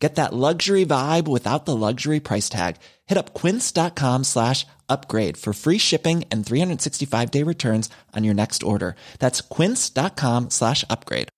Get 0.00 0.14
that 0.14 0.32
luxury 0.32 0.86
vibe 0.86 1.28
without 1.28 1.66
the 1.66 1.76
luxury 1.76 2.20
price 2.20 2.48
tag. 2.48 2.76
Hit 3.06 3.18
up 3.18 3.34
quince.com 3.34 4.24
slash 4.24 4.66
upgrade 4.88 5.36
for 5.36 5.52
free 5.52 5.78
shipping 5.78 6.24
and 6.32 6.44
365 6.44 7.30
day 7.30 7.44
returns 7.44 7.90
on 8.16 8.24
your 8.24 8.34
next 8.34 8.62
order. 8.62 8.96
That's 9.18 9.42
quince.com 9.42 10.48
slash 10.50 10.84
upgrade. 10.88 11.28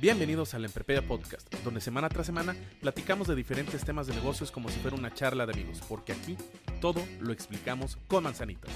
Bienvenidos 0.00 0.52
al 0.54 0.64
Emprepedia 0.64 1.06
Podcast, 1.06 1.46
donde 1.62 1.80
semana 1.80 2.08
tras 2.08 2.26
semana 2.26 2.56
platicamos 2.80 3.28
de 3.28 3.36
diferentes 3.36 3.84
temas 3.84 4.08
de 4.08 4.14
negocios 4.14 4.50
como 4.50 4.68
si 4.68 4.80
fuera 4.80 4.96
una 4.96 5.14
charla 5.14 5.46
de 5.46 5.52
amigos, 5.52 5.78
porque 5.88 6.10
aquí 6.10 6.36
todo 6.80 7.00
lo 7.20 7.32
explicamos 7.32 7.96
con 8.08 8.24
manzanitas. 8.24 8.72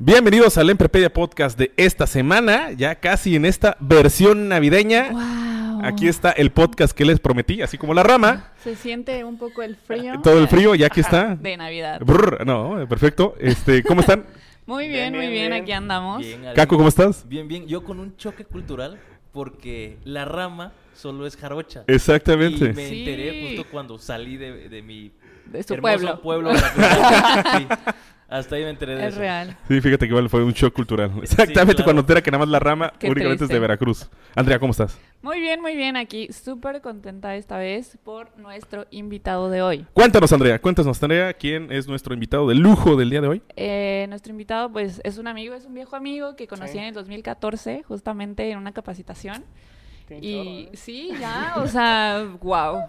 Bienvenidos 0.00 0.56
al 0.58 0.70
Emprepedia 0.70 1.12
Podcast 1.12 1.58
de 1.58 1.72
esta 1.76 2.06
semana, 2.06 2.70
ya 2.70 2.94
casi 2.94 3.34
en 3.34 3.44
esta 3.44 3.76
versión 3.80 4.48
navideña. 4.48 5.10
Wow. 5.10 5.84
Aquí 5.84 6.06
está 6.06 6.30
el 6.30 6.50
podcast 6.52 6.96
que 6.96 7.04
les 7.04 7.18
prometí, 7.18 7.62
así 7.62 7.78
como 7.78 7.94
la 7.94 8.04
rama. 8.04 8.52
Se 8.62 8.76
siente 8.76 9.24
un 9.24 9.38
poco 9.38 9.62
el 9.62 9.74
frío. 9.74 10.20
Todo 10.22 10.38
el 10.38 10.46
frío, 10.46 10.76
ya 10.76 10.86
aquí 10.86 11.00
está. 11.00 11.34
De 11.40 11.56
Navidad. 11.56 12.00
Brr, 12.04 12.46
no, 12.46 12.86
perfecto. 12.88 13.34
Este, 13.40 13.82
¿cómo 13.82 14.00
están? 14.02 14.24
Muy 14.66 14.86
bien, 14.86 15.12
Bien, 15.12 15.24
muy 15.24 15.32
bien, 15.32 15.52
aquí 15.52 15.72
andamos. 15.72 16.18
Bien. 16.20 16.42
Caco, 16.54 16.76
¿cómo 16.76 16.88
estás? 16.88 17.26
Bien, 17.28 17.48
bien. 17.48 17.66
Yo 17.66 17.82
con 17.82 17.98
un 17.98 18.16
choque 18.16 18.44
cultural 18.44 19.00
porque 19.32 19.96
la 20.04 20.24
rama 20.24 20.72
solo 20.94 21.26
es 21.26 21.36
jarocha. 21.36 21.82
Exactamente. 21.88 22.66
Y 22.66 22.72
me 22.72 22.88
Sí. 22.88 22.98
enteré 23.00 23.48
justo 23.48 23.70
cuando 23.70 23.98
salí 23.98 24.36
de, 24.36 24.68
de 24.68 24.82
mi 24.82 25.10
De 25.50 25.62
su 25.62 25.74
hermoso 25.74 26.20
pueblo. 26.22 26.50
pueblo. 26.50 26.50
Sí. 27.58 27.66
Hasta 28.30 28.56
ahí 28.56 28.62
me 28.64 28.68
enteré 28.68 28.94
de 28.94 29.06
Es 29.06 29.12
eso. 29.14 29.20
real. 29.20 29.56
Sí, 29.68 29.80
fíjate 29.80 30.00
que 30.04 30.10
igual 30.10 30.28
fue 30.28 30.44
un 30.44 30.52
shock 30.52 30.74
cultural. 30.74 31.10
Exactamente, 31.22 31.76
claro. 31.76 31.84
cuando 31.84 32.00
entera 32.00 32.20
que 32.22 32.30
nada 32.30 32.40
más 32.44 32.50
la 32.50 32.58
rama 32.58 32.92
Qué 32.98 33.08
únicamente 33.10 33.44
es 33.44 33.48
de. 33.50 33.58
Veracruz. 33.58 34.06
Andrea, 34.34 34.58
¿cómo 34.58 34.72
estás? 34.72 34.98
Muy 35.22 35.40
bien, 35.40 35.62
muy 35.62 35.74
bien. 35.74 35.96
Aquí 35.96 36.30
súper 36.30 36.82
contenta 36.82 37.34
esta 37.36 37.56
vez 37.56 37.96
por 38.04 38.36
nuestro 38.38 38.86
invitado 38.90 39.48
de 39.48 39.62
hoy. 39.62 39.86
Cuéntanos, 39.94 40.30
Andrea, 40.34 40.58
cuéntanos, 40.60 41.02
Andrea, 41.02 41.32
¿quién 41.32 41.72
es 41.72 41.88
nuestro 41.88 42.12
invitado 42.12 42.46
de 42.46 42.54
lujo 42.54 42.96
del 42.96 43.08
día 43.08 43.22
de 43.22 43.28
hoy? 43.28 43.42
Eh, 43.56 44.04
nuestro 44.10 44.30
invitado, 44.32 44.70
pues, 44.70 45.00
es 45.04 45.16
un 45.16 45.26
amigo, 45.26 45.54
es 45.54 45.64
un 45.64 45.72
viejo 45.72 45.96
amigo 45.96 46.36
que 46.36 46.46
conocí 46.46 46.72
Sí. 46.72 46.78
en 46.78 46.84
el 46.84 46.92
2014, 46.94 47.82
justamente 47.88 48.50
en 48.50 48.58
una 48.58 48.72
capacitación. 48.72 49.42
Y 50.20 50.32
chorro, 50.32 50.50
¿eh? 50.50 50.70
sí, 50.74 51.10
ya, 51.18 51.54
o 51.56 51.66
sea, 51.66 52.26
wow. 52.40 52.84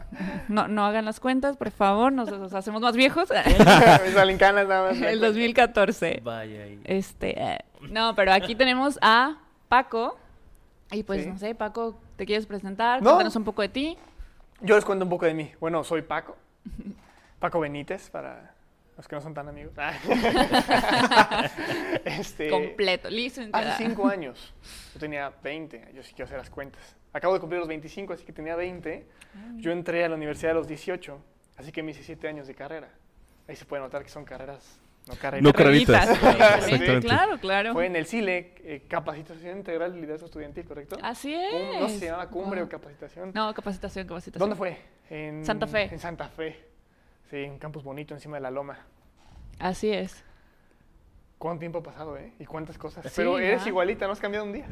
No, 0.47 0.67
no 0.67 0.85
hagan 0.85 1.05
las 1.05 1.19
cuentas, 1.19 1.57
por 1.57 1.71
favor, 1.71 2.11
nos, 2.11 2.29
nos 2.31 2.53
hacemos 2.53 2.81
más 2.81 2.95
viejos. 2.95 3.29
Me 4.05 4.11
salen 4.11 4.37
canas 4.37 4.67
nada 4.67 4.89
más. 4.91 5.01
el 5.01 5.19
2014. 5.19 6.21
Vaya 6.23 6.63
ahí. 6.63 6.79
Este, 6.83 7.39
eh, 7.41 7.59
no, 7.89 8.15
pero 8.15 8.33
aquí 8.33 8.55
tenemos 8.55 8.97
a 9.01 9.37
Paco. 9.67 10.17
Y 10.91 11.03
pues, 11.03 11.23
Sí. 11.23 11.29
no 11.29 11.37
sé, 11.37 11.55
Paco, 11.55 11.99
¿te 12.15 12.25
quieres 12.25 12.45
presentar? 12.45 13.01
No. 13.01 13.11
Cuéntanos 13.11 13.35
un 13.35 13.43
poco 13.43 13.61
de 13.61 13.69
ti. 13.69 13.97
Yo 14.61 14.75
les 14.75 14.85
cuento 14.85 15.05
un 15.05 15.09
poco 15.09 15.25
de 15.25 15.33
mí. 15.33 15.51
Bueno, 15.59 15.83
soy 15.83 16.01
Paco. 16.01 16.35
Paco 17.39 17.59
Benítez, 17.59 18.09
para 18.09 18.53
los 18.97 19.07
que 19.07 19.15
no 19.15 19.21
son 19.21 19.33
tan 19.33 19.47
amigos. 19.47 19.71
este, 22.05 22.49
Completo, 22.49 23.09
listo. 23.09 23.41
Hace 23.53 23.85
cinco 23.85 24.07
años. 24.07 24.53
Yo 24.93 24.99
tenía 24.99 25.31
20. 25.41 25.91
Yo 25.93 26.03
sí 26.03 26.13
quiero 26.13 26.25
hacer 26.25 26.37
las 26.37 26.49
cuentas. 26.49 26.95
Acabo 27.13 27.33
de 27.33 27.39
cumplir 27.39 27.59
los 27.59 27.67
25, 27.67 28.13
así 28.13 28.23
que 28.23 28.33
tenía 28.33 28.55
20. 28.55 29.05
Yo 29.57 29.71
entré 29.71 30.03
a 30.05 30.09
la 30.09 30.15
universidad 30.15 30.51
a 30.51 30.55
los 30.55 30.67
18. 30.67 31.19
Así 31.57 31.71
que 31.71 31.83
me 31.83 31.91
hice 31.91 32.03
7 32.03 32.27
años 32.27 32.47
de 32.47 32.55
carrera. 32.55 32.89
Ahí 33.47 33.55
se 33.55 33.65
puede 33.65 33.81
notar 33.81 34.03
que 34.03 34.09
son 34.09 34.23
carreras, 34.25 34.79
no 35.07 35.15
carreras. 35.15 35.43
No 35.43 35.51
carreritas. 35.53 36.05
Carreritas. 36.07 36.63
Exactamente. 36.67 37.07
claro, 37.07 37.39
claro. 37.39 37.73
Fue 37.73 37.87
en 37.87 37.95
el 37.95 38.05
CILE, 38.05 38.53
eh, 38.63 38.83
Capacitación 38.87 39.57
Integral 39.57 39.93
de 39.93 39.99
Liderazgo 40.01 40.27
Estudiantil, 40.27 40.65
¿correcto? 40.65 40.97
Así 41.01 41.33
es. 41.33 41.79
No 41.79 41.87
sé 41.87 41.93
si 41.95 41.99
se 41.99 42.05
llama 42.05 42.27
cumbre 42.27 42.59
Wow. 42.61 42.67
o 42.67 42.69
capacitación. 42.69 43.31
No, 43.33 43.53
capacitación, 43.53 44.07
capacitación. 44.07 44.39
¿Dónde 44.39 44.55
fue? 44.55 44.77
En 45.09 45.43
Santa 45.43 45.65
Fe. 45.67 45.83
En 45.91 45.99
Santa 45.99 46.29
Fe. 46.29 46.63
Sí, 47.31 47.43
un 47.43 47.57
campus 47.59 47.83
bonito 47.83 48.13
encima 48.13 48.37
de 48.37 48.41
la 48.41 48.51
loma. 48.51 48.77
Así 49.57 49.91
es. 49.91 50.23
¿Cuánto 51.39 51.61
tiempo 51.61 51.79
ha 51.79 51.83
pasado, 51.83 52.17
eh? 52.17 52.33
Y 52.37 52.45
cuántas 52.45 52.77
cosas. 52.77 53.01
Sí, 53.05 53.11
Pero 53.15 53.39
eres 53.39 53.65
igualita, 53.65 54.05
no 54.05 54.11
has 54.11 54.19
cambiado 54.19 54.45
un 54.45 54.51
día. 54.51 54.65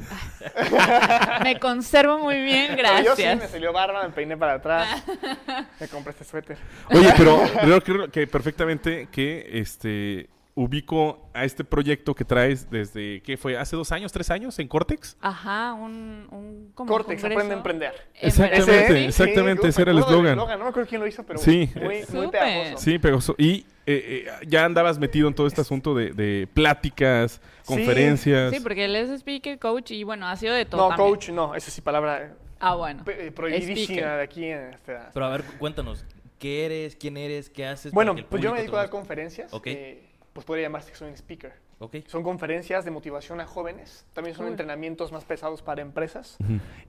Me 1.42 1.58
conservo 1.62 2.20
muy 2.20 2.42
bien, 2.42 2.76
Pero 2.76 2.90
Yo 3.04 3.16
sí, 3.16 3.22
me 3.24 3.30
gracias. 3.30 3.52
salió 3.52 3.72
barba, 3.72 4.04
me 4.04 4.10
peiné 4.10 4.36
para 4.36 4.56
atrás. 4.56 5.02
me 5.80 5.88
compré 5.88 6.12
este 6.12 6.26
suéter. 6.26 6.58
Oye, 6.90 7.14
pero 7.16 7.42
creo, 7.62 7.82
creo 7.82 8.12
que 8.12 8.28
perfectamente 8.28 9.08
que 9.10 9.48
este 9.54 10.28
ubico 10.58 11.30
a 11.36 11.46
este 11.46 11.64
proyecto 11.64 12.16
que 12.16 12.26
traes 12.26 12.68
desde, 12.72 13.22
¿qué 13.22 13.38
fue? 13.38 13.56
¿Hace 13.58 13.76
dos 13.76 13.92
años, 13.92 14.12
tres 14.12 14.32
años 14.32 14.58
en 14.58 14.68
Cortex? 14.68 15.16
Ajá, 15.22 15.74
un, 15.74 16.28
un 16.32 16.72
como 16.74 16.92
Cortex, 16.92 17.22
congreso. 17.22 17.28
aprende 17.40 17.54
a 17.54 17.58
emprender. 17.58 17.94
En 18.16 18.28
Exactamente. 18.28 18.94
¿eh? 19.02 19.06
exactamente, 19.06 19.62
Sí, 19.62 19.68
ese 19.70 19.82
era 19.84 19.92
el 19.92 20.00
eslogan. 20.00 20.36
No 20.36 20.48
me 20.48 20.54
acuerdo 20.54 20.86
quién 20.90 21.00
lo 21.00 21.06
hizo, 21.06 21.24
pero 21.24 21.38
Sí. 21.38 21.70
muy, 21.76 22.28
pegajoso. 22.30 22.78
Sí, 22.84 22.98
pero 22.98 23.22
so- 23.22 23.36
y 23.38 23.68
eh, 23.86 24.26
eh, 24.26 24.28
ya 24.48 24.66
andabas 24.66 24.98
metido 24.98 25.28
en 25.28 25.36
todo 25.36 25.46
este 25.46 25.62
asunto 25.62 25.94
de, 25.94 26.12
de 26.12 26.48
pláticas, 26.52 27.40
conferencias. 27.64 28.52
Sí, 28.52 28.60
porque 28.60 28.86
él 28.86 28.96
es 28.96 29.10
speaker, 29.12 29.60
coach 29.60 29.92
y 29.92 30.04
bueno, 30.04 30.28
ha 30.28 30.36
sido 30.38 30.56
de 30.56 30.66
todo. 30.66 30.82
No, 30.82 30.90
también. 30.90 31.10
coach, 31.12 31.30
no. 31.30 31.54
Esa 31.54 31.70
sí 31.70 31.82
palabra 31.82 32.34
Ah, 32.60 32.74
bueno. 32.74 33.04
eh, 33.08 33.32
prohibidísima 33.32 33.84
Speaker. 33.86 34.06
de 34.18 34.22
aquí 34.24 34.44
en 34.46 34.60
esta... 34.74 35.12
Pero 35.14 35.26
a 35.28 35.30
ver, 35.30 35.44
cuéntanos. 35.60 36.04
¿Qué 36.40 36.66
eres? 36.66 36.96
¿Quién 36.96 37.16
eres? 37.18 37.50
¿Qué 37.52 37.66
haces? 37.66 37.92
Bueno, 37.92 38.16
pues 38.30 38.42
yo 38.42 38.52
me 38.52 38.58
dedico 38.60 38.76
a 38.76 38.80
dar 38.82 38.90
conferencias. 38.90 39.54
Ok. 39.54 39.68
eh, 39.68 40.04
pues 40.38 40.46
podría 40.46 40.66
llamarse 40.68 40.92
que 40.92 40.96
soy 40.98 41.08
un 41.10 41.16
speaker. 41.16 41.52
Ok. 41.80 41.96
Son 42.06 42.22
conferencias 42.22 42.86
de 42.86 42.92
motivación 42.92 43.42
a 43.42 43.48
jóvenes, 43.48 44.06
también 44.14 44.36
son 44.36 44.46
Cool. 44.46 44.52
entrenamientos 44.54 45.12
más 45.12 45.26
pesados 45.26 45.64
para 45.64 45.82
empresas. 45.82 46.38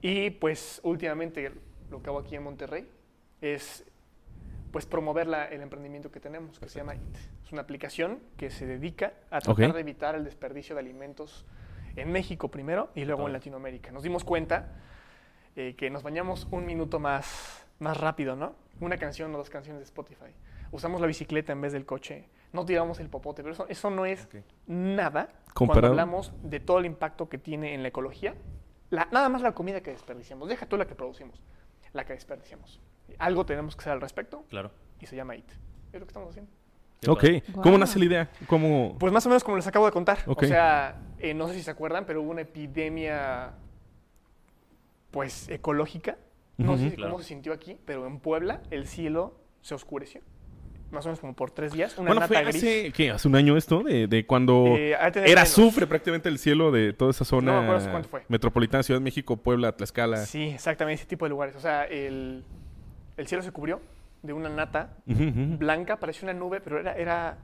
Y 0.03 0.29
pues 0.29 0.79
últimamente 0.83 1.51
lo 1.89 1.99
que 2.03 2.09
hago 2.11 2.19
aquí 2.19 2.35
en 2.35 2.43
Monterrey 2.43 2.87
es 3.41 3.83
pues 4.71 4.85
promover 4.85 5.25
la- 5.25 5.45
el 5.47 5.61
emprendimiento 5.63 6.11
que 6.11 6.19
tenemos, 6.19 6.59
que 6.59 6.69
se 6.69 6.77
llama 6.77 6.93
IT. 6.93 7.15
Es 7.43 7.51
una 7.51 7.63
aplicación 7.63 8.19
que 8.37 8.51
se 8.51 8.67
dedica 8.67 9.13
a 9.31 9.41
tratar 9.41 9.69
Ok. 9.69 9.73
de 9.73 9.79
evitar 9.81 10.13
el 10.13 10.23
desperdicio 10.25 10.75
de 10.75 10.81
alimentos 10.81 11.43
en 11.95 12.11
México 12.11 12.49
primero 12.51 12.91
y 12.93 13.03
luego 13.03 13.25
en. 13.25 13.33
Latinoamérica. 13.33 13.89
Nos 13.91 14.03
dimos 14.03 14.23
cuenta 14.23 14.75
eh, 15.55 15.73
que 15.75 15.89
nos 15.89 16.03
bañamos 16.03 16.47
un 16.51 16.67
minuto 16.67 16.99
más, 16.99 17.65
más 17.79 17.97
rápido, 17.97 18.35
¿no? 18.35 18.53
Una 18.79 18.97
canción 18.97 19.33
o 19.33 19.39
dos 19.39 19.49
canciones 19.49 19.79
de 19.79 19.85
Spotify. 19.85 20.35
Usamos 20.71 21.01
la 21.01 21.07
bicicleta 21.07 21.51
en 21.51 21.61
vez 21.61 21.73
del 21.73 21.87
coche. 21.87 22.29
No 22.51 22.65
tiramos 22.65 22.99
el 22.99 23.09
popote, 23.09 23.43
pero 23.43 23.53
eso, 23.53 23.67
eso 23.67 23.89
no 23.91 24.05
es 24.05 24.27
nada 24.65 25.25
cuando 25.27 25.53
Comparado. 25.53 25.93
hablamos 25.93 26.33
de 26.41 26.59
todo 26.59 26.79
el 26.79 26.85
impacto 26.85 27.29
que 27.29 27.37
tiene 27.37 27.73
en 27.75 27.83
la 27.83 27.89
ecología. 27.89 28.35
La- 28.89 29.07
nada 29.11 29.29
más 29.29 29.41
la 29.43 29.51
comida 29.53 29.81
que 29.81 29.91
desperdiciamos. 29.91 30.49
Deja 30.49 30.65
tú 30.65 30.75
la 30.77 30.87
que 30.87 30.95
producimos, 30.95 31.41
la 31.93 32.05
que 32.05 32.13
desperdiciamos. 32.13 32.79
Algo 33.19 33.45
tenemos 33.45 33.75
que 33.75 33.81
hacer 33.81 33.93
al 33.93 34.01
respecto 34.01 34.43
Claro. 34.49 34.71
y 34.99 35.05
se 35.05 35.15
llama 35.15 35.35
IT. 35.35 35.51
Es 35.93 35.99
lo 35.99 36.05
que 36.05 36.09
estamos 36.11 36.29
haciendo. 36.29 36.51
Ok. 37.07 37.23
¿cómo 37.61 37.77
nace 37.77 37.97
la 37.99 38.05
idea? 38.05 38.29
¿Cómo...? 38.47 38.95
Pues 38.99 39.13
más 39.13 39.25
o 39.25 39.29
menos 39.29 39.43
como 39.43 39.55
les 39.57 39.67
acabo 39.67 39.85
de 39.85 39.91
contar. 39.91 40.19
Ok. 40.27 40.43
O 40.43 40.45
sea, 40.47 40.99
eh, 41.19 41.33
no 41.33 41.47
sé 41.47 41.53
si 41.53 41.61
se 41.63 41.71
acuerdan, 41.71 42.05
pero 42.05 42.21
hubo 42.21 42.31
una 42.31 42.41
epidemia, 42.41 43.53
pues, 45.11 45.47
ecológica. 45.49 46.17
No 46.57 46.75
sé 46.75 46.81
Ujú. 46.83 46.89
si 46.91 46.95
Claro. 46.97 47.11
cómo 47.13 47.23
se 47.23 47.29
sintió 47.29 47.53
aquí, 47.53 47.77
pero 47.85 48.05
en 48.05 48.19
Puebla 48.19 48.61
el 48.69 48.85
cielo 48.87 49.35
se 49.61 49.75
oscureció. 49.75 50.21
Más 50.91 51.05
o 51.05 51.09
menos 51.09 51.19
como 51.19 51.33
por 51.35 51.51
tres 51.51 51.71
días. 51.73 51.95
Una 51.97 52.07
Bueno, 52.07 52.21
nata 52.21 52.33
fue 52.33 52.43
gris. 52.45 52.55
hace, 52.55 52.91
¿qué? 52.91 53.11
¿Hace 53.11 53.27
un 53.27 53.35
año 53.35 53.55
esto? 53.57 53.83
De, 53.83 54.07
de 54.07 54.25
cuando 54.25 54.65
Eh, 54.75 54.95
era 55.25 55.43
azufre 55.43 55.85
prácticamente 55.85 56.29
el 56.29 56.39
cielo 56.39 56.71
de 56.71 56.93
toda 56.93 57.11
esa 57.11 57.25
No 57.35 57.41
me 57.41 57.51
acuerdo 57.51 57.79
zona 57.81 57.91
cuánto 57.91 58.09
fue. 58.09 58.23
metropolitana, 58.27 58.81
Ciudad 58.81 58.99
de 58.99 59.03
México, 59.03 59.37
Puebla, 59.37 59.71
Tlaxcala. 59.73 60.17
Sí, 60.25 60.43
exactamente, 60.49 61.01
ese 61.01 61.09
tipo 61.09 61.25
de 61.25 61.29
lugares. 61.29 61.55
O 61.55 61.59
sea, 61.59 61.83
el, 61.85 62.43
el 63.17 63.27
cielo 63.27 63.43
se 63.43 63.51
cubrió 63.51 63.81
de 64.23 64.33
una 64.33 64.49
nata 64.49 64.97
blanca, 65.05 65.97
parecía 65.97 66.23
una 66.29 66.33
nube, 66.37 66.59
pero 66.59 66.79
era, 66.79 66.93
era 66.93 67.37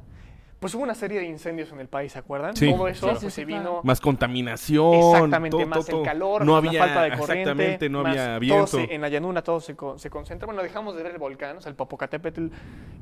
Pues 0.66 0.74
hubo 0.74 0.82
una 0.82 0.96
serie 0.96 1.20
de 1.20 1.28
incendios 1.28 1.72
en 1.72 1.80
el 1.80 1.88
país, 1.88 2.14
¿se 2.14 2.18
acuerdan? 2.18 2.56
Sí. 2.56 2.72
Todo 2.72 2.88
eso 2.88 3.08
pues, 3.22 3.32
se 3.32 3.46
claro. 3.46 3.64
vino... 3.64 3.82
Más 3.84 4.02
contaminación. 4.02 4.96
Exactamente, 4.96 5.56
todo, 5.58 5.68
más 5.68 5.86
todo, 5.86 6.00
el 6.00 6.04
calor, 6.08 6.44
no 6.44 6.54
más 6.54 6.66
había, 6.66 6.80
la 6.80 6.86
falta 6.88 7.02
de 7.04 7.10
corriente. 7.12 7.42
Exactamente, 7.52 7.90
no 7.92 8.00
había 8.00 8.26
todo 8.30 8.40
viento. 8.40 8.66
se- 8.66 8.96
en 8.96 9.02
la 9.02 9.10
llanura 9.10 9.44
todo 9.44 9.60
se, 9.60 9.76
co- 9.76 10.00
se 10.00 10.10
concentra. 10.10 10.48
Bueno, 10.48 10.64
dejamos 10.64 10.96
de 10.96 11.04
ver 11.04 11.12
el 11.12 11.20
volcán, 11.20 11.58
o 11.58 11.62
sea, 11.62 11.70
el 11.70 11.76
Popocatépetl, 11.76 12.48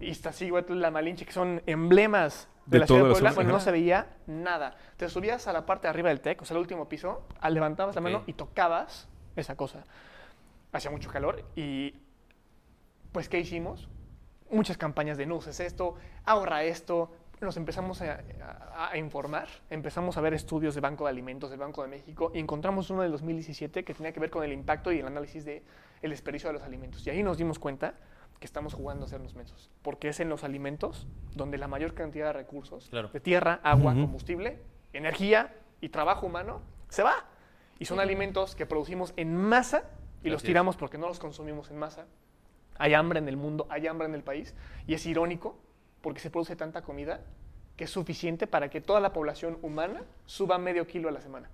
Iztaccíhuatl, 0.01 0.73
la 0.77 0.91
Malinche, 0.91 1.25
que 1.25 1.31
son 1.31 1.61
emblemas 1.65 2.49
de, 2.65 2.71
De 2.71 2.79
la 2.79 2.85
ciudad 2.85 3.01
de 3.03 3.07
la 3.07 3.13
Puebla. 3.13 3.31
Bueno, 3.31 3.51
no 3.53 3.59
se 3.61 3.71
veía 3.71 4.07
nada. 4.27 4.75
Te 4.97 5.07
subías 5.07 5.47
a 5.47 5.53
la 5.53 5.65
parte 5.65 5.87
de 5.87 5.91
arriba 5.91 6.09
del 6.09 6.19
TEC, 6.19 6.41
o 6.41 6.45
sea, 6.45 6.55
el 6.55 6.59
último 6.59 6.89
piso, 6.89 7.25
levantabas 7.49 7.95
la 7.95 8.01
mano 8.01 8.23
y 8.27 8.33
tocabas 8.33 9.07
esa 9.37 9.55
cosa. 9.55 9.85
Hacía 10.73 10.91
mucho 10.91 11.09
calor 11.09 11.45
y, 11.55 11.95
pues, 13.13 13.29
¿qué 13.29 13.39
hicimos? 13.39 13.87
Muchas 14.51 14.77
campañas 14.77 15.17
de 15.17 15.25
no 15.27 15.37
uses 15.37 15.61
esto, 15.61 15.95
ahorra 16.25 16.63
esto. 16.65 17.09
Nos 17.43 17.57
empezamos 17.57 18.01
a, 18.01 18.21
a- 18.75 18.91
a 18.91 18.97
informar, 18.97 19.47
empezamos 19.69 20.17
a 20.17 20.21
ver 20.21 20.33
estudios 20.33 20.75
de 20.75 20.81
Banco 20.81 21.03
de 21.05 21.09
Alimentos 21.11 21.49
del 21.49 21.59
Banco 21.59 21.81
de 21.81 21.89
México 21.89 22.31
y 22.33 22.39
encontramos 22.39 22.89
uno 22.89 23.01
del 23.01 23.11
2017 23.11 23.83
que 23.83 23.93
tenía 23.93 24.13
que 24.13 24.19
ver 24.19 24.29
con 24.29 24.43
el 24.43 24.53
impacto 24.53 24.91
y 24.91 24.99
el 24.99 25.07
análisis 25.07 25.43
del 25.45 25.61
el 26.01 26.09
desperdicio 26.11 26.49
de 26.49 26.53
los 26.53 26.63
alimentos. 26.63 27.05
Y 27.05 27.09
ahí 27.09 27.23
nos 27.23 27.37
dimos 27.37 27.59
cuenta 27.59 27.95
que 28.39 28.45
estamos 28.45 28.73
jugando 28.73 29.03
a 29.03 29.07
hacernos 29.07 29.35
mensos, 29.35 29.69
porque 29.81 30.09
es 30.09 30.19
en 30.19 30.27
los 30.29 30.43
alimentos 30.43 31.07
donde 31.33 31.57
la 31.57 31.67
mayor 31.67 31.93
cantidad 31.93 32.27
de 32.27 32.33
recursos, 32.33 32.87
Claro. 32.89 33.07
de 33.09 33.19
tierra, 33.21 33.59
agua, 33.63 33.93
combustible, 33.93 34.59
energía 34.91 35.53
y 35.79 35.89
trabajo 35.89 36.25
humano, 36.25 36.61
se 36.89 37.03
va. 37.03 37.25
Y 37.79 37.85
son 37.85 37.99
alimentos 37.99 38.55
que 38.55 38.65
producimos 38.65 39.13
en 39.17 39.35
masa 39.35 39.83
y 40.23 40.29
los 40.29 40.41
es. 40.43 40.47
tiramos 40.47 40.75
porque 40.77 40.97
no 40.97 41.07
los 41.07 41.19
consumimos 41.19 41.71
en 41.71 41.77
masa. 41.77 42.05
Hay 42.77 42.93
hambre 42.93 43.19
en 43.19 43.27
el 43.29 43.37
mundo, 43.37 43.65
hay 43.69 43.87
hambre 43.87 44.07
en 44.07 44.15
el 44.15 44.23
país. 44.23 44.53
Y 44.87 44.93
es 44.93 45.05
irónico 45.05 45.57
porque 46.03 46.19
se 46.19 46.29
produce 46.29 46.55
tanta 46.55 46.83
comida 46.83 47.21
que 47.77 47.85
es 47.85 47.89
suficiente 47.89 48.45
para 48.45 48.69
que 48.69 48.81
toda 48.81 48.99
la 48.99 49.13
población 49.13 49.57
humana 49.63 50.01
suba 50.27 50.59
medio 50.59 50.85
kilo 50.85 51.09
a 51.09 51.11
la 51.11 51.21
semana. 51.21 51.49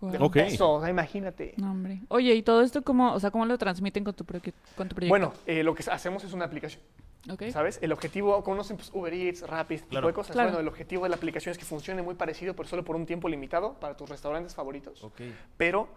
De 0.00 0.18
Guau. 0.18 0.24
Ok. 0.28 0.32
peso, 0.34 0.72
o 0.72 0.80
sea, 0.80 0.90
imagínate. 0.90 1.54
No, 1.56 1.70
hombre. 1.70 2.00
Oye, 2.08 2.34
¿y 2.34 2.42
todo 2.42 2.60
esto 2.60 2.82
cómo, 2.82 3.14
o 3.14 3.20
sea, 3.20 3.30
cómo 3.30 3.46
lo 3.46 3.56
transmiten 3.56 4.04
con 4.04 4.12
tu, 4.12 4.24
proye- 4.24 4.52
con 4.76 4.88
tu 4.88 4.94
proyecto? 4.96 5.08
Bueno, 5.10 5.32
eh, 5.46 5.62
lo 5.62 5.74
que 5.74 5.82
hacemos 5.90 6.22
es 6.24 6.34
una 6.34 6.44
aplicación, 6.44 6.82
Ok. 7.30 7.44
¿sabes? 7.50 7.78
El 7.80 7.92
objetivo, 7.92 8.42
conocen 8.44 8.76
pues, 8.76 8.90
Uber 8.92 9.14
Eats, 9.14 9.48
Rappi, 9.48 9.76
este 9.76 9.84
tipo 9.86 9.90
Claro. 9.92 10.08
de 10.08 10.12
cosas. 10.12 10.32
Claro. 10.32 10.48
Bueno, 10.50 10.60
el 10.60 10.68
objetivo 10.68 11.04
de 11.04 11.08
la 11.10 11.16
aplicación 11.16 11.52
es 11.52 11.56
que 11.58 11.64
funcione 11.64 12.02
muy 12.02 12.16
parecido, 12.16 12.54
pero 12.54 12.68
solo 12.68 12.84
por 12.84 12.96
un 12.96 13.06
tiempo 13.06 13.28
limitado 13.30 13.74
para 13.80 13.96
tus 13.96 14.08
restaurantes 14.10 14.54
favoritos. 14.54 15.02
Ok. 15.04 15.20
pero 15.56 15.88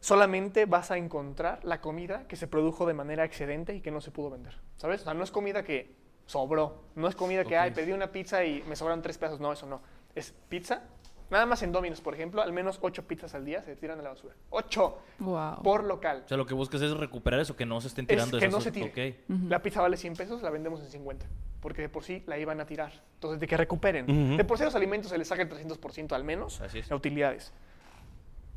solamente 0.00 0.66
vas 0.66 0.90
a 0.90 0.98
encontrar 0.98 1.64
la 1.64 1.80
comida 1.80 2.28
que 2.28 2.36
se 2.36 2.46
produjo 2.46 2.84
de 2.86 2.92
manera 2.92 3.24
excedente 3.24 3.74
y 3.74 3.80
que 3.80 3.90
no 3.90 4.00
se 4.02 4.10
pudo 4.10 4.28
vender, 4.30 4.54
¿sabes? 4.76 5.00
O 5.00 5.04
sea, 5.04 5.14
no 5.14 5.24
es 5.24 5.30
comida 5.30 5.62
que 5.64 5.94
sobró, 6.26 6.82
no 6.94 7.08
es 7.08 7.14
comida 7.14 7.44
que, 7.44 7.56
Ok. 7.56 7.62
ay, 7.62 7.70
pedí 7.70 7.92
una 7.92 8.10
pizza 8.12 8.44
y 8.44 8.62
me 8.68 8.76
sobraron 8.76 9.02
tres 9.02 9.16
pedazos, 9.18 9.40
no, 9.40 9.52
eso 9.52 9.66
no. 9.66 9.80
Es 10.14 10.34
pizza, 10.48 10.82
nada 11.30 11.46
más 11.46 11.62
en 11.62 11.72
Domino's, 11.72 12.00
por 12.00 12.14
ejemplo, 12.14 12.42
al 12.42 12.52
menos 12.52 12.78
ocho 12.82 13.06
pizzas 13.06 13.34
al 13.34 13.44
día 13.44 13.62
se 13.62 13.76
tiran 13.76 13.98
a 14.00 14.02
la 14.02 14.10
basura. 14.10 14.34
¡Ocho! 14.50 14.98
Wow. 15.18 15.62
Por 15.62 15.84
local. 15.84 16.22
O 16.24 16.28
sea, 16.28 16.36
lo 16.36 16.46
que 16.46 16.54
buscas 16.54 16.82
es 16.82 16.90
recuperar 16.96 17.40
eso, 17.40 17.54
que 17.56 17.66
no 17.66 17.80
se 17.80 17.88
estén 17.88 18.04
Es 18.04 18.08
tirando 18.08 18.38
que 18.38 18.46
esas 18.46 18.52
no 18.54 18.60
se 18.60 18.72
tire. 18.72 19.24
La 19.48 19.62
pizza 19.62 19.80
vale 19.82 19.96
100 19.96 20.14
pesos, 20.14 20.42
la 20.42 20.50
vendemos 20.50 20.80
en 20.80 20.88
50, 20.88 21.26
porque 21.60 21.82
de 21.82 21.88
por 21.88 22.02
sí 22.04 22.22
la 22.26 22.38
iban 22.38 22.60
a 22.60 22.66
tirar. 22.66 22.92
Entonces, 23.14 23.40
de 23.40 23.46
que 23.46 23.56
recuperen. 23.56 24.04
Ujú. 24.10 24.36
De 24.36 24.44
por 24.44 24.58
sí 24.58 24.64
los 24.64 24.74
alimentos 24.74 25.10
se 25.10 25.18
les 25.18 25.28
saca 25.28 25.42
el 25.42 25.48
300% 25.48 26.12
al 26.14 26.24
menos 26.24 26.60
Así 26.60 26.78
es. 26.80 26.88
de 26.88 26.94
utilidades. 26.94 27.52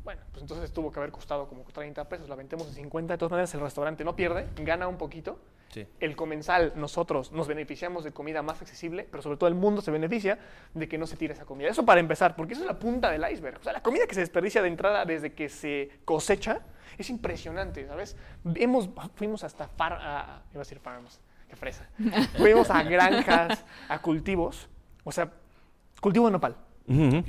Bueno, 0.04 0.22
pues 0.30 0.42
entonces 0.42 0.72
tuvo 0.72 0.90
que 0.90 0.98
haber 0.98 1.12
costado 1.12 1.46
como 1.46 1.62
30 1.64 2.08
pesos, 2.08 2.28
la 2.28 2.34
vendemos 2.34 2.68
en 2.68 2.74
50. 2.74 3.14
De 3.14 3.18
todas 3.18 3.30
maneras, 3.30 3.54
el 3.54 3.60
restaurante 3.60 4.04
no 4.04 4.16
pierde, 4.16 4.48
gana 4.56 4.88
un 4.88 4.96
poquito. 4.96 5.38
Sí. 5.68 5.86
El 6.00 6.16
comensal, 6.16 6.72
nosotros 6.74 7.30
nos 7.30 7.46
beneficiamos 7.46 8.02
de 8.02 8.12
comida 8.12 8.42
más 8.42 8.60
accesible, 8.60 9.06
pero 9.08 9.22
sobre 9.22 9.36
todo 9.36 9.48
el 9.48 9.54
mundo 9.54 9.82
se 9.82 9.90
beneficia 9.92 10.38
de 10.74 10.88
que 10.88 10.98
no 10.98 11.06
se 11.06 11.16
tire 11.16 11.34
esa 11.34 11.44
comida. 11.44 11.68
Eso 11.68 11.84
para 11.84 12.00
empezar, 12.00 12.34
porque 12.34 12.54
eso 12.54 12.62
es 12.62 12.66
la 12.66 12.78
punta 12.78 13.10
del 13.10 13.24
iceberg. 13.30 13.60
O 13.60 13.62
sea, 13.62 13.72
la 13.72 13.82
comida 13.82 14.06
que 14.06 14.14
se 14.14 14.20
desperdicia 14.20 14.62
de 14.62 14.68
entrada 14.68 15.04
desde 15.04 15.32
que 15.32 15.48
se 15.48 16.00
cosecha 16.04 16.62
es 16.98 17.08
impresionante, 17.08 17.86
¿sabes? 17.86 18.16
Hemos, 18.56 18.88
fuimos 19.14 19.44
hasta 19.44 19.68
far, 19.68 19.92
a, 19.92 20.42
iba 20.50 20.60
a 20.60 20.64
decir 20.64 20.80
farms, 20.80 21.20
qué 21.48 21.54
fresa. 21.54 21.88
fuimos 22.36 22.68
a 22.70 22.82
granjas, 22.82 23.64
a 23.88 24.00
cultivos, 24.00 24.68
o 25.04 25.12
sea, 25.12 25.30
cultivo 26.00 26.26
de 26.26 26.32
nopal. 26.32 26.56
Ujú. 26.88 27.18
Ok. 27.18 27.28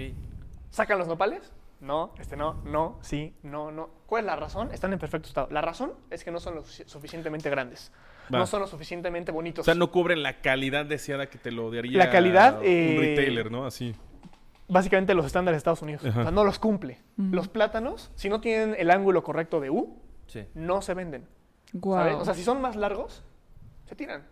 ¿Sacan 0.71 0.97
los 0.97 1.07
nopales? 1.07 1.51
No, 1.81 2.13
este 2.19 2.38
no, 2.38 2.62
no, 2.63 3.00
sí, 3.01 3.33
no, 3.42 3.72
no. 3.72 3.89
¿Cuál 4.06 4.22
es 4.22 4.25
la 4.28 4.36
razón? 4.36 4.72
Están 4.72 4.94
en 4.94 5.00
perfecto 5.00 5.28
estado. 5.28 5.48
La 5.51 5.62
razón 5.62 5.94
es 6.12 6.24
que 6.24 6.30
no 6.31 6.39
son 6.39 6.54
lo 6.56 6.62
sufici- 6.63 6.88
suficientemente 6.88 7.50
grandes. 7.50 7.92
Va. 8.33 8.38
No 8.39 8.45
son 8.45 8.62
lo 8.62 8.68
suficientemente 8.68 9.31
O 9.31 9.33
bonitos. 9.33 9.66
sea, 9.66 9.74
no 9.74 9.92
cubren 9.92 10.22
la 10.22 10.42
calidad 10.42 10.86
deseada 10.86 11.25
que 11.28 11.39
te 11.39 11.51
lo 11.51 11.72
daría 11.72 11.98
La 11.98 12.12
calidad, 12.12 12.60
un 12.60 12.66
eh, 12.66 12.95
retailer, 13.00 13.51
¿no? 13.51 13.66
Así. 13.66 13.95
Básicamente 14.68 15.13
los 15.16 15.25
estándares 15.25 15.56
de 15.56 15.57
Estados 15.57 15.81
Unidos. 15.81 16.06
Ajá. 16.06 16.19
O 16.19 16.24
sea, 16.24 16.31
no 16.31 16.44
los 16.45 16.60
cumple. 16.60 17.01
Los 17.18 17.48
plátanos, 17.50 18.12
si 18.16 18.30
no 18.30 18.39
tienen 18.42 18.75
el 18.78 18.89
ángulo 18.92 19.24
correcto 19.24 19.60
de 19.60 19.69
U, 19.72 20.00
Sí. 20.28 20.45
no 20.54 20.81
se 20.81 20.94
venden. 20.94 21.28
¿sabes? 21.81 22.16
O 22.16 22.25
sea, 22.25 22.33
si 22.36 22.44
son 22.44 22.62
más 22.62 22.75
largos, 22.75 23.24
se 23.86 23.95
tiran. 23.95 24.24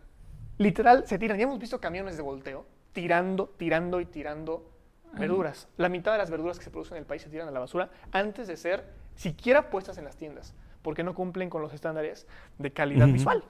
Literal, 0.59 1.05
se 1.07 1.17
tiran. 1.17 1.37
Ya 1.37 1.43
hemos 1.45 1.57
visto 1.59 1.79
camiones 1.81 2.15
de 2.15 2.21
volteo 2.23 2.65
tirando, 2.93 3.47
tirando 3.57 3.99
y 4.01 4.05
tirando 4.05 4.69
verduras. 5.13 5.67
La 5.77 5.89
mitad 5.89 6.11
de 6.11 6.17
las 6.17 6.29
verduras 6.29 6.57
que 6.57 6.63
se 6.63 6.71
producen 6.71 6.97
en 6.97 7.03
el 7.03 7.07
país 7.07 7.21
se 7.21 7.29
tiran 7.29 7.47
a 7.47 7.51
la 7.51 7.59
basura 7.59 7.89
antes 8.11 8.47
de 8.47 8.57
ser 8.57 8.85
siquiera 9.15 9.69
puestas 9.69 9.97
en 9.97 10.05
las 10.05 10.15
tiendas, 10.15 10.53
porque 10.81 11.03
no 11.03 11.13
cumplen 11.13 11.49
con 11.49 11.61
los 11.61 11.73
estándares 11.73 12.27
de 12.57 12.71
calidad 12.71 13.07
visual. 13.07 13.43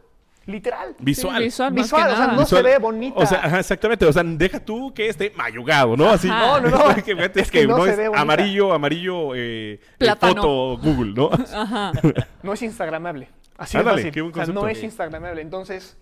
Literal. 0.45 0.95
Visual. 0.99 1.37
Sí, 1.37 1.43
visual, 1.43 1.73
o 1.73 1.85
sea, 1.85 2.05
nada. 2.07 2.33
no 2.33 2.39
Visual. 2.39 2.63
se 2.63 2.69
ve 2.69 2.77
bonita. 2.79 3.19
O 3.19 3.25
sea, 3.25 3.45
ajá, 3.45 3.59
exactamente. 3.59 4.05
O 4.05 4.11
sea, 4.13 4.23
deja 4.23 4.59
tú 4.59 4.91
que 4.93 5.07
esté 5.07 5.31
mayugado, 5.35 5.95
¿no? 5.95 6.09
Así. 6.09 6.27
Ajá. 6.27 6.59
No, 6.59 6.69
no, 6.69 6.69
no. 6.69 6.95
que, 7.03 7.11
es 7.11 7.37
Es 7.37 7.51
que 7.51 7.61
que 7.61 7.67
no 7.67 7.77
no, 7.77 7.83
se 7.83 7.91
es 7.91 7.97
ve 7.97 8.05
amarillo, 8.15 8.73
amarillo, 8.73 9.35
eh, 9.35 9.73
eh, 9.73 9.79
Plátano. 9.97 10.33
foto 10.35 10.77
Google, 10.81 11.13
¿no? 11.13 11.29
Ajá. 11.53 11.91
no 12.43 12.53
es 12.53 12.61
instagramable. 12.63 13.29
Así 13.57 13.77
de 13.77 13.83
fácil. 13.83 14.11
qué 14.11 14.21
buen 14.21 14.33
O 14.33 14.45
sea, 14.45 14.53
no 14.53 14.67
es 14.67 14.81
instagramable. 14.81 15.41
Entonces, 15.41 15.97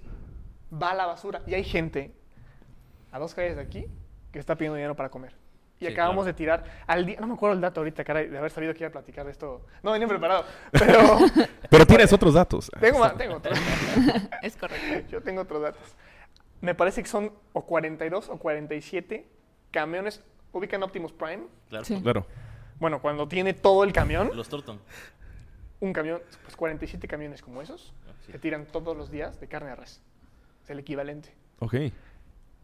va 0.71 0.91
a 0.91 0.95
la 0.95 1.07
basura. 1.07 1.41
Y 1.45 1.53
hay 1.53 1.63
gente 1.63 2.13
a 3.11 3.19
dos 3.19 3.33
calles 3.33 3.57
de 3.57 3.63
aquí 3.63 3.85
que 4.31 4.39
está 4.39 4.55
pidiendo 4.55 4.75
dinero 4.75 4.95
para 4.95 5.09
comer. 5.09 5.33
Y 5.79 5.85
Sí, 5.85 5.91
acabamos 5.93 6.23
claro. 6.23 6.25
de 6.25 6.33
tirar 6.33 6.63
al 6.87 7.05
día, 7.05 7.19
no 7.19 7.27
me 7.27 7.33
acuerdo 7.35 7.53
el 7.55 7.61
dato 7.61 7.81
ahorita, 7.81 8.03
caray, 8.03 8.27
de 8.29 8.37
haber 8.37 8.49
sabido 8.51 8.73
que 8.73 8.79
iba 8.79 8.87
a 8.89 8.91
platicar 8.91 9.25
de 9.25 9.31
esto. 9.31 9.61
No 9.83 9.91
venía 9.91 10.07
preparado, 10.07 10.43
pero 10.71 10.99
Pero 11.69 11.85
tienes 11.85 12.11
otros 12.13 12.33
datos. 12.33 12.71
tengo, 12.79 13.07
tengo 13.11 13.35
otros. 13.35 13.59
es 14.41 14.55
correcto. 14.57 15.07
Yo 15.09 15.21
tengo 15.21 15.41
otros 15.41 15.61
datos. 15.61 15.81
Me 16.61 16.73
parece 16.73 17.03
que 17.03 17.07
son 17.09 17.31
o 17.53 17.63
42 17.65 18.29
o 18.29 18.37
47 18.37 19.27
camiones. 19.71 20.23
¿Ubican 20.51 20.81
Optimus 20.81 21.11
Prime? 21.13 21.43
Claro. 21.69 21.85
Sí. 21.85 22.01
Claro. 22.01 22.25
Bueno, 22.79 22.99
cuando 23.01 23.27
tiene 23.27 23.53
todo 23.53 23.83
el 23.83 23.93
camión, 23.93 24.31
Los 24.33 24.49
Torton. 24.49 24.79
un 25.79 25.93
camión, 25.93 26.21
pues 26.43 26.55
47 26.55 27.07
camiones 27.07 27.41
como 27.43 27.61
esos, 27.61 27.93
Ah, 28.07 28.13
sí. 28.25 28.31
se 28.31 28.39
tiran 28.39 28.65
todos 28.65 28.97
los 28.97 29.11
días 29.11 29.39
de 29.39 29.47
carne 29.47 29.69
de 29.69 29.75
res. 29.75 30.01
Es 30.63 30.69
el 30.71 30.79
equivalente. 30.79 31.35
Ok. 31.59 31.75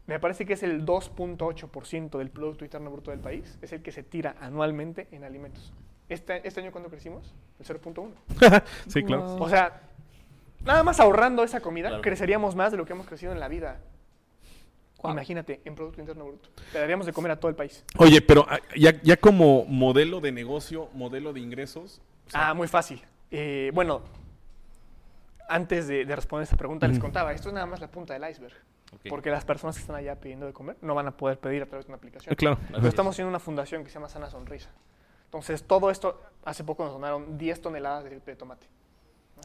Me 0.06 0.18
parece 0.20 0.44
que 0.44 0.52
es 0.52 0.62
el 0.62 0.84
2.8% 0.84 2.18
del 2.18 2.30
Producto 2.30 2.64
Interno 2.64 2.90
Bruto 2.90 3.10
del 3.10 3.20
país, 3.20 3.58
es 3.62 3.72
el 3.72 3.82
que 3.82 3.90
se 3.92 4.02
tira 4.02 4.36
anualmente 4.40 5.08
en 5.12 5.24
alimentos. 5.24 5.72
Este, 6.08 6.46
este 6.46 6.60
año, 6.60 6.72
¿cuándo 6.72 6.90
crecimos? 6.90 7.34
El 7.58 7.64
0.1. 7.66 8.62
sí, 8.88 9.02
claro. 9.02 9.22
Wow. 9.24 9.42
O 9.44 9.48
sea, 9.48 9.80
nada 10.62 10.82
más 10.82 11.00
ahorrando 11.00 11.42
esa 11.42 11.60
comida, 11.60 11.88
Claro. 11.88 12.02
creceríamos 12.02 12.54
más 12.54 12.70
de 12.72 12.76
lo 12.78 12.84
que 12.84 12.92
hemos 12.92 13.06
crecido 13.06 13.32
en 13.32 13.40
la 13.40 13.48
vida. 13.48 13.80
Imagínate, 15.02 15.60
en 15.66 15.74
Producto 15.74 16.00
Interno 16.00 16.24
Bruto. 16.24 16.48
Le 16.72 16.80
daríamos 16.80 17.04
de 17.04 17.12
comer 17.12 17.30
a 17.32 17.36
todo 17.40 17.50
el 17.50 17.54
país. 17.54 17.84
Oye, 17.98 18.22
pero 18.22 18.46
ah, 18.48 18.58
ya, 18.74 19.00
ya 19.02 19.18
como 19.18 19.66
modelo 19.66 20.20
de 20.20 20.32
negocio, 20.32 20.88
modelo 20.94 21.34
de 21.34 21.40
ingresos. 21.40 22.00
o 22.26 22.30
sea, 22.30 22.48
Ah, 22.48 22.54
muy 22.54 22.68
fácil. 22.68 23.02
Eh, 23.30 23.70
bueno, 23.74 24.00
antes 25.48 25.88
de, 25.88 26.06
de 26.06 26.16
responder 26.16 26.44
esa 26.46 26.56
pregunta, 26.56 26.88
les 26.88 26.98
contaba, 26.98 27.32
esto 27.34 27.48
es 27.48 27.54
nada 27.54 27.66
más 27.66 27.80
la 27.80 27.88
punta 27.90 28.14
del 28.18 28.30
iceberg. 28.30 28.54
Ok. 28.94 29.00
Porque 29.08 29.30
las 29.30 29.44
personas 29.44 29.76
que 29.76 29.80
están 29.82 29.96
allá 29.96 30.18
pidiendo 30.20 30.46
de 30.46 30.52
comer 30.52 30.76
no 30.82 30.94
van 30.94 31.06
a 31.08 31.16
poder 31.16 31.38
pedir 31.38 31.62
a 31.62 31.66
través 31.66 31.86
de 31.86 31.90
una 31.92 31.96
aplicación. 31.98 32.32
eh, 32.32 32.36
claro. 32.36 32.58
Pero 32.70 32.88
estamos 32.88 33.14
haciendo 33.14 33.28
una 33.28 33.40
fundación 33.40 33.82
que 33.84 33.90
se 33.90 33.94
llama 33.94 34.08
Sana 34.08 34.30
Sonrisa. 34.30 34.70
Entonces, 35.26 35.64
todo 35.64 35.90
esto, 35.90 36.20
hace 36.44 36.62
poco 36.64 36.84
nos 36.84 36.92
donaron 36.92 37.36
10 37.38 37.60
toneladas 37.60 38.04
de, 38.04 38.20
de 38.20 38.36
tomate. 38.36 38.66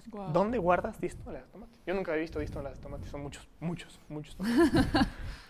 Guau. 0.07 0.31
¿Dónde 0.31 0.57
guardas 0.59 0.99
10 1.01 1.15
toneladas 1.17 1.47
de 1.47 1.51
tomate? 1.51 1.73
Yo 1.85 1.93
nunca 1.95 2.11
había 2.11 2.21
visto 2.21 2.39
10 2.39 2.51
toneladas 2.51 2.77
de 2.77 2.83
tomate, 2.83 3.07
son 3.07 3.21
muchos, 3.21 3.47
muchos, 3.59 3.99
muchos 4.07 4.35
tomates. 4.35 4.71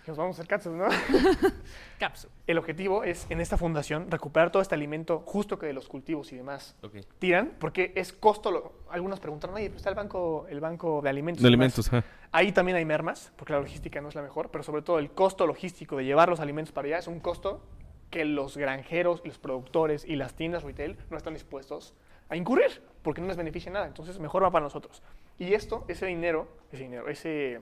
Nos 0.10 0.18
vamos 0.18 0.40
a 0.40 0.42
hacer 0.42 0.48
casos, 0.48 0.74
¿no? 0.76 0.86
Capsu. 2.00 2.30
El 2.48 2.58
objetivo 2.58 3.04
es, 3.04 3.28
en 3.30 3.40
esta 3.42 3.58
fundación, 3.58 4.10
recuperar 4.10 4.52
todo 4.52 4.60
este 4.62 4.74
alimento 4.74 5.22
justo 5.24 5.60
que 5.60 5.68
de 5.68 5.74
los 5.74 5.88
cultivos 5.88 6.32
y 6.34 6.36
demás 6.36 6.76
tiran, 7.20 7.52
porque 7.60 7.94
es 7.96 8.12
costo, 8.12 8.50
lo- 8.50 8.74
algunos 8.90 9.20
preguntan, 9.20 9.52
oye, 9.54 9.66
pero 9.68 9.78
está 9.78 9.90
el 9.90 9.96
banco, 9.96 10.48
el 10.50 10.60
banco 10.60 11.02
de 11.04 11.10
alimentos. 11.12 11.44
De 11.44 11.48
y 11.48 11.52
demás". 11.52 11.66
alimentos, 11.78 11.88
ajá. 11.94 12.04
Ahí 12.32 12.52
también 12.52 12.76
hay 12.78 12.86
mermas, 12.86 13.32
porque 13.36 13.54
la 13.54 13.60
logística 13.60 14.02
no 14.02 14.10
es 14.10 14.16
la 14.16 14.24
mejor, 14.24 14.50
pero 14.50 14.64
sobre 14.64 14.82
todo 14.82 14.98
el 14.98 15.12
costo 15.12 15.46
logístico 15.46 15.98
de 15.98 16.06
llevar 16.06 16.28
los 16.30 16.40
alimentos 16.40 16.72
para 16.72 16.88
allá 16.88 16.98
es 16.98 17.08
un 17.08 17.20
costo 17.20 17.62
que 18.10 18.26
los 18.26 18.58
granjeros, 18.58 19.22
los 19.24 19.38
productores 19.38 20.06
y 20.06 20.16
las 20.16 20.34
tiendas 20.34 20.64
retail 20.64 20.98
no 21.12 21.18
están 21.18 21.36
dispuestos 21.36 21.94
a 22.30 22.36
incurrir, 22.36 22.82
porque 23.04 23.22
no 23.22 23.28
les 23.28 23.38
beneficia 23.38 23.72
nada. 23.72 23.86
Entonces, 23.86 24.18
mejor 24.20 24.42
va 24.44 24.50
para 24.50 24.64
nosotros. 24.64 25.04
Y 25.38 25.54
esto, 25.54 25.86
ese 25.88 26.08
dinero, 26.08 26.48
ese 26.72 26.82
dinero, 26.84 27.08
ese, 27.10 27.62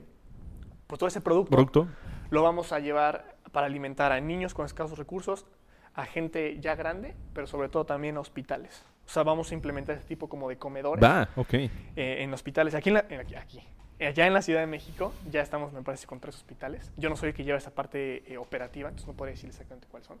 pues 0.86 0.98
todo 0.98 1.08
ese 1.08 1.20
producto, 1.20 1.50
Producto. 1.50 1.86
Lo 2.30 2.42
vamos 2.42 2.72
a 2.72 2.78
llevar 2.80 3.36
para 3.52 3.66
alimentar 3.66 4.12
a 4.12 4.20
niños 4.20 4.54
con 4.54 4.66
escasos 4.66 4.98
recursos, 4.98 5.46
a 5.94 6.04
gente 6.04 6.58
ya 6.60 6.74
grande, 6.74 7.14
pero 7.32 7.46
sobre 7.46 7.68
todo 7.68 7.84
también 7.86 8.16
a 8.16 8.20
hospitales. 8.20 8.84
O 9.06 9.10
sea, 9.10 9.22
vamos 9.22 9.50
a 9.50 9.54
implementar 9.54 9.96
este 9.96 10.08
tipo 10.08 10.28
como 10.28 10.48
de 10.48 10.58
comedores 10.58 11.02
Va, 11.02 11.28
ok. 11.36 11.54
eh, 11.54 11.70
en 11.96 12.32
hospitales. 12.34 12.74
Aquí, 12.74 12.90
en 12.90 12.94
la- 12.94 13.06
aquí, 13.20 13.34
aquí. 13.34 13.62
Allá 14.00 14.26
en 14.26 14.34
la 14.34 14.42
Ciudad 14.42 14.60
de 14.60 14.66
México 14.66 15.12
ya 15.30 15.40
estamos, 15.40 15.72
me 15.72 15.82
parece, 15.82 16.06
con 16.06 16.20
tres 16.20 16.36
hospitales. 16.36 16.92
Yo 16.98 17.08
no 17.08 17.16
soy 17.16 17.30
el 17.30 17.34
que 17.34 17.42
lleva 17.42 17.58
esa 17.58 17.74
parte 17.74 18.30
eh, 18.32 18.36
operativa, 18.38 18.88
entonces 18.88 19.08
no 19.08 19.14
podría 19.14 19.34
decir 19.34 19.48
exactamente 19.48 19.88
cuáles 19.90 20.06
son. 20.06 20.18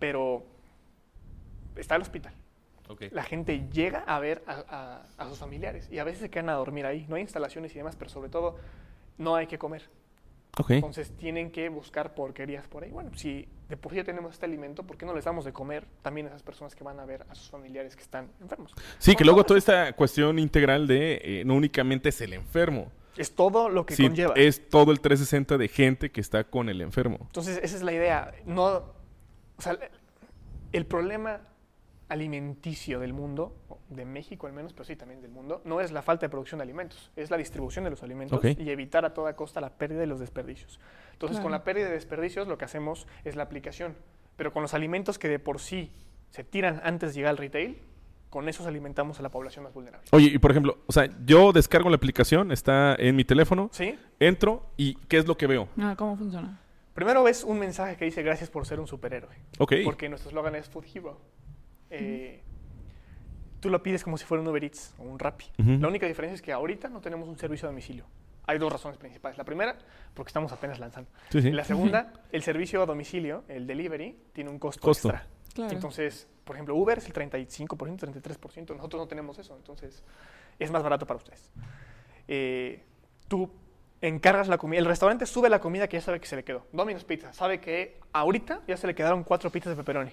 Pero 0.00 0.42
está 1.76 1.96
el 1.96 2.02
hospital. 2.02 2.32
Ok. 2.88 3.02
La 3.12 3.22
gente 3.22 3.68
llega 3.70 4.00
a 4.00 4.18
ver 4.18 4.42
a, 4.46 4.64
a- 4.68 5.02
a 5.24 5.28
sus 5.28 5.38
familiares 5.38 5.88
y 5.92 5.98
a 5.98 6.04
veces 6.04 6.20
se 6.22 6.30
quedan 6.30 6.48
a 6.48 6.54
dormir 6.54 6.86
ahí. 6.86 7.06
No 7.08 7.16
hay 7.16 7.22
instalaciones 7.22 7.72
y 7.74 7.78
demás, 7.78 7.94
pero 7.96 8.10
sobre 8.10 8.30
todo 8.30 8.56
no 9.18 9.36
hay 9.36 9.46
que 9.46 9.58
comer. 9.58 9.88
Entonces 10.68 11.10
tienen 11.16 11.50
que 11.50 11.68
buscar 11.68 12.14
porquerías 12.14 12.66
por 12.68 12.84
ahí. 12.84 12.90
Bueno, 12.90 13.10
si 13.16 13.48
de 13.68 13.76
por 13.76 13.92
sí 13.92 13.96
ya 13.96 14.04
tenemos 14.04 14.32
este 14.34 14.46
alimento, 14.46 14.84
¿por 14.84 14.96
qué 14.96 15.04
no 15.06 15.14
les 15.14 15.24
damos 15.24 15.44
de 15.44 15.52
comer 15.52 15.86
también 16.02 16.26
a 16.26 16.30
esas 16.30 16.42
personas 16.42 16.74
que 16.74 16.84
van 16.84 17.00
a 17.00 17.04
ver 17.04 17.26
a 17.28 17.34
sus 17.34 17.50
familiares 17.50 17.96
que 17.96 18.02
están 18.02 18.30
enfermos? 18.40 18.72
Sí, 18.98 19.16
que 19.16 19.24
luego 19.24 19.44
toda 19.44 19.58
esta 19.58 19.92
cuestión 19.94 20.38
integral 20.38 20.86
de 20.86 21.20
eh, 21.22 21.42
no 21.44 21.54
únicamente 21.54 22.10
es 22.10 22.20
el 22.20 22.32
enfermo, 22.34 22.92
Es 23.16 23.34
todo 23.34 23.68
lo 23.68 23.84
que 23.86 23.96
sí, 23.96 24.04
conlleva. 24.04 24.34
es 24.36 24.68
todo 24.68 24.92
el 24.92 25.00
360 25.00 25.58
de 25.58 25.68
gente 25.68 26.10
que 26.10 26.20
está 26.20 26.44
con 26.44 26.68
el 26.68 26.80
enfermo. 26.80 27.18
Entonces, 27.22 27.58
esa 27.62 27.76
es 27.76 27.82
la 27.82 27.92
idea. 27.92 28.32
No, 28.44 28.64
o 29.56 29.62
sea, 29.62 29.78
el 30.72 30.86
problema 30.86 31.40
alimenticio 32.08 32.98
del 33.00 33.12
mundo, 33.12 33.56
de 33.88 34.04
México 34.04 34.46
al 34.46 34.52
menos, 34.52 34.72
pero 34.72 34.84
sí 34.84 34.96
también 34.96 35.20
del 35.20 35.30
mundo, 35.30 35.62
no 35.64 35.80
es 35.80 35.92
la 35.92 36.02
falta 36.02 36.26
de 36.26 36.30
producción 36.30 36.58
de 36.58 36.62
alimentos, 36.64 37.10
es 37.16 37.30
la 37.30 37.36
distribución 37.36 37.84
de 37.84 37.90
los 37.90 38.02
alimentos 38.02 38.38
Ok. 38.38 38.44
y 38.58 38.70
evitar 38.70 39.04
a 39.04 39.14
toda 39.14 39.34
costa 39.36 39.60
la 39.60 39.70
pérdida 39.70 40.00
de 40.00 40.06
los 40.06 40.20
desperdicios. 40.20 40.78
Entonces, 41.12 41.38
con 41.38 41.48
Claro. 41.48 41.60
la 41.60 41.64
pérdida 41.64 41.86
de 41.86 41.92
desperdicios 41.92 42.46
lo 42.48 42.58
que 42.58 42.64
hacemos 42.64 43.06
es 43.24 43.36
la 43.36 43.44
aplicación, 43.44 43.94
pero 44.36 44.52
con 44.52 44.62
los 44.62 44.74
alimentos 44.74 45.18
que 45.18 45.28
de 45.28 45.38
por 45.38 45.60
sí 45.60 45.92
se 46.30 46.44
tiran 46.44 46.80
antes 46.84 47.10
de 47.10 47.16
llegar 47.16 47.30
al 47.30 47.36
retail, 47.38 47.78
con 48.30 48.48
esos 48.48 48.66
alimentamos 48.66 49.20
a 49.20 49.22
la 49.22 49.28
población 49.30 49.62
más 49.64 49.72
vulnerable. 49.74 50.08
Oye, 50.10 50.26
y 50.34 50.38
por 50.38 50.50
ejemplo, 50.50 50.78
o 50.86 50.92
sea, 50.92 51.08
yo 51.24 51.52
descargo 51.52 51.88
la 51.88 51.96
aplicación, 51.96 52.50
está 52.50 52.96
en 52.98 53.14
mi 53.14 53.24
teléfono, 53.24 53.68
¿Sí? 53.72 53.96
entro 54.18 54.66
y 54.76 54.96
¿qué 55.06 55.18
es 55.18 55.28
lo 55.28 55.36
que 55.36 55.46
veo? 55.46 55.68
Ah, 55.78 55.94
¿Cómo 55.96 56.16
funciona? 56.16 56.60
Primero 56.94 57.22
ves 57.22 57.44
un 57.44 57.58
mensaje 57.60 57.96
que 57.96 58.04
dice 58.04 58.22
gracias 58.22 58.50
por 58.50 58.66
ser 58.66 58.78
un 58.80 58.86
superhéroe. 58.88 59.34
Ok. 59.58 59.74
Porque 59.84 60.08
nuestro 60.08 60.30
eslogan 60.30 60.54
es 60.56 60.68
Food 60.68 60.84
Hero. 60.94 61.20
Eh, 62.00 62.40
Tú 63.60 63.70
lo 63.70 63.82
pides 63.82 64.04
como 64.04 64.18
si 64.18 64.26
fuera 64.26 64.42
un 64.42 64.48
Uber 64.48 64.62
Eats 64.62 64.94
o 64.98 65.04
un 65.04 65.18
Rappi. 65.18 65.46
La 65.56 65.88
única 65.88 66.06
diferencia 66.06 66.34
es 66.34 66.42
que 66.42 66.52
ahorita 66.52 66.90
no 66.90 67.00
tenemos 67.00 67.26
un 67.26 67.38
servicio 67.38 67.66
a 67.66 67.70
domicilio. 67.70 68.04
Hay 68.46 68.58
dos 68.58 68.70
razones 68.70 68.98
principales. 68.98 69.38
La 69.38 69.44
primera, 69.44 69.78
porque 70.12 70.28
estamos 70.28 70.52
apenas 70.52 70.78
lanzando. 70.78 71.10
Sí, 71.30 71.40
sí. 71.40 71.48
Y 71.48 71.52
la 71.52 71.64
segunda, 71.64 72.12
el 72.30 72.42
servicio 72.42 72.82
a 72.82 72.86
domicilio, 72.86 73.42
el 73.48 73.66
delivery, 73.66 74.18
tiene 74.34 74.50
un 74.50 74.58
costo, 74.58 74.82
Costo. 74.82 75.08
extra. 75.08 75.26
Claro. 75.54 75.72
Entonces, 75.72 76.28
por 76.44 76.56
ejemplo, 76.56 76.74
Uber 76.74 76.98
es 76.98 77.06
el 77.06 77.14
35%, 77.14 77.66
33%. 77.66 78.76
Nosotros 78.76 79.00
no 79.00 79.08
tenemos 79.08 79.38
eso. 79.38 79.56
Entonces, 79.56 80.02
es 80.58 80.70
más 80.70 80.82
barato 80.82 81.06
para 81.06 81.16
ustedes. 81.16 81.50
Eh, 82.28 82.82
tú 83.28 83.50
encargas 84.02 84.48
la 84.48 84.58
comida. 84.58 84.80
El 84.80 84.84
restaurante 84.84 85.24
sube 85.24 85.48
la 85.48 85.60
comida 85.60 85.88
que 85.88 85.96
ya 85.96 86.02
sabe 86.02 86.20
que 86.20 86.26
se 86.26 86.36
le 86.36 86.44
quedó. 86.44 86.66
Domino's 86.70 87.04
Pizza 87.04 87.32
sabe 87.32 87.60
que 87.60 87.98
ahorita 88.12 88.60
ya 88.68 88.76
se 88.76 88.86
le 88.86 88.94
quedaron 88.94 89.24
cuatro 89.24 89.48
pizzas 89.48 89.70
de 89.70 89.76
pepperoni. 89.76 90.10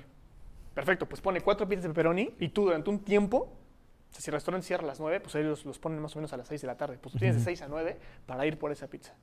Perfecto, 0.81 1.05
pues 1.07 1.21
pone 1.21 1.41
cuatro 1.41 1.67
pizzas 1.67 1.83
de 1.83 1.89
pepperoni 1.89 2.33
y 2.39 2.49
tú 2.49 2.63
durante 2.63 2.89
un 2.89 2.99
tiempo, 3.03 3.37
o 3.37 4.11
sea, 4.13 4.19
si 4.19 4.31
el 4.31 4.33
restaurante 4.33 4.65
cierra 4.65 4.83
a 4.83 4.87
las 4.87 4.99
9, 4.99 5.19
pues 5.19 5.35
ellos 5.35 5.63
los 5.63 5.77
ponen 5.77 5.99
más 5.99 6.15
o 6.15 6.19
menos 6.19 6.33
a 6.33 6.37
las 6.37 6.47
6 6.47 6.59
de 6.61 6.65
la 6.67 6.75
tarde. 6.75 6.97
Pues 6.99 7.13
tú 7.13 7.19
tienes 7.19 7.37
de 7.37 7.43
6 7.43 7.61
a 7.61 7.67
9 7.67 7.97
para 8.25 8.47
ir 8.47 8.57
por 8.57 8.71
esa 8.71 8.87
pizza. 8.87 9.13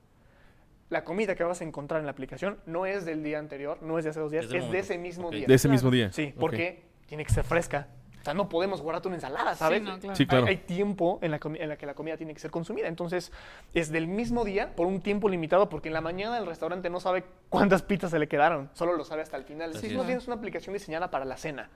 La 0.89 1.03
comida 1.03 1.35
que 1.35 1.43
vas 1.43 1.61
a 1.61 1.65
encontrar 1.65 1.99
en 1.99 2.07
la 2.07 2.13
aplicación 2.13 2.59
no 2.65 2.87
es 2.87 3.05
del 3.05 3.25
día 3.25 3.41
anterior, 3.41 3.83
no 3.83 3.99
es 3.99 4.05
de 4.05 4.11
hace 4.11 4.21
dos 4.21 4.31
días, 4.31 4.45
Es 4.45 4.71
de 4.71 4.79
ese 4.79 4.99
mismo 4.99 5.31
día. 5.33 5.47
De 5.49 5.55
ese 5.55 5.69
mismo 5.69 5.91
día. 5.91 6.13
Sí, 6.13 6.33
Ok. 6.37 6.41
porque 6.41 6.85
tiene 7.07 7.25
que 7.25 7.33
ser 7.33 7.43
fresca. 7.43 7.89
O 8.29 8.31
sea, 8.31 8.35
no 8.35 8.49
podemos 8.51 8.83
guardarte 8.83 9.09
una 9.09 9.17
ensalada, 9.17 9.55
¿sabes? 9.55 9.81
no, 9.83 9.99
claro. 9.99 10.15
Sí, 10.15 10.27
claro. 10.27 10.45
Hay, 10.47 10.51
hay 10.51 10.57
tiempo 10.59 11.19
en 11.23 11.31
la, 11.31 11.41
comi- 11.41 11.57
en 11.61 11.69
la 11.71 11.77
que 11.79 11.87
la 11.87 11.95
comida 11.95 12.17
tiene 12.19 12.35
que 12.35 12.41
ser 12.41 12.51
consumida. 12.51 12.87
Entonces, 12.87 13.33
es 13.73 13.91
del 13.91 14.07
mismo 14.07 14.45
día 14.45 14.77
por 14.77 14.87
un 14.87 15.01
tiempo 15.01 15.29
limitado, 15.31 15.71
porque 15.71 15.89
en 15.89 15.95
la 15.95 16.03
mañana 16.03 16.37
el 16.37 16.45
restaurante 16.47 16.91
no 16.91 17.01
sabe 17.01 17.25
cuántas 17.49 17.81
pizzas 17.83 18.11
se 18.11 18.19
le 18.19 18.29
quedaron, 18.29 18.69
solo 18.75 18.93
lo 18.93 19.05
sabe 19.05 19.23
hasta 19.23 19.39
el 19.39 19.45
final. 19.45 19.71
Así 19.71 19.81
Sí, 19.81 19.87
es. 19.87 19.97
más 19.97 20.07
bien 20.07 20.19
es 20.19 20.27
una 20.27 20.37
aplicación 20.37 20.75
diseñada 20.75 21.11
para 21.11 21.25
la 21.25 21.37
cena. 21.39 21.71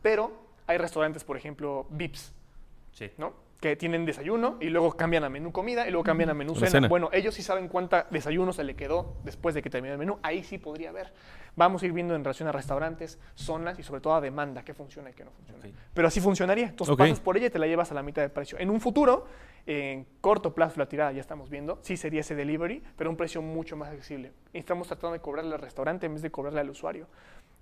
Pero 0.00 0.30
hay 0.68 0.78
restaurantes, 0.78 1.24
por 1.24 1.36
ejemplo, 1.36 1.86
VIPs, 1.90 2.32
Sí. 2.92 3.10
¿no? 3.18 3.32
Que 3.60 3.74
tienen 3.74 4.04
desayuno 4.04 4.58
y 4.60 4.68
luego 4.68 4.92
cambian 4.92 5.24
a 5.24 5.30
menú 5.30 5.50
comida 5.50 5.86
y 5.88 5.90
luego 5.90 6.04
cambian 6.04 6.28
a 6.30 6.34
menú 6.34 6.54
cena. 6.54 6.70
cena. 6.70 6.88
Bueno, 6.88 7.08
ellos 7.12 7.34
sí 7.34 7.42
saben 7.42 7.68
cuánta 7.68 8.06
desayuno 8.10 8.52
se 8.52 8.64
le 8.64 8.76
quedó 8.76 9.14
después 9.24 9.54
de 9.54 9.62
que 9.62 9.70
terminó 9.70 9.94
el 9.94 9.98
menú. 9.98 10.18
Ahí 10.22 10.44
sí 10.44 10.58
podría 10.58 10.90
haber. 10.90 11.12
Vamos 11.56 11.82
a 11.82 11.86
ir 11.86 11.92
viendo 11.92 12.14
en 12.14 12.22
relación 12.22 12.48
a 12.48 12.52
restaurantes, 12.52 13.18
zonas 13.34 13.78
y 13.78 13.82
sobre 13.82 14.02
todo 14.02 14.14
a 14.14 14.20
demanda, 14.20 14.62
qué 14.62 14.74
funciona 14.74 15.08
y 15.08 15.14
qué 15.14 15.24
no 15.24 15.30
funciona. 15.30 15.64
Pero 15.94 16.06
así 16.06 16.20
funcionaría. 16.20 16.66
Entonces 16.68 16.92
Ok. 16.92 16.98
pasas 16.98 17.20
por 17.20 17.38
ella 17.38 17.46
y 17.46 17.50
te 17.50 17.58
la 17.58 17.66
llevas 17.66 17.90
a 17.90 17.94
la 17.94 18.02
mitad 18.02 18.20
de 18.20 18.28
precio. 18.28 18.58
En 18.58 18.68
un 18.68 18.78
futuro, 18.78 19.26
en 19.64 20.06
corto 20.20 20.52
plazo, 20.54 20.78
la 20.78 20.86
tirada 20.86 21.12
ya 21.12 21.22
estamos 21.22 21.48
viendo, 21.48 21.78
sí 21.80 21.96
sería 21.96 22.20
ese 22.20 22.34
delivery, 22.34 22.82
pero 22.96 23.08
a 23.08 23.10
un 23.10 23.16
precio 23.16 23.40
mucho 23.40 23.74
más 23.74 23.88
accesible. 23.88 24.32
Y 24.52 24.58
estamos 24.58 24.86
tratando 24.86 25.14
de 25.14 25.20
cobrarle 25.20 25.54
al 25.54 25.60
restaurante 25.60 26.04
en 26.04 26.12
vez 26.12 26.22
de 26.22 26.30
cobrarle 26.30 26.60
al 26.60 26.68
usuario, 26.68 27.06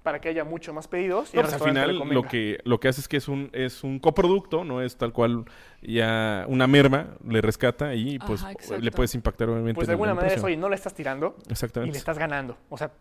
para 0.05 0.21
que 0.21 0.29
haya 0.29 0.45
mucho 0.45 0.75
más 0.75 0.87
pedidos 0.87 1.33
y 1.33 1.39
No, 1.39 1.45
al 1.45 1.49
pues, 1.49 1.63
al 1.63 1.69
final 1.69 1.99
lo 2.11 2.23
que, 2.25 2.61
lo 2.65 2.79
que 2.79 2.89
hace 2.89 3.01
es 3.01 3.09
que 3.09 3.17
es 3.17 3.27
un, 3.27 3.49
es 3.55 3.83
un 3.83 3.99
coproducto, 3.99 4.63
no 4.63 4.83
es 4.83 4.99
tal 4.99 5.15
cual 5.15 5.47
ya 5.81 6.45
una 6.47 6.67
merma 6.67 7.17
le 7.27 7.41
rescata 7.41 7.95
y 7.95 8.19
pues 8.19 8.45
Ajá, 8.45 8.53
le 8.79 8.91
puedes 8.93 9.15
impactar 9.15 9.49
obviamente. 9.49 9.75
Pues 9.75 9.87
de 9.87 9.95
alguna 9.95 10.13
manera 10.13 10.35
es, 10.35 10.45
oye, 10.45 10.59
no 10.59 10.69
le 10.69 10.75
estás 10.75 10.93
tirando 10.93 11.37
y 11.49 11.91
le 11.91 11.97
estás 11.97 12.19
ganando. 12.19 12.59
O 12.69 12.77
sea, 12.77 12.93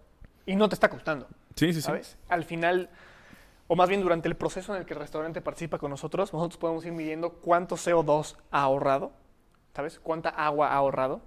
y 0.46 0.56
no 0.56 0.70
te 0.70 0.76
está 0.76 0.90
costando. 0.90 1.28
Sí, 1.56 1.68
sí, 1.68 1.74
sí. 1.74 1.82
¿sabes? 1.82 2.18
Al 2.30 2.46
final, 2.46 2.90
o 3.68 3.76
más 3.76 3.90
bien 3.90 4.02
durante 4.02 4.30
el 4.30 4.36
proceso 4.36 4.74
en 4.74 4.80
el 4.80 4.88
que 4.88 4.94
el 4.94 5.00
restaurante 5.02 5.42
participa 5.42 5.80
con 5.80 5.92
nosotros, 5.92 6.32
nosotros 6.32 6.58
podemos 6.58 6.86
ir 6.86 6.94
midiendo 6.94 7.34
cuánto 7.34 7.76
CO2 7.76 8.38
ha 8.50 8.62
ahorrado, 8.62 9.12
¿sabes? 9.76 10.00
Cuánta 10.00 10.30
agua 10.30 10.70
ha 10.70 10.76
ahorrado, 10.76 11.22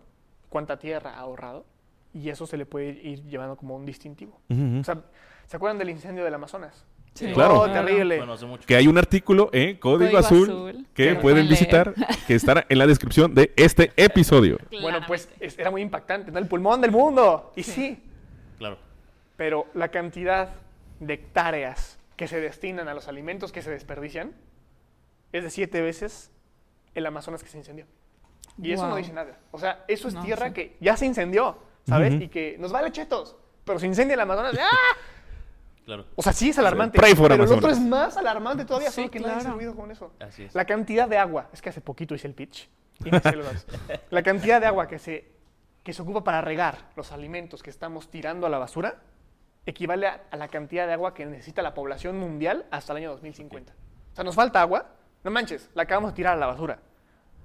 cuánta 0.48 0.78
tierra 0.78 1.10
ha 1.10 1.20
ahorrado, 1.20 1.66
y 2.14 2.30
eso 2.30 2.46
se 2.46 2.56
le 2.56 2.64
puede 2.64 2.92
ir 2.92 3.24
llevando 3.24 3.56
como 3.56 3.76
un 3.76 3.84
distintivo. 3.84 4.40
O 4.80 4.84
sea, 4.84 5.02
¿se 5.46 5.56
acuerdan 5.56 5.78
del 5.78 5.90
incendio 5.90 6.24
del 6.24 6.34
Amazonas? 6.34 6.84
Sí. 7.14 7.32
Claro. 7.32 7.60
Oh, 7.60 7.70
terrible. 7.70 8.18
Bueno, 8.18 8.34
hace 8.34 8.44
mucho. 8.44 8.66
que 8.66 8.76
hay 8.76 8.86
un 8.88 8.98
artículo 8.98 9.48
en 9.52 9.76
Código, 9.78 9.98
Código 10.10 10.18
Azul, 10.18 10.42
Azul, 10.50 10.86
que 10.92 11.14
pueden 11.14 11.48
visitar, 11.48 11.94
que 12.26 12.34
estará 12.34 12.66
en 12.68 12.76
la 12.78 12.86
descripción 12.86 13.34
de 13.34 13.52
este 13.56 13.90
episodio. 13.96 14.58
Bueno, 14.82 15.00
pues 15.06 15.28
es- 15.40 15.58
era 15.58 15.70
muy 15.70 15.80
impactante, 15.80 16.30
¿no? 16.30 16.38
El 16.38 16.46
pulmón 16.46 16.82
del 16.82 16.90
mundo. 16.90 17.52
Y 17.56 17.62
sí, 17.62 18.02
Claro. 18.58 18.76
pero 19.36 19.66
la 19.72 19.88
cantidad 19.88 20.50
de 21.00 21.14
hectáreas 21.14 21.98
que 22.16 22.28
se 22.28 22.38
destinan 22.40 22.86
a 22.88 22.94
los 22.94 23.08
alimentos 23.08 23.50
que 23.52 23.62
se 23.62 23.70
desperdician 23.70 24.32
es 25.32 25.42
de 25.42 25.50
siete 25.50 25.80
veces 25.80 26.30
el 26.94 27.06
Amazonas 27.06 27.42
que 27.42 27.48
se 27.48 27.56
incendió. 27.58 27.86
Y 28.62 28.72
eso 28.72 28.86
no 28.88 28.96
dice 28.96 29.12
nada. 29.14 29.38
O 29.52 29.58
sea, 29.58 29.84
eso 29.88 30.08
es 30.08 30.14
No, 30.14 30.22
tierra 30.22 30.48
sí. 30.48 30.52
que 30.54 30.76
ya 30.80 30.96
se 30.98 31.04
incendió, 31.06 31.58
¿sabes? 31.86 32.14
Y 32.20 32.28
que 32.28 32.56
nos 32.58 32.72
vale 32.72 32.90
chetos. 32.92 33.36
Pero 33.64 33.78
se 33.78 33.86
incendia 33.86 34.14
el 34.14 34.20
Amazonas. 34.20 34.54
¡ah! 34.60 34.68
Claro. 35.86 36.04
O 36.16 36.22
sea, 36.22 36.32
sí 36.32 36.50
es 36.50 36.58
alarmante. 36.58 36.98
Pero 37.00 37.34
el 37.34 37.40
otro 37.40 37.70
es 37.70 37.80
más 37.80 38.16
alarmante 38.16 38.64
todavía, 38.64 38.90
Sí, 38.90 38.96
solo 39.02 39.10
que 39.10 39.20
nadie 39.20 39.34
se 39.34 39.38
ha 39.38 39.42
claro. 39.42 39.56
ruido 39.56 39.74
con 39.76 39.90
eso. 39.92 40.12
Así 40.18 40.42
es. 40.42 40.54
La 40.54 40.64
cantidad 40.64 41.08
de 41.08 41.16
agua, 41.16 41.48
es 41.52 41.62
que 41.62 41.68
hace 41.68 41.80
poquito 41.80 42.14
hice 42.14 42.26
el 42.26 42.34
pitch. 42.34 42.68
y 43.04 43.10
me 43.10 43.20
la 44.10 44.22
cantidad 44.24 44.60
de 44.60 44.66
agua 44.66 44.88
que 44.88 44.98
se, 44.98 45.30
que 45.84 45.92
se 45.92 46.02
ocupa 46.02 46.24
para 46.24 46.40
regar 46.40 46.90
los 46.96 47.12
alimentos 47.12 47.62
que 47.62 47.70
estamos 47.70 48.10
tirando 48.10 48.46
a 48.46 48.50
la 48.50 48.58
basura 48.58 49.00
equivale 49.64 50.08
a, 50.08 50.22
a 50.30 50.36
la 50.36 50.48
cantidad 50.48 50.86
de 50.88 50.92
agua 50.92 51.14
que 51.14 51.24
necesita 51.24 51.62
la 51.62 51.72
población 51.72 52.18
mundial 52.18 52.66
hasta 52.72 52.92
el 52.92 52.98
año 52.98 53.10
2050. 53.12 53.72
O 53.72 54.14
sea, 54.14 54.24
nos 54.24 54.34
falta 54.34 54.60
agua, 54.60 54.90
no 55.22 55.30
manches, 55.30 55.70
la 55.74 55.84
acabamos 55.84 56.12
de 56.12 56.16
tirar 56.16 56.32
a 56.34 56.36
la 56.36 56.46
basura. 56.46 56.80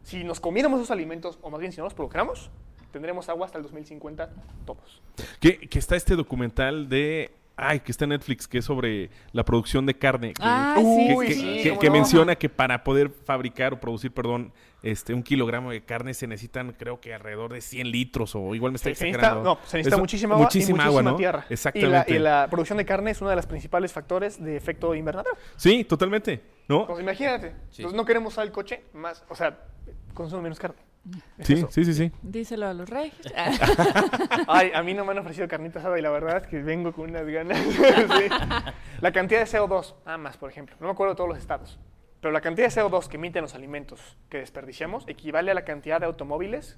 Si 0.03 0.23
nos 0.23 0.39
comiéramos 0.39 0.79
esos 0.79 0.89
alimentos, 0.91 1.37
o 1.43 1.51
más 1.51 1.59
bien 1.59 1.71
si 1.71 1.77
no 1.77 1.83
los 1.83 1.93
procuramos, 1.93 2.49
tendremos 2.91 3.29
agua 3.29 3.45
hasta 3.45 3.57
el 3.59 3.63
2050 3.63 4.29
todos. 4.65 5.01
Que, 5.39 5.59
que 5.59 5.77
está 5.79 5.95
este 5.95 6.15
documental 6.15 6.89
de. 6.89 7.31
Ay, 7.61 7.79
que 7.81 7.91
está 7.91 8.05
en 8.05 8.09
Netflix, 8.09 8.47
que 8.47 8.57
es 8.59 8.65
sobre 8.65 9.09
la 9.31 9.43
producción 9.45 9.85
de 9.85 9.93
carne. 9.97 10.33
que- 10.33 10.41
Ah, 10.43 10.75
que, 10.77 10.83
sí, 10.83 11.15
que- 11.27 11.33
sí, 11.33 11.63
que- 11.63 11.69
cómo 11.69 11.79
que 11.81 11.87
no. 11.87 11.93
menciona 11.93 12.35
que 12.35 12.49
para 12.49 12.83
poder 12.83 13.09
fabricar 13.09 13.73
o 13.73 13.79
producir, 13.79 14.11
perdón, 14.11 14.51
este, 14.83 15.13
un 15.13 15.21
kilogramo 15.23 15.71
de 15.71 15.83
carne 15.83 16.13
se 16.13 16.25
necesitan, 16.27 16.73
creo 16.73 16.99
que 16.99 17.13
alrededor 17.13 17.53
de 17.53 17.61
100 17.61 17.91
litros 17.91 18.33
o 18.35 18.55
igual 18.55 18.71
me 18.71 18.77
está 18.77 18.89
Se, 18.89 18.95
se 18.95 19.05
necesita, 19.05 19.27
exagerando. 19.27 19.49
no, 19.55 19.55
se 19.67 19.77
necesita 19.77 19.95
Eso- 19.95 19.99
muchísima 20.01 20.33
agua 20.35 20.45
muchísima 20.45 20.69
y 20.69 20.73
muchísima 20.73 20.85
agua, 20.99 21.11
¿no? 21.11 21.15
tierra. 21.17 21.45
Exactamente. 21.49 22.11
Y 22.11 22.13
la, 22.13 22.19
y 22.19 22.19
la 22.43 22.47
producción 22.49 22.77
de 22.77 22.85
carne 22.85 23.11
es 23.11 23.21
uno 23.21 23.29
de 23.29 23.35
los 23.35 23.45
principales 23.45 23.93
factores 23.93 24.43
de 24.43 24.57
efecto 24.57 24.95
invernadero. 24.95 25.35
Sí, 25.55 25.83
totalmente. 25.83 26.41
¿no? 26.67 26.87
Pues 26.87 26.99
imagínate. 27.01 27.49
Sí. 27.69 27.81
Entonces 27.81 27.97
no 27.97 28.05
queremos 28.05 28.31
usar 28.33 28.45
el 28.45 28.51
coche 28.53 28.83
más, 28.93 29.25
o 29.29 29.35
sea, 29.35 29.59
consume 30.13 30.43
menos 30.43 30.57
carne. 30.57 30.77
Sí, 31.41 31.53
eso. 31.53 31.67
sí, 31.71 31.83
sí, 31.83 31.93
sí. 31.95 32.11
Díselo 32.21 32.67
a 32.67 32.73
los 32.73 32.87
reyes. 32.89 33.15
Ay, 34.47 34.71
a 34.73 34.83
mí 34.83 34.93
no 34.93 35.03
me 35.03 35.11
han 35.11 35.17
ofrecido 35.17 35.47
carnita 35.47 35.79
asada 35.79 35.97
y 35.97 36.01
la 36.01 36.11
verdad 36.11 36.37
es 36.37 36.47
que 36.47 36.61
vengo 36.61 36.93
con 36.93 37.09
unas 37.09 37.25
ganas. 37.25 37.57
Sí. 37.67 38.29
La 39.01 39.11
cantidad 39.11 39.39
de 39.39 39.45
CO2, 39.47 39.95
nada 40.05 40.17
más, 40.19 40.37
por 40.37 40.49
ejemplo, 40.51 40.75
no 40.79 40.85
me 40.87 40.91
acuerdo 40.93 41.13
de 41.13 41.17
todos 41.17 41.29
los 41.29 41.39
estados, 41.39 41.79
pero 42.19 42.31
la 42.31 42.41
cantidad 42.41 42.67
de 42.67 42.81
CO2 42.81 43.07
que 43.07 43.17
emiten 43.17 43.41
los 43.41 43.55
alimentos 43.55 44.15
que 44.29 44.37
desperdiciamos 44.37 45.05
equivale 45.07 45.49
a 45.49 45.53
la 45.55 45.65
cantidad 45.65 45.99
de 45.99 46.05
automóviles, 46.05 46.77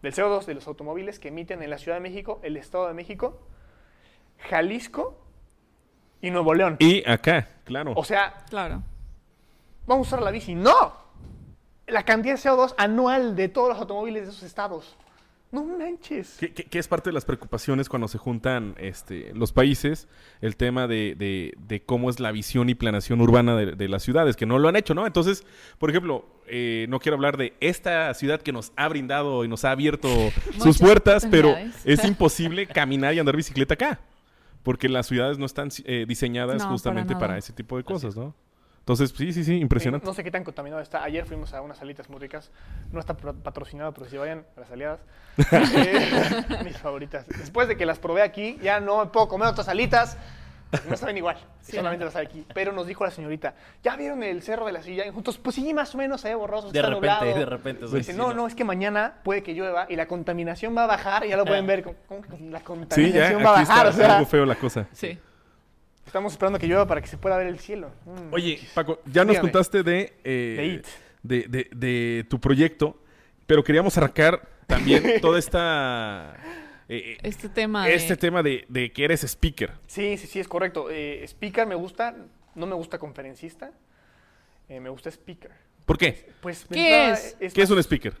del 0.00 0.14
CO2 0.14 0.46
de 0.46 0.54
los 0.54 0.66
automóviles 0.66 1.18
que 1.18 1.28
emiten 1.28 1.62
en 1.62 1.68
la 1.68 1.76
Ciudad 1.78 1.96
de 1.98 2.00
México, 2.00 2.40
el 2.42 2.56
Estado 2.56 2.88
de 2.88 2.94
México 2.94 3.46
Jalisco 4.48 5.26
y 6.20 6.30
Nuevo 6.30 6.54
León. 6.54 6.76
Y 6.78 7.06
acá, 7.08 7.48
claro. 7.64 7.92
O 7.96 8.04
sea, 8.04 8.44
Claro. 8.48 8.82
vamos 9.86 10.06
a 10.06 10.08
usar 10.08 10.22
la 10.22 10.30
bici. 10.30 10.54
¡No! 10.54 11.05
La 11.86 12.04
cantidad 12.04 12.34
de 12.34 12.40
CO2 12.40 12.74
anual 12.78 13.36
de 13.36 13.48
todos 13.48 13.68
los 13.70 13.78
automóviles 13.78 14.24
de 14.24 14.30
esos 14.30 14.42
estados. 14.42 14.96
No 15.52 15.64
manches. 15.64 16.36
Que, 16.40 16.52
que- 16.52 16.64
que 16.64 16.78
es 16.80 16.88
parte 16.88 17.10
de 17.10 17.14
las 17.14 17.24
preocupaciones 17.24 17.88
cuando 17.88 18.08
se 18.08 18.18
juntan 18.18 18.74
este, 18.78 19.32
los 19.32 19.52
países, 19.52 20.08
el 20.40 20.56
tema 20.56 20.88
de, 20.88 21.14
de- 21.16 21.54
de 21.68 21.82
cómo 21.82 22.10
es 22.10 22.18
la 22.18 22.32
visión 22.32 22.68
y 22.68 22.74
planeación 22.74 23.20
urbana 23.20 23.54
de, 23.56 23.76
de 23.76 23.88
las 23.88 24.02
ciudades, 24.02 24.34
que 24.34 24.44
no 24.44 24.58
lo 24.58 24.68
han 24.68 24.74
hecho, 24.74 24.92
¿no? 24.94 25.06
Entonces, 25.06 25.44
por 25.78 25.88
ejemplo, 25.90 26.24
eh, 26.48 26.86
no 26.88 26.98
quiero 26.98 27.14
hablar 27.14 27.36
de 27.36 27.54
esta 27.60 28.12
ciudad 28.14 28.42
que 28.42 28.52
nos 28.52 28.72
ha 28.76 28.88
brindado 28.88 29.44
y 29.44 29.48
nos 29.48 29.64
ha 29.64 29.70
abierto 29.70 30.08
sus 30.58 30.78
puertas, 30.78 31.26
pero 31.30 31.54
es 31.84 32.04
imposible 32.04 32.66
caminar 32.66 33.14
y 33.14 33.20
andar 33.20 33.36
bicicleta 33.36 33.74
acá, 33.74 34.00
porque 34.64 34.88
las 34.88 35.06
ciudades 35.06 35.38
no 35.38 35.46
están 35.46 35.68
eh, 35.84 36.04
diseñadas 36.08 36.56
No, 36.56 36.62
para 36.64 36.70
justamente 36.72 37.14
para, 37.14 37.26
nada. 37.28 37.38
ese 37.38 37.52
tipo 37.52 37.76
de 37.76 37.84
cosas, 37.84 38.16
¿no? 38.16 38.34
Entonces, 38.86 39.12
sí, 39.16 39.32
sí, 39.32 39.42
sí, 39.42 39.58
impresionante. 39.58 40.06
No 40.06 40.14
sé 40.14 40.22
qué 40.22 40.30
tan 40.30 40.44
contaminado 40.44 40.80
está. 40.80 41.02
Ayer 41.02 41.24
fuimos 41.24 41.52
a 41.52 41.60
unas 41.60 41.76
salitas 41.78 42.08
muy 42.08 42.20
ricas. 42.20 42.52
No 42.92 43.00
está 43.00 43.14
patrocinado, 43.14 43.92
pero 43.92 44.08
si 44.08 44.16
vayan 44.16 44.44
a 44.56 44.60
las 44.60 44.70
aliadas. 44.70 45.00
Eh, 45.50 46.44
mis 46.64 46.78
favoritas. 46.78 47.26
Después 47.26 47.66
de 47.66 47.76
que 47.76 47.84
las 47.84 47.98
probé 47.98 48.22
aquí, 48.22 48.58
ya 48.62 48.78
no 48.78 48.98
me 49.04 49.06
puedo 49.10 49.26
comer 49.26 49.48
otras 49.48 49.66
alitas. 49.66 50.16
No 50.88 50.96
saben 50.96 51.16
igual. 51.16 51.36
solamente 51.62 52.04
las 52.04 52.14
hay 52.14 52.26
aquí. 52.26 52.46
Pero 52.54 52.70
nos 52.72 52.86
dijo 52.86 53.04
la 53.04 53.10
señorita, 53.10 53.54
¿ya 53.82 53.96
vieron 53.96 54.22
el 54.22 54.40
cerro 54.42 54.66
de 54.66 54.72
la 54.72 54.82
silla? 54.82 55.04
Y 55.04 55.10
juntos, 55.10 55.36
pues 55.38 55.56
sí, 55.56 55.74
más 55.74 55.92
o 55.96 55.98
menos, 55.98 56.20
se 56.20 56.28
ve 56.28 56.36
borroso, 56.36 56.70
De 56.70 56.78
está 56.78 56.88
repente, 56.90 57.08
nublado. 57.08 57.38
de 57.40 57.44
repente. 57.46 57.86
Dice, 57.88 58.14
no, 58.14 58.34
no, 58.34 58.46
es 58.46 58.54
que 58.54 58.62
mañana 58.62 59.14
puede 59.24 59.42
que 59.42 59.52
llueva 59.54 59.86
y 59.88 59.96
la 59.96 60.06
contaminación 60.06 60.76
va 60.76 60.84
a 60.84 60.86
bajar. 60.86 61.24
Y 61.26 61.30
ya 61.30 61.36
lo 61.36 61.44
pueden 61.44 61.66
ver. 61.66 61.82
¿Cómo, 61.82 61.96
cómo 62.06 62.22
que 62.22 62.28
la 62.50 62.58
Sí, 62.60 62.62
ya, 62.62 62.62
contaminación 62.64 63.44
va 63.44 63.50
a 63.50 63.60
aquí 63.60 63.68
bajar? 63.68 63.86
está 63.86 63.88
O 63.88 63.92
sea, 63.92 64.16
algo 64.18 64.26
feo 64.28 64.46
la 64.46 64.54
cosa. 64.54 64.86
Sí. 64.92 65.18
Estamos 66.06 66.32
esperando 66.32 66.58
que 66.58 66.66
llueva 66.66 66.86
para 66.86 67.00
que 67.00 67.08
se 67.08 67.18
pueda 67.18 67.36
ver 67.36 67.46
el 67.48 67.58
cielo. 67.58 67.90
Mm. 68.04 68.32
Oye, 68.32 68.60
Paco, 68.74 69.00
ya 69.06 69.24
nos 69.24 69.32
Dígame. 69.34 69.40
contaste 69.40 69.82
de, 69.82 70.14
eh, 70.24 70.82
De 71.22 71.42
de, 71.42 71.48
de- 71.48 71.68
de 71.74 72.24
tu 72.28 72.40
proyecto, 72.40 73.02
pero 73.46 73.62
queríamos 73.64 73.96
arrancar 73.98 74.48
también 74.66 75.02
toda 75.20 75.38
esta... 75.38 76.36
eh, 76.88 77.18
Este 77.22 77.48
tema 77.48 77.86
de... 77.86 77.94
este 77.94 78.16
tema 78.16 78.42
de, 78.42 78.64
de 78.68 78.92
que 78.92 79.04
eres 79.04 79.22
speaker. 79.24 79.72
Sí, 79.86 80.16
sí, 80.16 80.26
sí, 80.26 80.40
es 80.40 80.48
correcto. 80.48 80.88
Eh, 80.90 81.24
speaker 81.26 81.66
me 81.66 81.74
gusta, 81.74 82.14
no 82.54 82.66
me 82.66 82.74
gusta 82.74 82.98
conferencista, 82.98 83.72
eh, 84.68 84.80
me 84.80 84.88
gusta 84.88 85.08
speaker. 85.10 85.50
¿Por 85.84 85.98
qué? 85.98 86.30
Pues, 86.40 86.64
¿Qué 86.68 86.74
de 86.80 87.10
es? 87.12 87.36
¿Qué 87.54 87.62
es 87.62 87.70
un 87.70 87.78
speaker? 87.78 88.14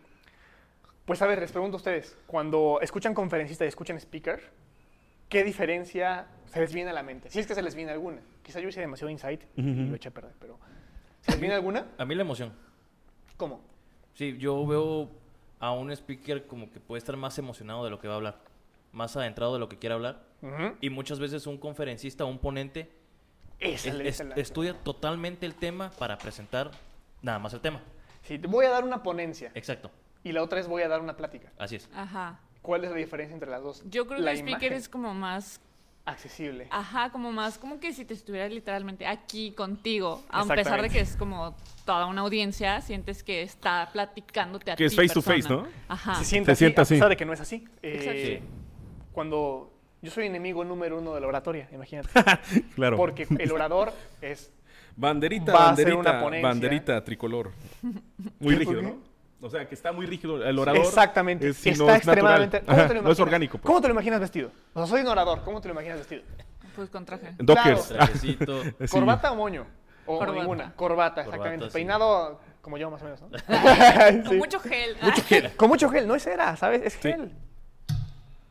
Pues 1.04 1.22
a 1.22 1.26
ver, 1.26 1.38
les 1.40 1.52
pregunto 1.52 1.76
a 1.76 1.78
ustedes, 1.78 2.16
cuando 2.26 2.80
escuchan 2.82 3.14
conferencista 3.14 3.64
y 3.64 3.68
escuchan 3.68 3.96
speaker, 3.98 4.40
¿qué 5.28 5.44
diferencia 5.44 6.26
se 6.46 6.60
les 6.60 6.72
viene 6.72 6.90
a 6.90 6.92
la 6.92 7.02
mente? 7.02 7.30
Si 7.30 7.38
es 7.40 7.46
que 7.46 7.54
se 7.54 7.62
les 7.62 7.74
viene 7.74 7.92
alguna. 7.92 8.20
Quizá 8.42 8.60
yo 8.60 8.68
hice 8.68 8.80
demasiado 8.80 9.10
insight 9.10 9.42
y 9.56 9.60
Ujú. 9.60 9.90
lo 9.90 9.96
eché 9.96 10.08
a 10.08 10.12
perder, 10.12 10.34
pero 10.38 10.58
¿se 11.20 11.32
les 11.32 11.40
viene 11.40 11.54
alguna? 11.54 11.86
A 11.98 12.04
mí 12.04 12.14
la 12.14 12.22
emoción. 12.22 12.52
¿Cómo? 13.36 13.60
Sí, 14.14 14.36
yo 14.38 14.64
veo 14.66 15.10
a 15.58 15.72
un 15.72 15.90
speaker 15.90 16.46
como 16.46 16.70
que 16.70 16.80
puede 16.80 16.98
estar 16.98 17.16
más 17.16 17.38
emocionado 17.38 17.84
de 17.84 17.90
lo 17.90 17.98
que 17.98 18.08
va 18.08 18.14
a 18.14 18.16
hablar, 18.18 18.38
más 18.92 19.16
adentrado 19.16 19.52
de 19.54 19.58
lo 19.58 19.68
que 19.68 19.78
quiere 19.78 19.94
hablar. 19.94 20.22
Ujú. 20.42 20.76
Y 20.80 20.90
muchas 20.90 21.18
veces 21.18 21.46
un 21.46 21.58
conferencista 21.58 22.24
o 22.24 22.28
un 22.28 22.38
ponente 22.38 22.90
es- 23.58 23.86
es- 23.86 24.20
estudia 24.36 24.74
totalmente 24.74 25.44
el 25.46 25.54
tema 25.54 25.90
para 25.98 26.16
presentar 26.18 26.70
nada 27.22 27.38
más 27.38 27.52
el 27.54 27.60
tema. 27.60 27.80
Sí, 28.22 28.38
te 28.38 28.46
voy 28.48 28.66
a 28.66 28.70
dar 28.70 28.84
una 28.84 29.02
ponencia 29.02 29.50
Exacto, 29.54 29.90
y 30.24 30.32
la 30.32 30.42
otra 30.42 30.60
es 30.60 30.68
voy 30.68 30.82
a 30.82 30.88
dar 30.88 31.00
una 31.00 31.16
plática. 31.16 31.52
así 31.58 31.76
es. 31.76 31.88
Ajá. 31.94 32.40
¿Cuál 32.66 32.84
es 32.84 32.90
la 32.90 32.96
diferencia 32.96 33.32
entre 33.34 33.48
las 33.50 33.62
dos? 33.62 33.82
Yo 33.88 34.06
creo 34.06 34.18
la 34.18 34.32
que 34.32 34.40
el 34.40 34.46
speaker 34.46 34.62
imagen 34.66 34.78
es 34.78 34.88
como 34.88 35.14
más... 35.14 35.60
accesible. 36.04 36.66
Ajá, 36.70 37.10
como 37.10 37.30
más, 37.32 37.58
como 37.58 37.78
que 37.80 37.92
si 37.92 38.04
te 38.04 38.12
estuviera 38.14 38.48
literalmente 38.48 39.06
aquí 39.06 39.52
contigo, 39.52 40.22
a 40.28 40.44
pesar 40.44 40.82
de 40.82 40.90
que 40.90 41.00
es 41.00 41.16
como 41.16 41.54
toda 41.84 42.06
una 42.06 42.22
audiencia, 42.22 42.80
sientes 42.80 43.22
que 43.22 43.42
está 43.42 43.88
platicándote 43.92 44.72
a 44.72 44.76
Que 44.76 44.84
es 44.86 44.92
ti, 44.92 44.96
face 44.96 45.14
to 45.14 45.22
face. 45.22 45.48
¿no? 45.48 45.66
Ajá. 45.88 46.16
se 46.16 46.24
siente 46.24 46.46
Se 46.46 46.52
así, 46.52 46.58
siente 46.64 46.80
a 46.80 46.82
así. 46.82 46.94
pesar 46.94 47.08
de 47.08 47.16
que 47.16 47.24
no 47.24 47.32
es 47.32 47.40
así. 47.40 47.64
Exacto. 47.82 48.10
Eh, 48.12 48.40
Sí. 48.42 48.48
Cuando 49.12 49.72
yo 50.02 50.10
soy 50.10 50.26
enemigo 50.26 50.62
número 50.64 50.98
uno 50.98 51.14
de 51.14 51.20
la 51.20 51.26
oratoria, 51.28 51.68
imagínate. 51.72 52.08
Claro. 52.74 52.96
Porque 52.96 53.26
el 53.38 53.52
orador 53.52 53.92
es... 54.20 54.52
Banderita, 54.98 55.52
Va 55.52 55.58
a 55.68 55.70
hacer 55.72 55.84
banderita, 55.86 56.10
una 56.10 56.20
ponencia. 56.22 56.48
banderita 56.48 57.04
tricolor. 57.04 57.52
Muy 57.82 58.54
¿Qué, 58.54 58.56
rígido? 58.60 58.82
¿no? 58.82 58.96
O 59.40 59.50
sea, 59.50 59.68
que 59.68 59.74
está 59.74 59.92
muy 59.92 60.06
rígido 60.06 60.42
el 60.44 60.58
orador. 60.58 60.80
Exactamente. 60.84 61.48
es- 61.50 61.56
si 61.58 61.70
está 61.70 61.84
no 61.84 61.90
es 61.90 62.06
natural. 62.06 62.42
extremadamente... 62.42 62.60
¿Cómo 62.60 62.72
Ajá, 62.78 62.88
te 62.88 62.94
lo 62.94 63.02
no 63.02 63.10
es 63.10 63.18
imaginas? 63.18 63.20
orgánico. 63.20 63.58
pues. 63.58 63.66
¿Cómo 63.66 63.80
te 63.80 63.88
lo 63.88 63.92
imaginas 63.94 64.20
vestido? 64.20 64.50
O 64.74 64.78
sea, 64.80 64.86
soy 64.86 65.00
un 65.02 65.08
orador. 65.08 65.42
¿Cómo 65.44 65.60
te 65.60 65.68
lo 65.68 65.72
imaginas 65.74 65.98
vestido? 65.98 66.22
Pues 66.74 66.90
con 66.90 67.04
traje. 67.04 67.34
Dockers. 67.38 67.88
Trajecito. 67.88 68.62
Sí. 68.80 68.86
¿Corbata 68.90 69.32
o 69.32 69.36
moño? 69.36 69.66
O 70.06 70.18
Corbata. 70.18 70.38
ninguna. 70.38 70.72
Corbata, 70.74 71.20
exactamente. 71.22 71.56
Corbata, 71.58 71.70
sí. 71.70 71.74
Peinado 71.74 72.40
como 72.62 72.78
yo, 72.78 72.90
más 72.90 73.00
o 73.02 73.04
menos, 73.04 73.20
¿no? 73.20 73.28
Con 74.24 74.30
Sí. 74.30 74.34
mucho 74.36 74.60
gel. 74.60 74.96
Con 75.56 75.68
mucho 75.68 75.88
gel. 75.90 76.06
No 76.08 76.14
es 76.14 76.22
cera, 76.22 76.56
¿sabes? 76.56 76.82
Es 76.84 76.92
Sí. 76.94 77.00
gel. 77.02 77.32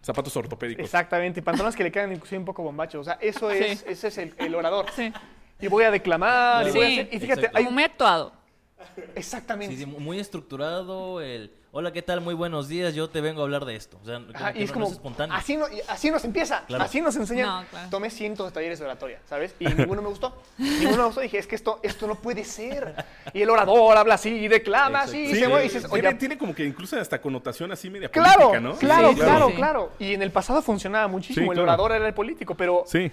Zapatos 0.03 0.35
ortopédicos. 0.37 0.83
Exactamente. 0.85 1.39
Y 1.39 1.43
pantalones 1.43 1.75
que 1.75 1.83
le 1.83 1.91
quedan 1.91 2.11
inclusive 2.11 2.37
un 2.39 2.45
poco 2.45 2.61
bombachos. 2.61 3.01
O 3.01 3.03
sea, 3.03 3.17
eso 3.21 3.49
es, 3.49 3.79
Sí. 3.79 3.85
ese 3.87 4.07
es 4.09 4.17
el, 4.19 4.33
el 4.37 4.53
orador. 4.53 4.85
Sí. 4.95 5.11
Y 5.59 5.67
voy 5.67 5.83
a 5.83 5.89
declamar. 5.91 6.67
Y, 6.67 6.71
voy 6.71 6.81
a 6.83 6.87
Sí. 6.87 6.99
hacer- 6.99 7.07
y 7.13 7.19
fíjate, 7.19 7.39
Exacto. 7.41 7.57
hay 7.57 7.63
Como 7.63 7.73
muy 7.73 7.83
actuado. 7.83 8.33
Exactamente. 9.15 9.75
Sí, 9.75 9.83
sí, 9.83 9.85
muy 9.85 10.19
estructurado 10.19 11.21
el... 11.21 11.51
Hola, 11.77 11.91
¿qué 11.91 12.01
tal? 12.01 12.21
Muy 12.21 12.33
buenos 12.33 12.69
días, 12.69 12.95
yo 12.95 13.09
te 13.09 13.19
vengo 13.19 13.41
a 13.41 13.43
hablar 13.43 13.65
de 13.65 13.75
esto. 13.75 13.99
O 14.01 14.05
sea, 14.05 14.19
como 14.19 14.29
Ajá, 14.33 14.53
y 14.55 14.63
es 14.63 14.69
no- 14.69 14.73
como, 14.75 14.85
no 14.85 14.91
es 14.91 14.95
espontáneo. 14.97 15.35
así, 15.35 15.57
no, 15.57 15.67
y 15.67 15.81
así 15.89 16.09
nos 16.09 16.23
empieza, 16.23 16.63
Claro. 16.67 16.85
así 16.85 17.01
nos 17.01 17.17
enseñan. 17.17 17.47
No, 17.47 17.65
claro. 17.69 17.89
Tomé 17.89 18.09
cientos 18.09 18.45
de 18.45 18.53
talleres 18.53 18.79
de 18.79 18.85
oratoria, 18.85 19.19
¿sabes? 19.25 19.53
Y 19.59 19.65
ninguno 19.65 20.01
me 20.01 20.07
gustó. 20.07 20.41
ninguno 20.57 20.97
me 20.99 21.03
gustó. 21.07 21.19
Dije, 21.19 21.37
es 21.37 21.47
que 21.47 21.55
esto, 21.55 21.81
esto 21.83 22.07
no 22.07 22.15
puede 22.15 22.45
ser. 22.45 22.95
Y 23.33 23.41
el 23.41 23.49
orador 23.49 23.97
habla 23.97 24.13
así, 24.13 24.29
y 24.29 24.47
declama 24.47 25.01
así, 25.01 25.17
y 25.25 25.33
Sí, 25.33 25.39
se 25.41 25.47
mueve 25.49 25.65
y 25.65 25.67
dices, 25.67 25.89
tiene, 25.91 26.07
oye, 26.07 26.17
tiene 26.17 26.37
como 26.37 26.55
que 26.55 26.63
incluso 26.63 26.97
hasta 26.97 27.19
connotación 27.21 27.69
así 27.73 27.89
media 27.89 28.07
claro, 28.07 28.51
política, 28.51 28.59
¿no? 28.61 28.75
claro, 28.77 29.09
Sí, 29.09 29.15
claro, 29.15 29.47
sí. 29.49 29.53
claro. 29.55 29.91
Y 29.99 30.13
en 30.13 30.21
el 30.21 30.31
pasado 30.31 30.61
funcionaba 30.61 31.09
muchísimo. 31.09 31.43
Sí, 31.47 31.49
El 31.49 31.55
claro. 31.55 31.63
orador 31.63 31.91
era 31.91 32.07
el 32.07 32.13
político, 32.13 32.55
pero 32.55 32.83
Sí. 32.87 33.11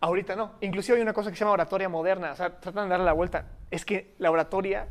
ahorita 0.00 0.34
no. 0.34 0.54
Inclusive 0.60 0.96
hay 0.96 1.02
una 1.02 1.12
cosa 1.12 1.30
que 1.30 1.36
se 1.36 1.40
llama 1.44 1.52
oratoria 1.52 1.88
moderna. 1.88 2.32
O 2.32 2.36
sea, 2.36 2.58
tratan 2.58 2.86
de 2.86 2.90
darle 2.90 3.06
la 3.06 3.12
vuelta. 3.12 3.46
Es 3.70 3.84
que 3.84 4.14
la 4.18 4.32
oratoria... 4.32 4.88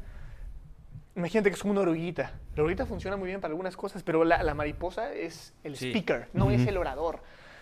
Imagínate 1.15 1.49
que 1.49 1.55
es 1.55 1.61
como 1.61 1.71
una 1.73 1.81
oruguita. 1.81 2.31
La 2.55 2.63
oruguita 2.63 2.85
funciona 2.85 3.17
muy 3.17 3.27
bien 3.27 3.41
para 3.41 3.51
algunas 3.51 3.75
cosas, 3.75 4.01
pero 4.03 4.23
la, 4.23 4.41
la 4.43 4.53
mariposa 4.53 5.13
es 5.13 5.53
el 5.63 5.75
Sí. 5.75 5.89
speaker, 5.89 6.29
no 6.33 6.51
es 6.51 6.65
el 6.67 6.77
orador. 6.77 7.19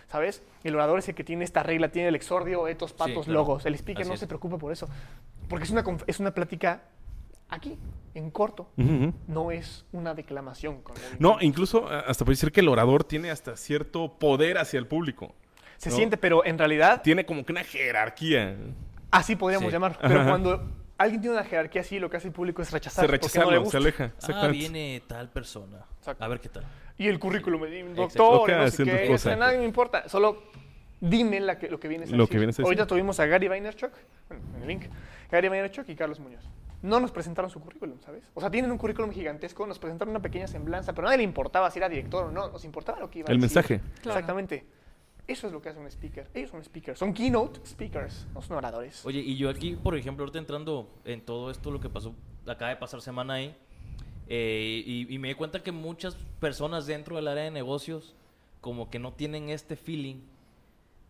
¿Sabes? 0.08 0.42
El 0.64 0.74
orador 0.74 0.98
es 0.98 1.08
el 1.08 1.14
que 1.14 1.22
tiene 1.22 1.44
esta 1.44 1.62
regla, 1.62 1.90
tiene 1.90 2.08
el 2.08 2.16
exordio, 2.16 2.66
etos, 2.66 2.92
patos, 2.92 3.26
claro. 3.26 3.32
logos. 3.40 3.64
El 3.66 3.74
speaker 3.76 4.02
Así 4.02 4.08
no 4.08 4.14
es. 4.14 4.20
se 4.20 4.26
preocupa 4.26 4.58
por 4.58 4.72
eso. 4.72 4.88
Porque 5.48 5.64
es 5.64 5.70
una, 5.70 5.84
es 6.08 6.18
una 6.18 6.32
plática 6.34 6.82
aquí, 7.48 7.78
en 8.14 8.30
corto. 8.32 8.68
No 9.28 9.50
es 9.52 9.84
una 9.92 10.14
declamación. 10.14 10.82
Con 10.82 10.96
No, 11.20 11.38
incluso 11.40 11.88
a- 11.88 12.00
hasta 12.00 12.24
puede 12.24 12.34
decir 12.34 12.50
que 12.50 12.58
el 12.60 12.68
orador 12.68 13.04
tiene 13.04 13.30
hasta 13.30 13.56
cierto 13.56 14.18
poder 14.18 14.58
hacia 14.58 14.78
el 14.78 14.86
público. 14.88 15.32
Se 15.76 15.90
no. 15.90 15.96
siente, 15.96 16.16
pero 16.16 16.44
en 16.44 16.58
realidad 16.58 17.02
Tiene 17.02 17.24
como 17.24 17.44
que 17.46 17.52
una 17.52 17.62
jerarquía. 17.64 18.56
así 19.12 19.36
podríamos 19.36 19.68
Sí. 19.68 19.72
llamar. 19.72 19.96
Pero 20.02 20.20
Ajá. 20.20 20.28
cuando 20.28 20.68
alguien 21.02 21.20
tiene 21.20 21.36
una 21.36 21.44
jerarquía 21.44 21.80
así, 21.82 21.98
lo 21.98 22.08
que 22.10 22.16
hace 22.18 22.28
el 22.28 22.34
público 22.34 22.62
es 22.62 22.70
rechazar. 22.70 23.04
Se 23.06 23.10
rechazarlo, 23.10 23.52
no 23.58 23.64
le 23.64 23.70
se 23.70 23.76
aleja. 23.76 24.12
Ah, 24.34 24.48
viene 24.48 25.02
tal 25.06 25.28
persona. 25.30 25.78
Exacto. 25.98 26.24
A 26.24 26.28
ver 26.28 26.40
qué 26.40 26.48
tal. 26.48 26.64
Y 26.98 27.08
el 27.08 27.18
currículum, 27.18 27.62
doctor, 27.94 28.50
no 28.50 28.68
sé 28.68 28.82
haciendo 28.82 28.94
qué, 28.94 29.06
cosas. 29.06 29.26
o 29.26 29.28
sea, 29.30 29.36
nadie 29.36 29.58
me 29.58 29.64
importa. 29.64 30.08
Solo 30.08 30.42
dime 31.00 31.40
la 31.40 31.58
que- 31.58 31.68
lo 31.70 31.80
que 31.80 31.88
vienes 31.88 32.10
a 32.12 32.16
Lo 32.16 32.24
decir. 32.24 32.32
que 32.32 32.38
vienes 32.38 32.54
a 32.54 32.56
decir. 32.58 32.64
Ahorita 32.66 32.86
tuvimos 32.86 33.18
a 33.20 33.26
Gary 33.26 33.48
Vaynerchuk, 33.48 33.92
bueno, 34.28 34.44
en 34.56 34.62
el 34.62 34.68
link, 34.68 34.84
Gary 35.30 35.48
Vaynerchuk 35.48 35.88
y 35.88 35.96
Carlos 35.96 36.20
Muñoz. 36.20 36.44
No 36.82 36.98
nos 37.00 37.10
presentaron 37.12 37.50
su 37.50 37.60
currículum, 37.60 37.98
¿sabes? 38.00 38.24
O 38.34 38.40
sea, 38.40 38.50
tienen 38.50 38.70
un 38.70 38.78
currículum 38.78 39.10
gigantesco, 39.10 39.66
nos 39.66 39.78
presentaron 39.78 40.10
una 40.10 40.20
pequeña 40.22 40.46
semblanza, 40.46 40.94
pero 40.94 41.06
a 41.08 41.10
nadie 41.10 41.18
le 41.18 41.24
importaba 41.24 41.70
si 41.70 41.78
era 41.78 41.88
director 41.88 42.24
o 42.26 42.30
no, 42.30 42.48
nos 42.50 42.64
importaba 42.64 42.98
lo 43.00 43.10
que 43.10 43.18
iba 43.20 43.28
a 43.28 43.32
El 43.32 43.40
decir. 43.40 43.56
mensaje. 43.56 43.80
Claro. 44.02 44.18
Exactamente. 44.18 44.64
Eso 45.30 45.46
es 45.46 45.52
lo 45.52 45.62
que 45.62 45.68
hace 45.68 45.78
un 45.78 45.86
speaker. 45.86 46.28
Ellos 46.34 46.50
son 46.50 46.64
speakers. 46.64 46.98
Son 46.98 47.14
keynote 47.14 47.60
speakers, 47.64 48.26
no 48.34 48.42
son 48.42 48.56
oradores. 48.56 49.06
Oye, 49.06 49.20
y 49.20 49.36
yo 49.36 49.48
aquí, 49.48 49.76
por 49.76 49.96
ejemplo, 49.96 50.24
ahorita 50.24 50.40
entrando 50.40 50.90
en 51.04 51.20
todo 51.20 51.52
esto, 51.52 51.70
lo 51.70 51.78
que 51.78 51.88
pasó, 51.88 52.16
acaba 52.46 52.70
de 52.70 52.76
pasar 52.76 53.00
semana 53.00 53.34
ahí, 53.34 53.56
eh, 54.26 54.82
y, 54.84 55.14
y 55.14 55.18
me 55.20 55.28
di 55.28 55.34
cuenta 55.34 55.62
que 55.62 55.70
muchas 55.70 56.16
personas 56.40 56.86
dentro 56.86 57.14
del 57.14 57.28
área 57.28 57.44
de 57.44 57.52
negocios 57.52 58.16
como 58.60 58.90
que 58.90 58.98
no 58.98 59.12
tienen 59.12 59.50
este 59.50 59.76
feeling 59.76 60.16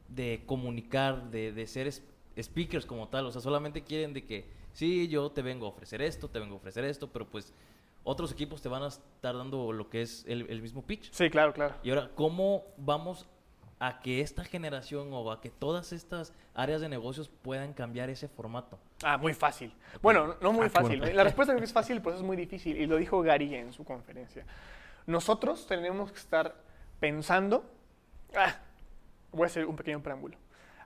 de 0.08 0.42
comunicar, 0.44 1.30
de, 1.30 1.52
de 1.52 1.66
ser 1.66 1.90
speakers 2.38 2.84
como 2.84 3.08
tal, 3.08 3.24
o 3.24 3.32
sea, 3.32 3.40
solamente 3.40 3.82
quieren 3.84 4.12
de 4.12 4.26
que, 4.26 4.44
sí, 4.74 5.08
yo 5.08 5.30
te 5.30 5.40
vengo 5.40 5.64
a 5.64 5.70
ofrecer 5.70 6.02
esto, 6.02 6.28
te 6.28 6.40
vengo 6.40 6.56
a 6.56 6.58
ofrecer 6.58 6.84
esto, 6.84 7.10
pero 7.10 7.26
pues 7.26 7.54
otros 8.04 8.30
equipos 8.32 8.60
te 8.60 8.68
van 8.68 8.82
a 8.82 8.88
estar 8.88 9.34
dando 9.34 9.72
lo 9.72 9.88
que 9.88 10.02
es 10.02 10.26
el, 10.28 10.44
el 10.50 10.60
mismo 10.60 10.82
pitch. 10.82 11.10
Sí, 11.10 11.30
claro, 11.30 11.54
claro. 11.54 11.76
Y 11.82 11.88
ahora, 11.88 12.10
¿cómo 12.14 12.64
vamos 12.76 13.22
a 13.22 13.39
que 14.02 14.20
esta 14.20 14.44
generación 14.44 15.08
o 15.12 15.32
a 15.32 15.40
que 15.40 15.48
todas 15.50 15.92
estas 15.92 16.34
áreas 16.54 16.80
de 16.82 16.88
negocios 16.88 17.28
puedan 17.28 17.72
cambiar 17.72 18.10
ese 18.10 18.28
formato? 18.28 18.78
Ah, 19.02 19.16
muy 19.16 19.32
fácil. 19.34 19.74
Bueno, 20.02 20.36
no 20.42 20.52
muy 20.52 20.66
Ah, 20.66 20.70
fácil. 20.70 21.00
La 21.16 21.24
respuesta 21.24 21.54
es 21.56 21.72
fácil, 21.72 21.98
pero 22.02 22.10
eso 22.10 22.20
es 22.22 22.26
muy 22.26 22.36
difícil. 22.36 22.76
Y 22.76 22.86
lo 22.86 22.96
dijo 22.96 23.22
Gary 23.22 23.54
en 23.54 23.72
su 23.72 23.84
conferencia. 23.84 24.44
Nosotros 25.06 25.66
tenemos 25.66 26.12
que 26.12 26.18
estar 26.18 26.54
pensando. 27.00 27.64
Ah, 28.36 28.54
voy 29.32 29.44
a 29.44 29.46
hacer 29.46 29.64
un 29.66 29.76
pequeño 29.76 30.02
preámbulo. 30.02 30.36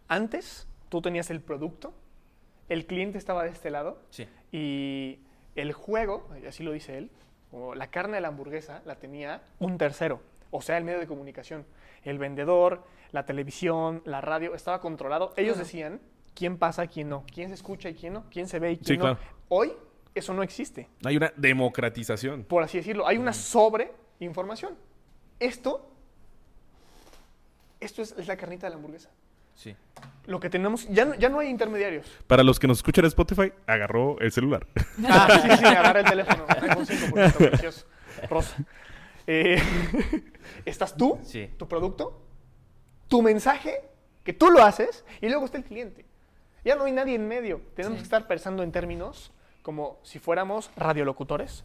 Antes, 0.06 0.68
tú 0.88 1.02
tenías 1.02 1.30
el 1.30 1.40
producto, 1.40 1.92
el 2.68 2.86
cliente 2.86 3.18
estaba 3.18 3.42
de 3.42 3.50
este 3.50 3.70
lado 3.70 3.98
Sí. 4.10 4.28
y 4.52 5.18
el 5.56 5.72
juego, 5.72 6.28
así 6.48 6.62
lo 6.62 6.72
dice 6.72 6.96
él, 6.98 7.10
o 7.52 7.74
la 7.74 7.88
carne 7.88 8.16
de 8.16 8.20
la 8.20 8.28
hamburguesa 8.28 8.82
la 8.84 8.96
tenía 8.96 9.42
un 9.58 9.78
tercero, 9.78 10.20
o 10.56 10.62
sea, 10.62 10.78
el 10.78 10.84
medio 10.84 11.00
de 11.00 11.06
comunicación. 11.08 11.66
El 12.04 12.18
vendedor, 12.18 12.84
la 13.10 13.26
televisión, 13.26 14.02
la 14.04 14.20
radio, 14.20 14.54
estaba 14.54 14.80
controlado. 14.80 15.32
Ellos 15.36 15.58
decían 15.58 16.00
quién 16.32 16.58
pasa, 16.58 16.86
quién 16.86 17.08
no, 17.08 17.24
quién 17.32 17.48
se 17.48 17.54
escucha 17.54 17.88
y 17.88 17.94
quién 17.94 18.12
no, 18.12 18.24
quién 18.30 18.46
se 18.46 18.60
ve 18.60 18.72
y 18.72 18.76
quién 18.76 18.86
Sí, 18.86 18.96
no. 18.96 19.00
claro. 19.02 19.18
Hoy 19.48 19.72
eso 20.14 20.32
no 20.32 20.44
existe, 20.44 20.88
Hay 21.04 21.16
una 21.16 21.32
democratización. 21.36 22.44
por 22.44 22.62
así 22.62 22.78
decirlo. 22.78 23.04
Hay 23.08 23.16
una 23.18 23.32
sobreinformación. 23.32 24.76
Esto, 25.40 25.90
esto 27.80 28.02
es, 28.02 28.12
es 28.12 28.28
la 28.28 28.36
carnita 28.36 28.66
de 28.66 28.70
la 28.70 28.76
hamburguesa. 28.76 29.10
Sí. 29.56 29.74
Lo 30.26 30.38
que 30.38 30.50
tenemos, 30.50 30.86
ya 30.88 31.04
no, 31.04 31.14
ya 31.14 31.28
no 31.28 31.40
hay 31.40 31.48
intermediarios. 31.48 32.06
Para 32.28 32.44
los 32.44 32.60
que 32.60 32.68
nos 32.68 32.78
escuchan 32.78 33.04
en 33.04 33.08
Spotify, 33.08 33.52
agarró 33.66 34.18
el 34.20 34.30
celular. 34.30 34.66
Ah, 35.08 35.28
sí, 35.42 35.48
sí, 35.58 35.64
agarra 35.64 36.00
el 36.00 36.06
teléfono. 36.06 36.44
iPhone 36.48 36.86
5, 36.86 37.06
por 37.10 37.18
cierto, 37.20 37.38
precioso. 37.38 37.86
Rosa. 38.30 38.56
Eh, 39.26 39.56
estás 40.64 40.96
tú, 40.96 41.18
Sí. 41.22 41.48
tu 41.56 41.66
producto, 41.68 42.20
tu 43.08 43.22
mensaje, 43.22 43.82
que 44.22 44.32
tú 44.32 44.50
lo 44.50 44.62
haces, 44.62 45.04
y 45.20 45.28
luego 45.28 45.44
está 45.44 45.58
el 45.58 45.64
cliente. 45.64 46.04
Ya 46.64 46.76
no 46.76 46.84
hay 46.84 46.92
nadie 46.92 47.14
en 47.14 47.28
medio. 47.28 47.60
Tenemos 47.74 47.96
Sí. 47.98 48.02
que 48.02 48.04
estar 48.04 48.26
pensando 48.26 48.62
en 48.62 48.72
términos 48.72 49.30
como 49.62 49.98
si 50.02 50.18
fuéramos 50.18 50.70
radiolocutores, 50.76 51.64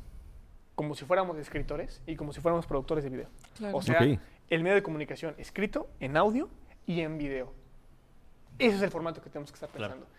como 0.75 0.95
si 0.95 1.05
fuéramos 1.05 1.37
escritores 1.37 2.01
y 2.05 2.15
como 2.15 2.31
si 2.33 2.41
fuéramos 2.41 2.65
productores 2.65 3.03
de 3.03 3.09
video. 3.09 3.27
Claro. 3.57 3.77
O 3.77 3.81
sea, 3.81 3.99
el 4.01 4.63
medio 4.63 4.75
de 4.75 4.83
comunicación 4.83 5.35
escrito, 5.37 5.89
en 5.99 6.17
audio 6.17 6.49
y 6.85 7.01
en 7.01 7.17
video. 7.17 7.53
Ese 8.57 8.75
es 8.77 8.81
el 8.81 8.89
formato 8.89 9.21
que 9.21 9.29
tenemos 9.29 9.51
que 9.51 9.55
estar 9.55 9.69
Claro. 9.69 9.93
pensando. 9.95 10.15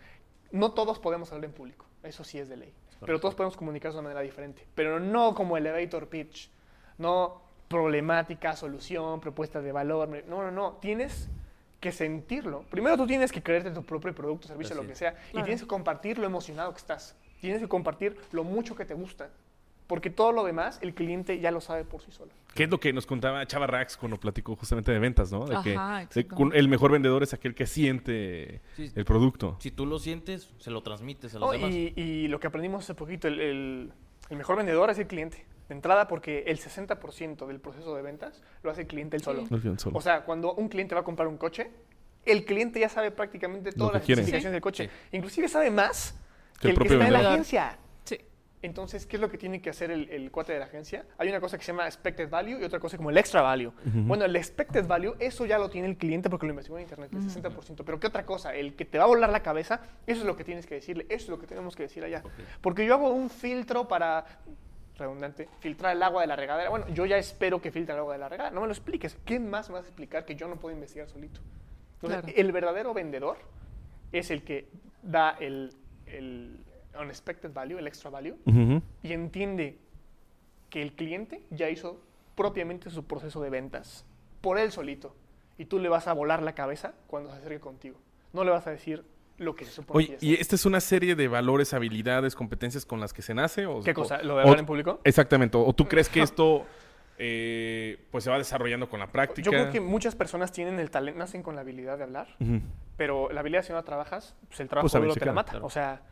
No 0.52 0.72
todos 0.72 0.98
podemos 0.98 1.30
hablar 1.32 1.44
en 1.46 1.52
público, 1.52 1.86
eso 2.02 2.24
sí 2.24 2.38
es 2.38 2.48
de 2.48 2.56
ley. 2.56 2.72
Pero 3.04 3.18
todos 3.20 3.34
podemos 3.34 3.56
comunicarnos 3.56 3.94
de 3.94 4.00
una 4.00 4.08
manera 4.10 4.20
diferente. 4.22 4.66
Pero 4.74 5.00
no 5.00 5.34
como 5.34 5.56
elevator 5.56 6.08
pitch, 6.08 6.50
no 7.00 7.40
problemática, 7.68 8.54
solución, 8.56 9.20
propuesta 9.20 9.60
de 9.60 9.72
valor. 9.72 10.08
No, 10.28 10.42
no, 10.42 10.50
no. 10.50 10.72
Tienes 10.80 11.28
que 11.80 11.92
sentirlo. 11.92 12.64
Primero 12.70 12.96
tú 12.96 13.06
tienes 13.06 13.32
que 13.32 13.42
creerte 13.42 13.70
tu 13.70 13.82
propio 13.82 14.14
producto, 14.14 14.46
servicio, 14.48 14.74
Así 14.76 14.82
lo 14.82 14.88
que 14.88 14.94
sea. 14.96 15.16
Y 15.32 15.42
tienes 15.42 15.62
que 15.62 15.66
compartir 15.66 16.18
lo 16.18 16.26
emocionado 16.26 16.72
que 16.72 16.78
estás. 16.78 17.16
Tienes 17.40 17.60
que 17.60 17.68
compartir 17.68 18.16
lo 18.32 18.44
mucho 18.44 18.74
que 18.76 18.84
te 18.84 18.94
gusta. 18.94 19.30
Porque 19.86 20.08
todo 20.10 20.30
lo 20.30 20.44
demás, 20.44 20.78
el 20.82 20.94
cliente 20.94 21.40
ya 21.40 21.50
lo 21.50 21.60
sabe 21.60 21.84
por 21.84 22.00
sí 22.02 22.12
solo. 22.12 22.30
¿Qué 22.54 22.64
es 22.64 22.70
lo 22.70 22.78
que 22.78 22.92
nos 22.92 23.06
contaba 23.06 23.44
Chava 23.46 23.66
Rax 23.66 23.96
cuando 23.96 24.18
platicó 24.20 24.54
justamente 24.54 24.92
de 24.92 24.98
ventas, 25.00 25.32
¿no? 25.32 25.46
De 25.46 25.56
que 25.64 25.70
de 26.14 26.26
el 26.58 26.68
mejor 26.68 26.92
vendedor 26.92 27.22
es 27.24 27.32
aquel 27.34 27.54
que 27.56 27.66
siente 27.66 28.60
Sí. 28.76 28.92
el 28.94 29.04
producto. 29.04 29.56
Si 29.58 29.70
tú 29.72 29.86
lo 29.86 29.98
sientes, 29.98 30.50
se 30.58 30.70
lo 30.70 30.82
transmites 30.82 31.34
a 31.34 31.38
los 31.40 31.50
demás. 31.52 31.70
y, 31.72 31.92
y 31.96 32.28
lo 32.28 32.38
que 32.38 32.46
aprendimos 32.48 32.84
hace 32.84 32.94
poquito, 32.94 33.26
el, 33.26 33.40
el- 33.40 33.92
el 34.28 34.36
mejor 34.36 34.56
vendedor 34.56 34.90
es 34.90 34.98
el 34.98 35.08
cliente. 35.08 35.44
De 35.70 35.74
entrada, 35.76 36.08
porque 36.08 36.42
el 36.48 36.58
60% 36.58 37.46
del 37.46 37.60
proceso 37.60 37.94
de 37.94 38.02
ventas 38.02 38.42
lo 38.64 38.72
hace 38.72 38.80
el 38.82 38.86
cliente 38.88 39.16
él 39.16 39.22
solo. 39.22 39.46
Sí. 39.46 39.88
O 39.92 40.00
sea, 40.00 40.24
cuando 40.24 40.52
un 40.54 40.68
cliente 40.68 40.96
va 40.96 41.02
a 41.02 41.04
comprar 41.04 41.28
un 41.28 41.36
coche, 41.38 41.70
el 42.24 42.44
cliente 42.44 42.80
ya 42.80 42.88
sabe 42.88 43.12
prácticamente 43.12 43.70
todas 43.70 43.94
las 43.94 44.02
quiere. 44.02 44.20
especificaciones 44.22 44.50
Sí. 44.50 44.54
del 44.54 44.60
coche. 44.62 44.84
Sí. 44.88 45.16
Inclusive 45.16 45.46
sabe 45.48 45.70
más 45.70 46.18
Que 46.54 46.60
que 46.60 46.68
el 46.70 46.72
el 46.72 46.78
que 46.88 46.94
está 46.94 47.06
en 47.06 47.12
la 47.12 47.20
agencia. 47.30 47.78
Sí. 48.02 48.18
Entonces, 48.62 49.06
¿qué 49.06 49.16
es 49.16 49.20
lo 49.20 49.30
que 49.30 49.38
tiene 49.38 49.62
que 49.62 49.70
hacer 49.70 49.92
el, 49.92 50.10
el 50.10 50.32
cuate 50.32 50.52
de 50.54 50.58
la 50.58 50.64
agencia? 50.64 51.04
Hay 51.18 51.28
una 51.28 51.40
cosa 51.40 51.56
que 51.56 51.62
se 51.64 51.70
llama 51.70 51.86
expected 51.86 52.28
value 52.28 52.58
y 52.60 52.64
otra 52.64 52.80
cosa 52.80 52.96
como 52.96 53.10
el 53.10 53.16
extra 53.16 53.40
value. 53.40 53.72
Bueno, 53.84 54.24
el 54.24 54.34
expected 54.34 54.84
value, 54.88 55.14
eso 55.20 55.46
ya 55.46 55.56
lo 55.56 55.70
tiene 55.70 55.86
el 55.86 55.96
cliente 55.96 56.28
porque 56.28 56.46
lo 56.46 56.50
investigó 56.50 56.78
en 56.78 56.82
internet, 56.82 57.10
el 57.12 57.20
60%. 57.22 57.84
Pero 57.86 58.00
¿qué 58.00 58.08
otra 58.08 58.26
cosa? 58.26 58.52
El 58.56 58.74
que 58.74 58.84
te 58.84 58.98
va 58.98 59.04
a 59.04 59.06
volar 59.06 59.30
la 59.30 59.44
cabeza, 59.44 59.82
eso 60.04 60.22
es 60.22 60.26
lo 60.26 60.36
que 60.36 60.42
tienes 60.42 60.66
que 60.66 60.74
decirle, 60.74 61.06
eso 61.08 61.26
es 61.26 61.28
lo 61.28 61.38
que 61.38 61.46
tenemos 61.46 61.76
que 61.76 61.84
decir 61.84 62.02
allá. 62.02 62.24
Porque 62.60 62.84
yo 62.84 62.94
hago 62.94 63.10
un 63.10 63.30
filtro 63.30 63.86
para, 63.86 64.26
redundante, 65.00 65.48
filtrar 65.60 65.96
el 65.96 66.02
agua 66.02 66.20
de 66.22 66.28
la 66.28 66.36
regadera. 66.36 66.70
Bueno, 66.70 66.88
yo 66.88 67.06
ya 67.06 67.16
espero 67.18 67.60
que 67.60 67.70
filtre 67.72 67.94
el 67.94 68.00
agua 68.00 68.12
de 68.14 68.18
la 68.20 68.28
regadera. 68.28 68.54
No 68.54 68.60
me 68.60 68.66
lo 68.66 68.72
expliques. 68.72 69.16
¿Qué 69.24 69.40
más 69.40 69.68
me 69.68 69.74
vas 69.74 69.84
a 69.84 69.88
explicar 69.88 70.24
que 70.24 70.36
yo 70.36 70.46
no 70.48 70.56
puedo 70.56 70.74
investigar 70.74 71.08
solito? 71.08 71.40
Entonces, 71.94 72.20
Claro. 72.22 72.34
el 72.36 72.52
verdadero 72.52 72.94
vendedor 72.94 73.36
es 74.12 74.30
el 74.30 74.42
que 74.42 74.68
da 75.02 75.36
el, 75.40 75.72
el 76.06 76.58
unexpected 76.98 77.52
value, 77.52 77.78
el 77.78 77.86
extra 77.86 78.10
value, 78.10 78.36
y 79.02 79.12
entiende 79.12 79.78
que 80.70 80.82
el 80.82 80.92
cliente 80.92 81.42
ya 81.50 81.68
hizo 81.68 82.00
propiamente 82.36 82.90
su 82.90 83.04
proceso 83.04 83.40
de 83.42 83.50
ventas 83.50 84.04
por 84.40 84.58
él 84.58 84.70
solito. 84.72 85.14
Y 85.58 85.66
tú 85.66 85.78
le 85.78 85.88
vas 85.90 86.08
a 86.08 86.12
volar 86.14 86.42
la 86.42 86.54
cabeza 86.54 86.94
cuando 87.06 87.30
se 87.30 87.36
acerque 87.36 87.60
contigo. 87.60 87.98
No 88.32 88.44
le 88.44 88.50
vas 88.50 88.66
a 88.66 88.70
decir 88.70 89.04
lo 89.40 89.54
que 89.56 89.64
se 89.64 89.72
supone 89.72 89.96
Oye, 89.98 90.16
que 90.16 90.24
¿y 90.26 90.34
esta 90.34 90.54
es 90.54 90.64
una 90.66 90.80
serie 90.80 91.14
de 91.16 91.26
valores, 91.28 91.74
habilidades, 91.74 92.34
competencias 92.34 92.84
con 92.86 93.00
las 93.00 93.12
que 93.12 93.22
se 93.22 93.34
nace? 93.34 93.66
O, 93.66 93.80
¿Qué 93.82 93.94
cosa? 93.94 94.22
¿Lo 94.22 94.34
de 94.36 94.40
o- 94.40 94.44
hablar 94.44 94.58
en 94.60 94.66
público? 94.66 95.00
Exactamente. 95.04 95.56
¿O 95.58 95.72
tú 95.72 95.88
crees 95.88 96.08
que 96.08 96.20
esto 96.22 96.66
eh, 97.18 97.98
pues 98.10 98.24
se 98.24 98.30
va 98.30 98.38
desarrollando 98.38 98.88
con 98.88 99.00
la 99.00 99.06
práctica? 99.10 99.44
Yo 99.44 99.50
creo 99.50 99.70
que 99.70 99.80
muchas 99.80 100.14
personas 100.14 100.52
tienen 100.52 100.78
el 100.78 100.90
talento, 100.90 101.18
nacen 101.18 101.42
con 101.42 101.54
la 101.54 101.62
habilidad 101.62 101.98
de 101.98 102.04
hablar, 102.04 102.36
pero 102.96 103.30
la 103.30 103.40
habilidad 103.40 103.62
si 103.62 103.70
no 103.70 103.76
la 103.76 103.84
trabajas, 103.84 104.36
pues 104.48 104.60
el 104.60 104.68
trabajo 104.68 104.84
Pues 104.90 105.02
duro 105.02 105.14
si 105.14 105.20
te 105.20 105.26
la 105.26 105.32
mata. 105.32 105.50
claro. 105.52 105.66
O 105.66 105.70
sea, 105.70 106.02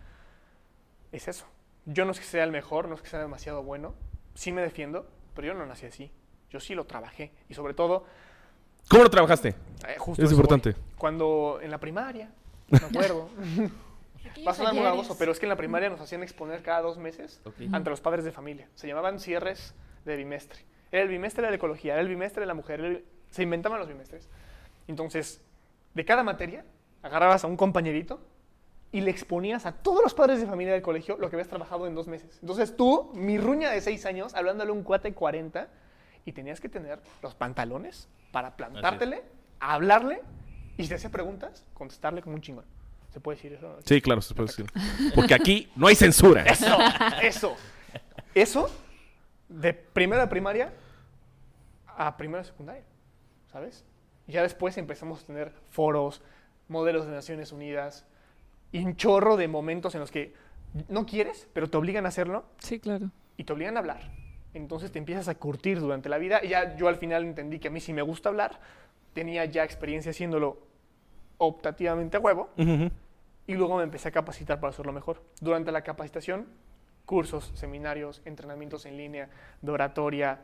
es 1.12 1.28
eso. 1.28 1.46
Yo 1.86 2.04
no 2.04 2.12
es 2.12 2.18
que 2.20 2.26
sea 2.26 2.44
el 2.44 2.50
mejor, 2.50 2.88
no 2.88 2.94
es 2.94 3.02
que 3.02 3.08
sea 3.08 3.20
demasiado 3.20 3.62
bueno. 3.62 3.94
Sí 4.34 4.52
me 4.52 4.60
defiendo, 4.62 5.06
pero 5.34 5.48
yo 5.48 5.54
no 5.54 5.64
nací 5.66 5.86
así. 5.86 6.10
Yo 6.50 6.60
sí 6.60 6.74
lo 6.74 6.84
trabajé. 6.86 7.32
Y 7.48 7.54
sobre 7.54 7.74
todo, 7.74 8.04
¿Cómo 8.88 9.02
lo 9.04 9.10
trabajaste? 9.10 9.48
eh, 9.86 9.96
justo 9.98 10.22
Es 10.22 10.30
voy. 10.30 10.36
importante. 10.36 10.74
Cuando 10.96 11.58
en 11.62 11.70
la 11.70 11.78
primaria, 11.78 12.30
me 12.68 12.78
acuerdo. 12.78 13.28
Va 14.46 14.52
a 14.52 14.54
sonar 14.54 14.72
muy 14.72 14.81
ayeres. 14.83 14.96
baboso, 14.98 15.16
pero 15.18 15.33
es 15.33 15.38
que 15.38 15.46
en 15.46 15.50
la 15.50 15.57
primaria 15.57 15.88
nos 15.90 16.00
hacían 16.00 16.22
exponer 16.22 16.62
cada 16.62 16.81
dos 16.83 16.98
meses 16.98 17.40
ante 17.72 17.90
los 17.90 18.00
padres 18.00 18.24
de 18.24 18.33
familia. 18.33 18.68
Se 18.74 18.87
llamaban 18.87 19.18
cierres 19.20 19.74
de 20.04 20.16
bimestre. 20.16 20.61
Era 20.92 21.02
el 21.02 21.09
bimestre 21.09 21.42
de 21.44 21.50
la 21.50 21.57
ecología, 21.57 21.92
era 21.94 22.02
el 22.02 22.09
bimestre 22.09 22.40
de 22.40 22.46
la 22.46 22.54
mujer, 22.54 22.81
el- 22.81 23.04
se 23.31 23.42
inventaban 23.42 23.78
los 23.78 23.88
bimestres. 23.88 24.28
Entonces, 24.87 25.42
de 25.94 26.04
cada 26.04 26.22
materia, 26.22 26.64
agarrabas 27.02 27.44
a 27.44 27.46
un 27.46 27.57
compañerito 27.57 28.20
y 28.90 29.00
le 29.02 29.11
exponías 29.11 29.66
a 29.66 29.72
todos 29.72 30.02
los 30.02 30.14
padres 30.14 30.40
de 30.40 30.46
familia 30.46 30.72
del 30.72 30.83
colegio 30.83 31.16
lo 31.18 31.28
que 31.28 31.37
habías 31.37 31.48
trabajado 31.48 31.87
en 31.87 31.94
dos 31.94 32.07
meses. 32.07 32.38
Entonces 32.40 32.74
tú, 32.76 33.11
mi 33.14 33.37
ruña 33.38 33.70
de 33.70 33.81
seis 33.83 34.07
años, 34.07 34.35
hablándole 34.35 34.70
a 34.70 34.74
un 34.74 34.83
cuate 34.83 35.09
de 35.09 35.14
40, 35.14 35.68
y 36.24 36.33
tenías 36.33 36.61
que 36.61 36.68
tener 36.68 37.00
los 37.22 37.35
pantalones 37.35 38.09
para 38.33 38.57
plantártele, 38.57 39.22
hablarle, 39.61 40.20
y 40.78 40.84
si 40.84 40.88
te 40.88 40.94
hacía 40.94 41.10
preguntas, 41.10 41.64
contestarle 41.74 42.22
como 42.22 42.36
un 42.36 42.40
chingón. 42.40 42.64
¿Se 43.12 43.20
puede 43.20 43.36
decir 43.36 43.52
eso? 43.54 43.78
Sí, 43.84 44.00
claro, 44.00 44.22
se 44.22 44.34
puede 44.34 44.46
decir. 44.48 44.66
Porque 45.14 45.34
aquí 45.34 45.70
no 45.76 45.86
hay 45.86 45.94
censura. 45.94 46.44
Eso, 46.44 46.76
eso. 47.22 47.56
Eso 48.34 48.70
de 49.48 49.72
primera 49.74 50.22
de 50.22 50.28
primaria 50.28 50.72
a 51.96 52.16
primera 52.16 52.42
de 52.42 52.48
secundaria, 52.48 52.82
¿sabes? 53.50 53.84
Y 54.26 54.32
ya 54.32 54.42
después 54.42 54.76
empezamos 54.78 55.22
a 55.22 55.26
tener 55.26 55.52
foros, 55.70 56.22
modelos 56.68 57.06
de 57.06 57.12
Naciones 57.12 57.50
Unidas 57.50 58.04
y 58.70 58.84
un 58.84 58.94
chorro 58.96 59.36
de 59.36 59.48
momentos 59.48 59.94
en 59.94 60.00
los 60.02 60.10
que 60.10 60.34
no 60.88 61.06
quieres, 61.06 61.48
pero 61.54 61.68
te 61.70 61.76
obligan 61.78 62.04
a 62.04 62.08
hacerlo 62.10 62.44
Sí, 62.58 62.78
claro. 62.78 63.10
y 63.38 63.44
te 63.44 63.52
obligan 63.54 63.76
a 63.76 63.80
hablar. 63.80 64.12
Entonces 64.52 64.92
te 64.92 64.98
empiezas 64.98 65.28
a 65.28 65.34
curtir 65.34 65.80
durante 65.80 66.08
la 66.10 66.18
vida 66.18 66.40
y 66.44 66.48
ya 66.48 66.76
yo 66.76 66.88
al 66.88 66.96
final 66.96 67.24
entendí 67.24 67.58
que 67.58 67.68
a 67.68 67.70
mí 67.70 67.80
sí 67.80 67.92
me 67.94 68.02
gusta 68.02 68.28
hablar, 68.28 68.60
tenía 69.14 69.46
ya 69.46 69.64
experiencia 69.64 70.10
haciéndolo 70.10 70.67
optativamente 71.38 72.16
a 72.16 72.20
huevo 72.20 72.51
Ujú. 72.59 72.90
y 73.46 73.55
luego 73.55 73.77
me 73.79 73.83
empecé 73.85 74.09
a 74.09 74.12
capacitar 74.12 74.61
para 74.61 74.70
hacerlo 74.70 74.92
mejor. 74.92 75.22
Durante 75.40 75.72
la 75.72 75.83
capacitación, 75.83 76.46
cursos, 77.07 77.51
seminarios, 77.55 78.20
entrenamientos 78.24 78.85
en 78.87 78.96
línea, 78.96 79.29
de 79.62 79.70
oratoria, 79.72 80.40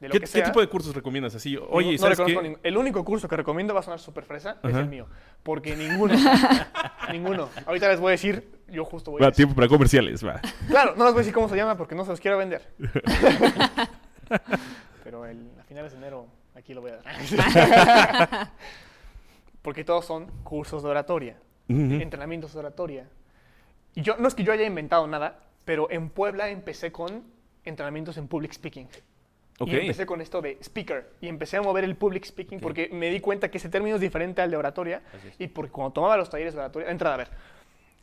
de 0.00 0.08
lo 0.08 0.12
¿Qué, 0.12 0.20
que 0.20 0.24
qué 0.26 0.30
sea. 0.30 0.44
tipo 0.44 0.60
de 0.60 0.68
cursos 0.68 0.94
recomiendas? 0.94 1.34
Así, 1.34 1.56
oye, 1.70 1.86
No- 1.88 1.92
no 1.92 1.98
¿sabes 1.98 2.18
qué? 2.20 2.34
ningún- 2.40 2.58
El 2.62 2.76
único 2.76 3.04
curso 3.04 3.28
que 3.28 3.36
recomiendo 3.36 3.74
va 3.74 3.80
a 3.80 3.82
sonar 3.82 3.98
súper 3.98 4.24
fresa, 4.24 4.58
es 4.62 4.74
el 4.76 4.86
mío. 4.86 5.06
Porque 5.42 5.74
ninguno, 5.76 6.14
ninguno. 7.12 7.48
Ahorita 7.66 7.88
les 7.88 7.98
voy 8.00 8.08
a 8.08 8.12
decir, 8.12 8.48
yo 8.68 8.84
justo 8.84 9.10
voy 9.10 9.20
a 9.20 9.24
Va, 9.24 9.30
decir. 9.30 9.44
tiempo 9.44 9.56
para 9.56 9.66
comerciales, 9.68 10.24
va. 10.24 10.40
Claro, 10.68 10.94
no 10.96 11.04
les 11.04 11.12
voy 11.12 11.20
a 11.20 11.22
decir 11.24 11.34
cómo 11.34 11.48
se 11.48 11.56
llama 11.56 11.76
porque 11.76 11.94
no 11.96 12.04
se 12.04 12.10
los 12.12 12.20
quiero 12.20 12.38
vender. 12.38 12.62
Pero 15.04 15.26
el, 15.26 15.50
a 15.60 15.64
finales 15.64 15.92
de 15.92 15.98
enero 15.98 16.26
aquí 16.54 16.74
lo 16.74 16.80
voy 16.80 16.92
a 16.92 16.96
dar. 16.98 18.48
porque 19.68 19.84
todos 19.84 20.06
son 20.06 20.28
cursos 20.44 20.82
de 20.82 20.88
oratoria, 20.88 21.36
entrenamientos 21.68 22.54
de 22.54 22.60
oratoria. 22.60 23.06
Y 23.94 24.00
yo, 24.00 24.16
no 24.16 24.26
es 24.26 24.34
que 24.34 24.42
yo 24.42 24.50
haya 24.50 24.64
inventado 24.64 25.06
nada, 25.06 25.40
pero 25.66 25.90
en 25.90 26.08
Puebla 26.08 26.48
empecé 26.48 26.90
con 26.90 27.22
entrenamientos 27.64 28.16
en 28.16 28.28
public 28.28 28.54
speaking. 28.54 28.88
Y 29.60 29.76
empecé 29.76 30.06
con 30.06 30.22
esto 30.22 30.40
de 30.40 30.56
speaker. 30.62 31.10
Y 31.20 31.28
empecé 31.28 31.58
a 31.58 31.60
mover 31.60 31.84
el 31.84 31.96
public 31.96 32.24
speaking 32.24 32.60
porque 32.60 32.88
me 32.90 33.10
di 33.10 33.20
cuenta 33.20 33.50
que 33.50 33.58
ese 33.58 33.68
término 33.68 33.96
es 33.96 34.00
diferente 34.00 34.40
al 34.40 34.50
de 34.50 34.56
oratoria. 34.56 35.02
Y 35.38 35.48
porque 35.48 35.70
cuando 35.70 35.92
tomaba 35.92 36.16
los 36.16 36.30
talleres 36.30 36.54
de 36.54 36.60
oratoria, 36.60 36.90
entrada, 36.90 37.16
a 37.16 37.18
ver, 37.18 37.28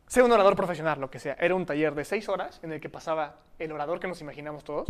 Sé 0.08 0.22
un 0.22 0.32
orador 0.32 0.56
profesional, 0.56 1.00
lo 1.02 1.10
que 1.10 1.20
sea. 1.20 1.36
Era 1.40 1.56
un 1.56 1.66
taller 1.66 1.96
de 1.96 2.06
seis 2.06 2.30
horas 2.30 2.60
en 2.64 2.72
el 2.72 2.80
que 2.80 2.90
pasaba 2.90 3.40
el 3.58 3.72
orador 3.72 4.00
que 4.00 4.08
nos 4.08 4.22
imaginamos 4.22 4.64
todos 4.64 4.88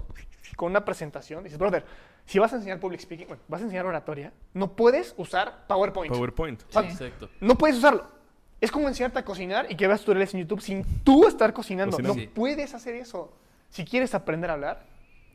con 0.58 0.72
una 0.72 0.84
presentación. 0.84 1.44
Dices, 1.44 1.58
brother, 1.58 1.86
si 2.26 2.38
vas 2.38 2.52
a 2.52 2.58
enseñar 2.58 2.80
public 2.80 3.00
speaking, 3.00 3.28
bueno, 3.28 3.42
vas 3.48 3.62
a 3.62 3.64
enseñar 3.64 3.86
oratoria, 3.86 4.34
no 4.54 4.74
puedes 4.74 5.14
usar 5.18 5.66
PowerPoint. 5.68 6.14
PowerPoint. 6.14 6.62
Sí. 6.70 6.80
Exacto. 6.80 7.30
No 7.40 7.56
puedes 7.56 7.78
usarlo. 7.78 8.06
Es 8.60 8.72
como 8.72 8.88
enseñarte 8.88 9.20
a 9.20 9.26
cocinar 9.26 9.68
y 9.72 9.76
que 9.76 9.88
veas 9.88 10.02
tutoriales 10.02 10.34
en 10.34 10.42
YouTube 10.42 10.62
sin 10.62 10.84
tú 11.04 11.28
estar 11.28 11.54
cocinando. 11.54 11.96
Cocinando. 11.98 12.16
No 12.16 12.22
Sí. 12.22 12.28
puedes 12.28 12.74
hacer 12.74 12.96
eso. 12.96 13.34
Si 13.70 13.86
quieres 13.86 14.14
aprender 14.16 14.50
a 14.50 14.54
hablar, 14.54 14.86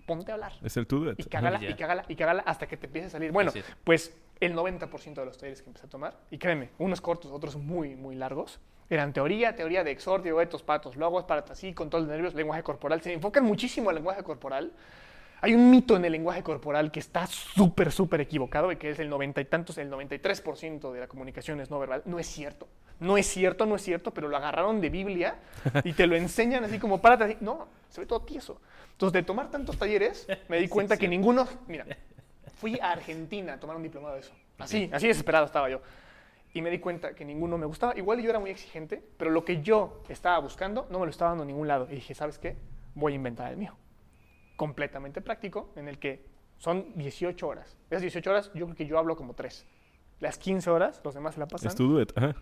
ponte 0.06 0.30
a 0.30 0.34
hablar. 0.34 0.52
Es 0.62 0.76
el 0.76 0.86
to 0.86 0.98
do 1.00 1.12
it. 1.12 1.20
Y 1.20 1.24
cágala, 1.24 1.58
Ya. 1.60 1.70
y 1.70 1.74
cágala, 1.74 2.04
y 2.08 2.16
cágala 2.16 2.42
hasta 2.44 2.66
que 2.66 2.76
te 2.76 2.86
empiece 2.86 3.06
a 3.08 3.10
salir. 3.10 3.32
Bueno, 3.32 3.52
pues 3.84 4.14
el 4.40 4.54
90% 4.54 5.20
de 5.20 5.26
los 5.26 5.38
talleres 5.38 5.62
que 5.62 5.68
empecé 5.68 5.86
a 5.86 5.90
tomar, 5.90 6.18
y 6.30 6.38
créeme, 6.38 6.70
unos 6.78 7.00
cortos, 7.00 7.30
otros 7.30 7.56
muy, 7.56 7.94
muy 7.94 8.16
largos, 8.16 8.58
eran 8.90 9.12
teoría, 9.12 9.55
teoría 9.55 9.85
de 9.85 9.92
exordio, 9.92 10.40
etos, 10.40 10.62
patos, 10.64 10.96
logos, 10.96 11.24
así, 11.50 11.72
control 11.72 12.07
de 12.07 12.14
nervios, 12.14 12.35
lenguaje 12.35 12.64
corporal. 12.64 13.00
Se 13.00 13.12
enfocan 13.12 13.44
muchísimo 13.44 13.88
al 13.88 13.96
lenguaje 13.96 14.24
corporal. 14.24 14.72
Hay 15.42 15.55
un 15.55 15.70
mito 15.70 15.96
en 15.96 16.05
el 16.05 16.12
lenguaje 16.12 16.42
corporal 16.42 16.90
que 16.90 17.00
está 17.00 17.26
súper, 17.26 17.92
súper 17.92 18.20
equivocado 18.20 18.72
y 18.72 18.76
que 18.76 18.90
es 18.90 18.98
el 18.98 19.09
noventa 19.09 19.40
y 19.40 19.44
tantos, 19.44 19.79
el 19.79 19.90
93% 19.90 20.92
de 20.92 21.00
la 21.00 21.07
comunicación 21.07 21.61
es 21.61 21.70
no 21.70 21.79
verbal. 21.79 22.03
No 22.05 22.18
es 22.18 22.26
cierto. 22.26 22.68
No 22.98 23.16
es 23.16 23.26
cierto, 23.26 23.64
no 23.64 23.76
es 23.76 23.83
cierto, 23.83 24.12
pero 24.12 24.29
lo 24.29 24.37
agarraron 24.37 24.81
de 24.81 24.90
Biblia 24.90 25.37
y 25.85 25.92
te 25.92 26.07
lo 26.07 26.16
enseñan 26.16 26.64
así 26.64 26.79
como 26.79 27.00
párate 27.00 27.24
así. 27.24 27.37
No, 27.40 27.68
se 27.88 28.00
ve 28.00 28.07
todo 28.07 28.22
tieso. 28.22 28.61
Entonces, 28.92 29.14
de 29.14 29.22
tomar 29.22 29.50
tantos 29.50 29.79
talleres, 29.79 30.26
me 30.48 30.59
di 30.59 30.68
cuenta 30.68 30.96
que 30.96 31.09
ninguno. 31.09 31.48
Mira, 31.68 31.87
fui 32.57 32.79
a 32.81 32.90
Argentina 32.90 33.55
a 33.55 33.61
tomar 33.61 33.76
un 33.76 33.83
diplomado 33.85 34.16
de 34.16 34.20
eso. 34.20 34.33
Así, 34.59 34.90
así 34.92 35.07
desesperado 35.07 35.46
estaba 35.46 35.70
yo. 35.70 35.81
Y 36.52 36.62
me 36.62 36.70
di 36.70 36.78
cuenta 36.80 37.14
que 37.14 37.24
ninguno 37.24 37.58
me 37.58 37.66
gustaba. 37.66 37.96
Igual 37.96 38.20
yo 38.22 38.30
era 38.30 38.38
muy 38.40 38.50
exigente, 38.50 39.02
pero 39.16 39.30
lo 39.30 39.44
que 39.44 39.62
yo 39.62 40.02
estaba 40.08 40.38
buscando 40.40 40.86
no 40.90 40.98
me 40.98 41.06
lo 41.06 41.10
estaba 41.10 41.30
dando 41.30 41.44
en 41.44 41.48
ningún 41.48 41.68
lado. 41.68 41.86
Y 41.90 41.94
dije, 41.96 42.14
¿sabes 42.14 42.38
qué? 42.38 42.56
Voy 42.94 43.12
a 43.12 43.16
inventar 43.16 43.50
el 43.52 43.56
mío. 43.56 43.76
Completamente 44.56 45.20
práctico, 45.20 45.70
en 45.76 45.88
el 45.88 45.98
que 45.98 46.26
son 46.58 46.92
18 46.96 47.46
horas. 47.46 47.78
Esas 47.88 48.02
18 48.02 48.30
horas, 48.30 48.50
yo 48.54 48.66
creo 48.66 48.76
que 48.76 48.86
yo 48.86 48.98
hablo 48.98 49.16
como 49.16 49.34
3. 49.34 49.64
Las 50.18 50.36
15 50.38 50.68
horas, 50.70 51.00
los 51.04 51.14
demás 51.14 51.34
se 51.34 51.40
la 51.40 51.46
pasan. 51.46 51.68
Es 51.68 51.74
to 51.76 51.84
do 51.84 52.00
it. 52.02 52.12
Ajá. 52.16 52.34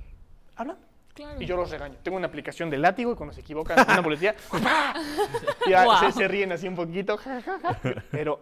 Hablan. 0.57 0.79
Claro. 1.15 1.41
Y 1.43 1.47
yo 1.47 1.57
los 1.57 1.71
regaño. 1.71 1.97
Tengo 2.03 2.17
una 2.17 2.27
aplicación 2.29 2.71
de 2.71 2.79
látigo 2.79 3.13
y 3.13 3.15
cuando 3.15 3.33
se 3.35 3.41
equivocan 3.43 3.79
una 3.89 4.01
boletilla, 4.01 4.35
y 5.67 5.71
ya 5.71 5.85
Wow. 5.85 5.97
se, 5.99 6.13
se 6.13 6.29
ríen 6.29 6.51
así 6.53 6.67
un 6.67 6.77
poquito. 6.77 7.19
Pero 8.11 8.41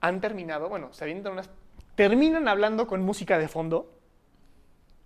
han 0.00 0.20
terminado, 0.20 0.68
bueno, 0.68 0.92
se 0.92 1.04
avientan 1.04 1.32
unas. 1.34 1.48
Terminan 1.94 2.48
hablando 2.48 2.86
con 2.86 3.02
música 3.02 3.38
de 3.38 3.48
fondo 3.48 3.95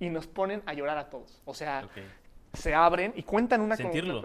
y 0.00 0.10
nos 0.10 0.26
ponen 0.26 0.62
a 0.66 0.72
llorar 0.74 0.98
a 0.98 1.08
todos. 1.10 1.40
O 1.44 1.54
sea, 1.54 1.88
se 2.54 2.74
abren 2.74 3.12
y 3.14 3.22
cuentan 3.22 3.60
una 3.60 3.76
con- 3.76 3.84
Sentirlo. 3.84 4.22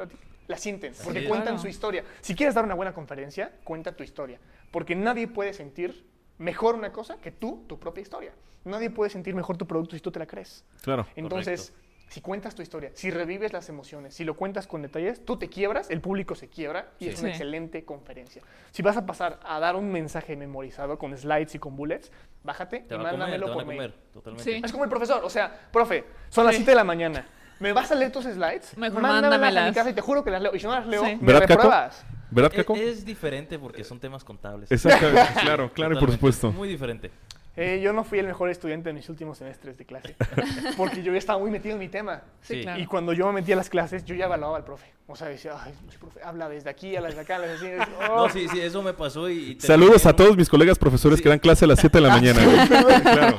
La 0.47 0.57
sienten, 0.57 0.93
porque 1.03 1.25
cuentan 1.25 1.53
Claro. 1.55 1.59
su 1.59 1.67
historia. 1.67 2.03
Si 2.21 2.35
quieres 2.35 2.53
dar 2.55 2.63
una 2.65 2.75
buena 2.75 2.93
conferencia, 2.93 3.51
cuenta 3.63 3.91
tu 3.95 4.03
historia. 4.03 4.39
Porque 4.71 4.95
nadie 4.95 5.27
puede 5.27 5.53
sentir 5.53 6.05
mejor 6.37 6.75
una 6.75 6.91
cosa 6.91 7.17
que 7.17 7.31
tú, 7.31 7.63
tu 7.67 7.79
propia 7.79 8.01
historia. 8.01 8.31
Nadie 8.63 8.89
puede 8.91 9.09
sentir 9.09 9.33
mejor 9.35 9.57
tu 9.57 9.65
producto 9.65 9.95
si 9.95 10.01
tú 10.01 10.11
te 10.11 10.19
la 10.19 10.25
crees. 10.27 10.63
Claro. 10.83 11.07
Entonces, 11.15 11.73
si 12.07 12.21
cuentas 12.21 12.55
tu 12.55 12.61
historia, 12.61 12.91
si 12.93 13.11
revives 13.11 13.51
las 13.51 13.67
emociones, 13.69 14.13
si 14.13 14.23
lo 14.23 14.35
cuentas 14.35 14.67
con 14.67 14.81
detalles, 14.81 15.25
tú 15.25 15.37
te 15.37 15.49
quiebras, 15.49 15.89
el 15.89 16.01
público 16.01 16.35
se 16.35 16.47
quiebra 16.47 16.89
y 16.99 17.05
Sí. 17.05 17.09
es 17.09 17.19
una 17.19 17.29
Sí. 17.29 17.31
excelente 17.31 17.83
conferencia. 17.83 18.41
Si 18.71 18.81
vas 18.81 18.95
a 18.97 19.05
pasar 19.05 19.39
a 19.43 19.59
dar 19.59 19.75
un 19.75 19.91
mensaje 19.91 20.35
memorizado 20.35 20.97
con 20.97 21.17
slides 21.17 21.55
y 21.55 21.59
con 21.59 21.75
bullets, 21.75 22.11
bájate 22.43 22.81
Te 22.81 22.95
y 22.95 22.97
va 22.97 23.09
a 23.09 23.11
comer, 23.11 23.19
mándamelo 23.19 23.45
te 23.45 23.49
van 23.49 23.53
por 23.55 23.63
a 23.63 23.65
mail. 23.67 23.77
comer. 23.93 23.93
Totalmente. 24.13 24.43
Sí. 24.51 24.61
Es 24.63 24.71
como 24.71 24.83
el 24.83 24.89
profesor, 24.89 25.23
o 25.23 25.29
sea, 25.29 25.67
profe, 25.71 26.05
son 26.29 26.45
las 26.45 26.53
Sí. 26.55 26.59
7 26.61 26.71
de 26.71 26.75
la 26.75 26.83
mañana. 26.83 27.25
¿Me 27.59 27.71
vas 27.73 27.89
a 27.91 27.95
leer 27.95 28.11
tus 28.11 28.25
slides? 28.25 28.77
Mejor 28.77 29.01
Mándamelas 29.01 29.63
a 29.65 29.69
mi 29.69 29.73
casa 29.73 29.89
y 29.89 29.93
te 29.93 30.01
juro 30.01 30.23
que 30.23 30.29
las 30.29 30.41
leo. 30.41 30.53
Y 30.55 30.59
si 30.59 30.65
no 30.67 30.73
las 30.73 30.85
leo, 30.85 31.03
Sí. 31.05 31.17
me 31.21 31.33
repruebas. 31.39 32.05
¿Verdad, 32.31 32.51
Es, 32.53 32.57
Caco? 32.57 32.75
es 32.75 33.05
diferente 33.05 33.57
porque 33.57 33.83
son 33.85 33.99
temas 33.99 34.23
contables. 34.25 34.69
Exactamente. 34.71 35.21
claro, 35.41 35.71
claro, 35.71 35.93
y 35.93 35.95
por 35.95 36.09
Totalmente. 36.09 36.11
supuesto. 36.13 36.51
Muy 36.51 36.67
diferente. 36.67 37.11
Eh, 37.57 37.79
yo 37.81 37.93
no 37.93 38.03
fui 38.03 38.19
el 38.19 38.27
mejor 38.27 38.49
estudiante 38.49 38.89
en 38.89 38.95
mis 38.97 39.07
últimos 39.07 39.37
semestres 39.37 39.77
de 39.77 39.85
clase, 39.85 40.15
porque 40.77 41.01
yo 41.03 41.13
ya 41.13 41.17
estaba 41.17 41.39
muy 41.39 41.49
metido 41.51 41.73
en 41.75 41.79
mi 41.79 41.87
tema. 41.87 42.23
Sí, 42.41 42.61
claro. 42.63 42.81
Y 42.81 42.85
cuando 42.85 43.13
yo 43.13 43.25
me 43.27 43.31
metí 43.33 43.53
a 43.53 43.55
las 43.55 43.69
clases, 43.69 44.03
yo 44.03 44.13
ya 44.13 44.25
evaluaba 44.25 44.57
al 44.57 44.65
profe. 44.65 44.87
O 45.07 45.15
sea, 45.15 45.27
decía, 45.29 45.53
ay, 45.63 45.73
profe, 45.99 46.19
habla 46.21 46.49
desde 46.49 46.69
aquí, 46.69 46.95
habla 46.97 47.09
desde 47.09 47.21
acá, 47.21 47.35
habla 47.37 47.47
desde 47.47 47.79
así. 47.79 47.91
Oh. 48.09 48.15
No, 48.27 48.29
sí, 48.29 48.47
sí, 48.49 48.59
eso 48.59 48.81
me 48.83 48.93
pasó 48.93 49.29
y... 49.29 49.51
y 49.57 49.61
Saludos 49.61 50.01
terminé 50.01 50.09
a 50.09 50.15
todos 50.15 50.37
mis 50.37 50.49
colegas 50.49 50.77
profesores 50.77 51.17
Sí. 51.19 51.23
que 51.23 51.29
dan 51.29 51.39
clase 51.39 51.63
a 51.63 51.67
las 51.69 51.79
7 51.79 51.97
de 51.97 52.01
la 52.01 52.09
mañana. 52.13 52.41
güey. 52.43 53.01
claro. 53.01 53.37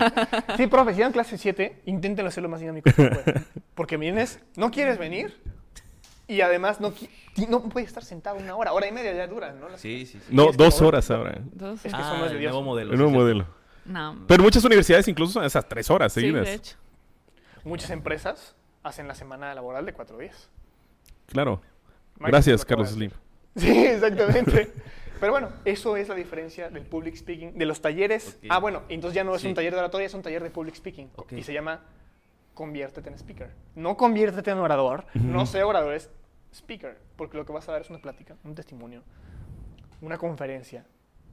Sí, 0.57 0.66
profe, 0.66 0.94
si 0.94 1.00
dan 1.00 1.12
clase 1.12 1.37
7, 1.37 1.83
inténtenlo 1.87 2.29
hacer 2.29 2.42
lo 2.42 2.48
más 2.48 2.61
dinámico 2.61 2.90
que 2.90 3.11
puedan. 3.11 3.46
Porque 3.74 3.96
vienes, 3.98 4.40
no 4.57 4.70
quieres 4.70 4.96
venir 4.98 5.37
y 6.29 6.40
además 6.40 6.81
no, 6.81 6.94
no 7.48 7.62
puedes 7.64 7.88
estar 7.88 8.02
sentado 8.05 8.37
una 8.38 8.57
hora, 8.57 8.72
hora 8.72 8.88
y 8.88 8.92
media 8.92 9.12
ya 9.12 9.26
duran, 9.26 9.61
¿no? 9.61 9.68
Las- 9.68 9.81
Sí, 9.81 10.07
sí, 10.07 10.18
sí. 10.20 10.35
No, 10.35 10.52
dos 10.52 10.81
horas 10.81 11.11
ahora. 11.11 11.38
Dos. 11.52 11.85
Es 11.85 11.92
que 11.92 11.98
Ah, 12.00 12.09
son 12.11 12.20
más 12.20 12.29
de 12.31 12.37
el 12.37 12.40
Dios. 12.40 12.52
nuevo 12.52 12.64
modelo. 12.64 12.92
El 12.92 12.96
nuevo 12.98 13.12
sí. 13.12 13.18
modelo. 13.18 13.56
No. 13.87 14.25
Pero 14.27 14.42
muchas 14.42 14.64
universidades 14.64 15.07
incluso 15.09 15.35
son 15.35 15.44
esas 15.44 15.68
tres 15.68 15.90
horas 15.90 16.12
sí, 16.12 16.20
seguidas. 16.20 16.44
de 16.46 16.55
hecho. 16.55 16.77
Muchas 17.64 17.90
empresas 17.90 18.55
hacen 18.83 19.09
la 19.09 19.14
semana 19.14 19.55
laboral 19.55 19.85
de 19.87 19.92
cuatro 19.92 20.18
días. 20.18 20.49
Claro. 21.27 21.61
Microsoft 22.18 22.29
Gracias, 22.31 22.64
Carlos 22.64 22.90
Slim. 22.90 23.11
Sí, 23.57 23.87
exactamente. 23.87 24.70
Pero 25.20 25.33
bueno, 25.33 25.49
eso 25.64 25.96
es 25.96 26.09
la 26.09 26.14
diferencia 26.14 26.68
del 26.68 26.85
public 26.85 27.16
speaking, 27.16 27.57
de 27.57 27.64
los 27.64 27.81
talleres. 27.81 28.38
Ah, 28.51 28.59
bueno, 28.59 28.83
entonces 28.90 29.14
ya 29.14 29.25
no 29.25 29.35
es 29.35 29.40
Sí. 29.40 29.49
un 29.49 29.55
taller 29.55 29.72
de 29.72 29.79
oratoria, 29.79 30.07
es 30.07 30.12
un 30.14 30.20
taller 30.22 30.42
de 30.42 30.51
public 30.51 30.75
speaking. 30.75 31.11
Ok. 31.16 31.33
Y 31.33 31.42
se 31.42 31.55
llama 31.55 31.81
Conviértete 32.53 33.09
en 33.09 33.14
speaker. 33.18 33.51
No 33.75 33.96
conviértete 33.96 34.51
en 34.51 34.59
orador, 34.59 35.05
no 35.14 35.46
sea 35.46 35.66
orador, 35.66 35.94
es 35.94 36.11
speaker. 36.55 36.99
Porque 37.16 37.37
lo 37.38 37.46
que 37.46 37.53
vas 37.53 37.66
a 37.68 37.72
dar 37.72 37.81
es 37.81 37.88
una 37.90 37.99
plática, 37.99 38.37
un 38.44 38.55
testimonio, 38.55 39.03
una 40.03 40.18
conferencia. 40.18 40.85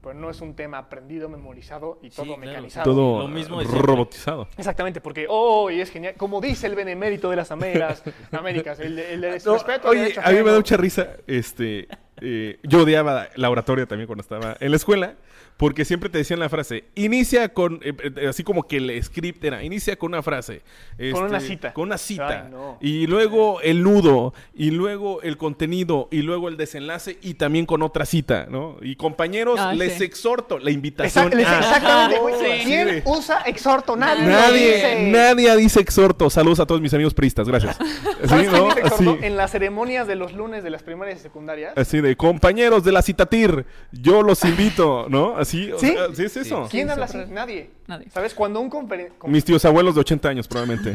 Pero 0.03 0.15
no 0.15 0.29
es 0.29 0.41
un 0.41 0.53
tema 0.53 0.77
aprendido, 0.79 1.29
memorizado 1.29 1.97
y 2.01 2.09
Sí, 2.09 2.17
todo 2.17 2.35
claro. 2.35 2.41
mecanizado. 2.41 2.83
Todo 2.93 3.19
Lo 3.21 3.27
mismo 3.29 3.61
siempre. 3.61 3.81
robotizado. 3.81 4.47
Exactamente, 4.57 4.99
porque, 4.99 5.25
oh, 5.29 5.71
y 5.71 5.79
es 5.79 5.89
genial. 5.89 6.15
Como 6.17 6.41
dice 6.41 6.67
el 6.67 6.75
benemérito 6.75 7.29
de 7.29 7.37
las 7.37 7.51
Américas, 7.51 8.03
Américas, 8.31 8.79
el, 8.81 8.97
de- 8.97 9.13
el 9.13 9.21
de 9.21 9.41
No, 9.45 9.53
respeto. 9.53 9.87
oye, 9.87 10.13
a 10.21 10.31
mí 10.31 10.43
me 10.43 10.51
da 10.51 10.57
mucha 10.57 10.75
risa. 10.75 11.07
Este, 11.25 11.87
eh, 12.23 12.59
yo 12.63 12.83
odiaba 12.83 13.27
la 13.36 13.49
oratoria 13.49 13.86
también 13.86 14.07
cuando 14.07 14.21
estaba 14.21 14.55
en 14.59 14.71
la 14.71 14.77
escuela, 14.77 15.15
porque 15.57 15.86
siempre 15.86 16.09
te 16.09 16.17
decían 16.17 16.39
la 16.39 16.49
frase, 16.49 16.86
inicia 16.95 17.49
con, 17.53 17.79
eh, 17.83 17.93
eh, 18.17 18.27
así 18.27 18.43
como 18.43 18.63
que 18.67 18.77
el 18.77 19.03
script 19.03 19.43
era, 19.43 19.63
inicia 19.63 19.95
con 19.97 20.12
una 20.12 20.23
frase. 20.23 20.63
este, 20.97 21.13
una 21.19 21.39
cita. 21.39 21.73
Con 21.73 21.83
una 21.89 21.97
cita. 21.99 22.45
Ay, 22.45 22.51
no. 22.51 22.77
Y 22.81 23.05
luego 23.05 23.62
el 23.62 23.83
nudo, 23.83 24.33
y 24.55 24.71
luego 24.71 25.21
el 25.21 25.38
contenido, 25.38 26.07
y 26.12 26.23
luego 26.23 26.47
el 26.49 26.57
desenlace, 26.57 27.17
y 27.21 27.36
también 27.36 27.67
con 27.67 27.83
otra 27.83 28.05
cita, 28.07 28.47
¿no? 28.49 28.77
Y 28.81 28.95
compañeros, 28.95 29.59
Ah, 29.59 29.73
les 29.75 29.93
sí. 29.99 30.03
exhorto 30.05 30.57
la 30.57 30.71
invitación. 30.71 31.31
Exact- 31.31 31.36
les- 31.36 31.47
a- 31.47 31.59
exactamente, 31.59 32.19
güey. 32.19 32.36
Sí. 32.39 32.63
¿Quién 32.65 32.89
Sí. 32.89 33.01
usa 33.05 33.41
exhorto? 33.45 33.95
Nadie. 33.95 34.25
Nadie, 34.25 34.75
dice. 34.75 35.12
nadie 35.12 35.55
dice 35.57 35.79
exhorto. 35.81 36.29
Saludos 36.31 36.62
a 36.62 36.65
todos 36.65 36.81
mis 36.81 36.93
amigos 36.95 37.13
pristas, 37.13 37.47
gracias. 37.47 37.77
¿Sabes 38.25 38.51
¿no? 38.51 38.65
dice 38.69 38.79
exhorto? 38.79 39.12
Así. 39.12 39.25
En 39.25 39.38
las 39.38 39.51
ceremonias 39.51 40.07
de 40.07 40.15
los 40.15 40.33
lunes 40.33 40.63
de 40.63 40.71
las 40.71 40.81
primarias 40.81 41.19
y 41.19 41.21
secundarias. 41.21 41.73
Así 41.77 42.01
de, 42.01 42.12
compañeros 42.15 42.84
de 42.84 42.91
la 42.91 43.02
Citatir, 43.02 43.65
yo 43.91 44.21
los 44.23 44.43
invito, 44.45 45.08
¿no? 45.10 45.38
Así, 45.38 45.71
o 45.71 45.80
¿Sí? 45.80 45.91
sea, 45.93 46.08
sí 46.13 46.23
es 46.26 46.38
eso. 46.38 46.67
¿Quién 46.69 46.89
habla 46.89 47.06
así? 47.06 47.17
Nadie. 47.30 47.69
Nadie. 47.88 48.10
¿Sabes? 48.12 48.34
Cuando 48.34 48.60
un 48.62 48.69
conferenciante... 48.69 49.28
Mis 49.28 49.43
tíos 49.43 49.63
abuelos 49.65 49.95
de 49.95 50.02
80 50.02 50.30
años, 50.30 50.47
probablemente. 50.47 50.93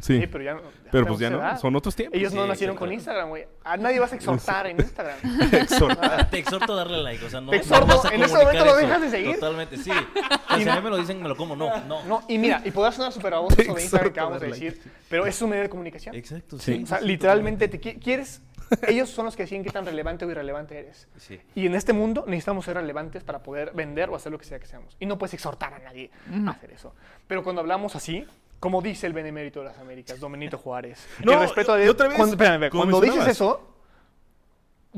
Sí. 0.00 0.20
Sí, 0.20 0.26
pero 0.30 0.44
ya 0.44 0.54
no. 0.54 0.60
Pero 0.92 1.06
pues 1.06 1.18
ya 1.18 1.30
no, 1.30 1.38
edad. 1.38 1.58
son 1.58 1.74
otros 1.74 1.96
tiempos. 1.96 2.16
Ellos 2.18 2.32
no 2.34 2.46
nacieron 2.46 2.76
con. 2.76 2.92
Instagram, 2.92 3.30
güey. 3.30 3.46
A 3.64 3.76
nadie 3.76 3.98
vas 3.98 4.12
a 4.12 4.16
exhortar 4.16 4.66
en 4.66 4.78
Instagram. 4.78 5.16
Exhortar. 5.52 6.30
Te 6.30 6.38
exhorto 6.38 6.74
a 6.74 6.76
darle 6.76 7.02
like, 7.02 7.24
o 7.24 7.30
sea, 7.30 7.40
no, 7.40 7.50
Te 7.50 7.56
no 7.56 7.62
exhorto, 7.62 7.86
vas 7.86 8.04
a 8.04 8.14
en 8.14 8.22
ese 8.22 8.36
momento 8.36 8.64
lo 8.64 8.76
dejas 8.76 9.00
de 9.00 9.10
seguir. 9.10 9.34
Totalmente, 9.36 9.76
sí. 9.78 9.90
O 10.54 10.60
sea, 10.60 10.74
a 10.74 10.76
mí 10.76 10.82
me 10.84 10.90
lo 10.90 10.98
dicen, 10.98 11.20
me 11.20 11.28
lo 11.28 11.36
como, 11.36 11.56
no, 11.56 11.80
no. 11.86 12.04
No, 12.04 12.22
y 12.28 12.38
mira, 12.38 12.62
y 12.64 12.70
podrás 12.70 12.94
sonar 12.94 13.12
súper 13.12 13.32
baboso 13.32 13.56
de 13.56 13.64
Instagram 13.64 14.12
que 14.12 14.20
acabamos 14.20 14.40
de 14.40 14.46
decir, 14.48 14.80
pero 15.08 15.26
es 15.26 15.40
un 15.42 15.50
medio 15.50 15.62
de 15.64 15.68
comunicación. 15.70 16.14
Exacto, 16.14 16.58
Sí. 16.60 16.74
sí. 16.76 16.82
O 16.84 16.86
sea, 16.86 17.00
literalmente, 17.00 17.66
te 17.68 17.80
qui- 17.80 18.00
quieres... 18.00 18.40
Ellos 18.88 19.08
son 19.10 19.24
los 19.26 19.36
que 19.36 19.42
deciden 19.44 19.62
qué 19.64 19.70
tan 19.70 19.84
relevante 19.86 20.24
o 20.24 20.30
irrelevante 20.30 20.78
eres. 20.78 21.08
Sí. 21.16 21.40
Y 21.54 21.66
en 21.66 21.74
este 21.74 21.92
mundo 21.92 22.24
necesitamos 22.26 22.64
ser 22.64 22.74
relevantes 22.76 23.22
para 23.24 23.42
poder 23.42 23.72
vender 23.74 24.10
o 24.10 24.16
hacer 24.16 24.32
lo 24.32 24.38
que 24.38 24.44
sea 24.44 24.58
que 24.58 24.66
seamos. 24.66 24.96
Y 25.00 25.06
no 25.06 25.18
puedes 25.18 25.34
exhortar 25.34 25.74
a 25.74 25.78
nadie 25.78 26.10
a 26.46 26.50
hacer 26.50 26.70
eso. 26.72 26.94
Pero 27.26 27.42
cuando 27.42 27.60
hablamos 27.60 27.94
así, 27.96 28.26
como 28.60 28.80
dice 28.82 29.06
el 29.06 29.12
benemérito 29.12 29.60
de 29.60 29.66
las 29.66 29.78
Américas, 29.78 30.18
Domenito 30.20 30.56
Juárez, 30.58 31.06
No, 31.24 31.32
el 31.32 31.40
respeto 31.40 31.72
a 31.72 31.76
Dios. 31.76 31.90
otra 31.90 32.08
vez, 32.08 32.16
cuando, 32.16 32.34
espérame, 32.34 32.70
cuando 32.70 33.00
dices 33.00 33.26
eso, 33.28 33.70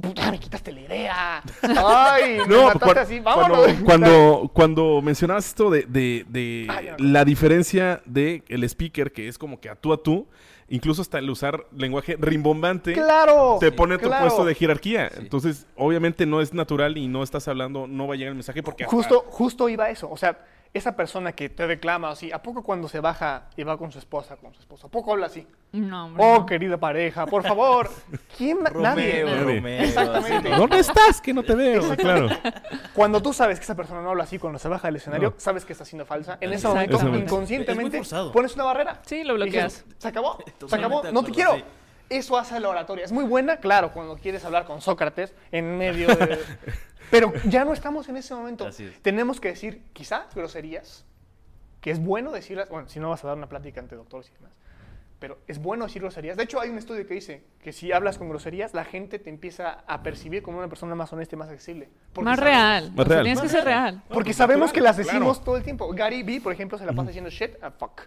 puta, 0.00 0.30
me 0.30 0.38
quitaste 0.38 0.72
la 0.72 0.80
idea. 0.80 1.42
Ay, 1.62 2.38
me 2.40 2.46
No, 2.46 2.64
mataste 2.64 2.78
cuan- 2.84 2.98
así, 2.98 3.20
cuando, 3.20 3.40
vámonos. 3.56 3.82
cuando, 3.84 4.50
cuando 4.52 5.02
mencionabas 5.02 5.46
esto 5.46 5.70
de, 5.70 5.82
de- 5.88 6.24
me 6.28 6.96
la 7.08 7.24
diferencia 7.24 8.02
de 8.04 8.44
el 8.48 8.62
speaker, 8.64 9.10
que 9.12 9.28
es 9.28 9.38
como 9.38 9.58
que 9.60 9.68
a 9.70 9.74
tú 9.74 9.92
a 9.92 10.02
tú, 10.02 10.28
incluso 10.68 11.02
hasta 11.02 11.18
el 11.18 11.30
usar 11.30 11.66
lenguaje 11.76 12.16
rimbombante, 12.18 12.92
Claro. 12.92 13.58
te 13.60 13.70
pone 13.72 13.94
en 13.94 14.00
tu 14.00 14.06
claro. 14.08 14.24
puesto 14.26 14.44
de 14.44 14.54
jerarquía. 14.54 15.10
Sí. 15.10 15.16
Entonces, 15.20 15.66
obviamente 15.76 16.26
no 16.26 16.40
es 16.40 16.52
natural 16.54 16.96
y 16.98 17.06
no 17.08 17.22
estás 17.22 17.46
hablando, 17.48 17.86
no 17.86 18.06
va 18.08 18.14
a 18.14 18.16
llegar 18.16 18.30
el 18.30 18.36
mensaje 18.36 18.62
porque 18.62 18.84
hasta- 18.84 18.96
Justo, 18.96 19.24
justo 19.28 19.68
iba 19.68 19.84
a 19.84 19.90
eso. 19.90 20.10
O 20.10 20.16
sea, 20.16 20.38
esa 20.76 20.94
persona 20.96 21.32
que 21.32 21.48
te 21.48 21.66
reclama 21.66 22.10
así, 22.10 22.30
¿a 22.32 22.42
poco 22.42 22.62
cuando 22.62 22.88
se 22.88 23.00
baja 23.00 23.48
y 23.56 23.62
va 23.64 23.76
con 23.76 23.90
su 23.92 23.98
esposa, 23.98 24.36
con 24.36 24.52
su 24.54 24.60
esposo? 24.60 24.86
¿A 24.86 24.90
poco 24.90 25.12
habla 25.12 25.26
así? 25.26 25.46
No, 25.72 26.06
hombre. 26.06 26.24
Oh, 26.24 26.38
no. 26.40 26.46
querida 26.46 26.76
pareja, 26.78 27.26
por 27.26 27.42
favor. 27.42 27.90
¿Quién? 28.38 28.64
Romeo, 28.64 28.82
Nadie. 28.82 29.24
Romeo. 29.56 29.80
Exactamente. 29.82 30.48
así. 30.50 30.60
¿Dónde 30.60 30.78
estás? 30.78 31.20
Que 31.20 31.34
no 31.34 31.42
te 31.42 31.54
veo. 31.54 31.96
Claro. 31.96 32.28
Cuando 32.94 33.20
tú 33.20 33.32
sabes 33.32 33.58
que 33.58 33.64
esa 33.64 33.74
persona 33.74 34.00
no 34.02 34.10
habla 34.10 34.24
así 34.24 34.38
cuando 34.38 34.58
se 34.58 34.68
baja 34.68 34.88
del 34.88 34.96
escenario, 34.96 35.34
sabes 35.36 35.64
que 35.64 35.72
está 35.72 35.84
siendo 35.84 36.06
falsa. 36.06 36.38
En 36.40 36.52
ese 36.52 36.68
momento, 36.68 36.96
inconscientemente, 37.16 37.96
Es 37.98 38.00
muy 38.02 38.04
forzado. 38.08 38.32
pones 38.32 38.54
una 38.54 38.64
barrera. 38.64 39.00
Sí, 39.04 39.24
lo 39.24 39.34
Y 39.36 39.50
dices, 39.50 39.82
bloqueas. 39.82 39.84
se 39.98 40.08
acabó, 40.08 40.38
se 40.44 40.52
Totalmente 40.52 40.76
acabó, 40.86 41.02
de 41.02 41.12
no 41.12 41.22
te 41.24 41.30
acuerdo, 41.32 41.52
quiero. 41.54 41.66
Eso 42.08 42.38
hace 42.38 42.60
la 42.60 42.68
oratoria. 42.68 43.04
Es 43.04 43.10
muy 43.10 43.24
buena, 43.24 43.56
claro, 43.56 43.90
cuando 43.90 44.16
quieres 44.16 44.44
hablar 44.44 44.64
con 44.64 44.80
Sócrates 44.80 45.34
en 45.50 45.76
medio 45.76 46.06
de... 46.06 46.38
Pero 47.10 47.32
ya 47.44 47.64
no 47.64 47.72
estamos 47.72 48.08
en 48.08 48.16
ese 48.16 48.34
momento. 48.34 48.66
Así 48.66 48.84
es. 48.84 49.00
Tenemos 49.02 49.40
que 49.40 49.48
decir, 49.48 49.82
quizás, 49.92 50.34
groserías, 50.34 51.04
que 51.80 51.90
es 51.90 52.00
bueno 52.00 52.32
decirlas, 52.32 52.68
bueno, 52.68 52.88
si 52.88 52.98
no 53.00 53.10
vas 53.10 53.24
a 53.24 53.28
dar 53.28 53.36
una 53.36 53.48
plática 53.48 53.80
ante 53.80 53.94
doctores 53.94 54.28
y 54.30 54.34
demás, 54.34 54.52
pero 55.18 55.38
es 55.46 55.58
bueno 55.58 55.86
decir 55.86 56.02
groserías. 56.02 56.36
De 56.36 56.42
hecho, 56.42 56.60
hay 56.60 56.68
un 56.68 56.78
estudio 56.78 57.06
que 57.06 57.14
dice 57.14 57.42
que 57.62 57.72
si 57.72 57.90
hablas 57.90 58.18
con 58.18 58.28
groserías, 58.28 58.74
la 58.74 58.84
gente 58.84 59.18
te 59.18 59.30
empieza 59.30 59.84
a 59.86 60.02
percibir 60.02 60.42
como 60.42 60.58
una 60.58 60.68
persona 60.68 60.94
más 60.94 61.12
honesta 61.12 61.36
y 61.36 61.38
más 61.38 61.48
accesible. 61.48 61.88
Más 62.20 62.38
real. 62.38 62.92
Más 62.94 63.06
O 63.06 63.08
sea, 63.08 63.14
real. 63.14 63.24
Tienes 63.24 63.40
que 63.40 63.48
ser 63.48 63.64
real. 63.64 64.02
Porque 64.08 64.34
sabemos 64.34 64.72
que 64.72 64.80
las 64.82 64.96
claro. 64.96 65.10
decimos 65.10 65.42
todo 65.42 65.56
el 65.56 65.62
tiempo. 65.62 65.88
Gary 65.94 66.22
Vee, 66.22 66.40
por 66.40 66.52
ejemplo, 66.52 66.76
se 66.76 66.84
la 66.84 66.92
pasa 66.92 67.08
diciendo 67.08 67.30
shit 67.30 67.62
a 67.62 67.70
fuck. 67.70 68.02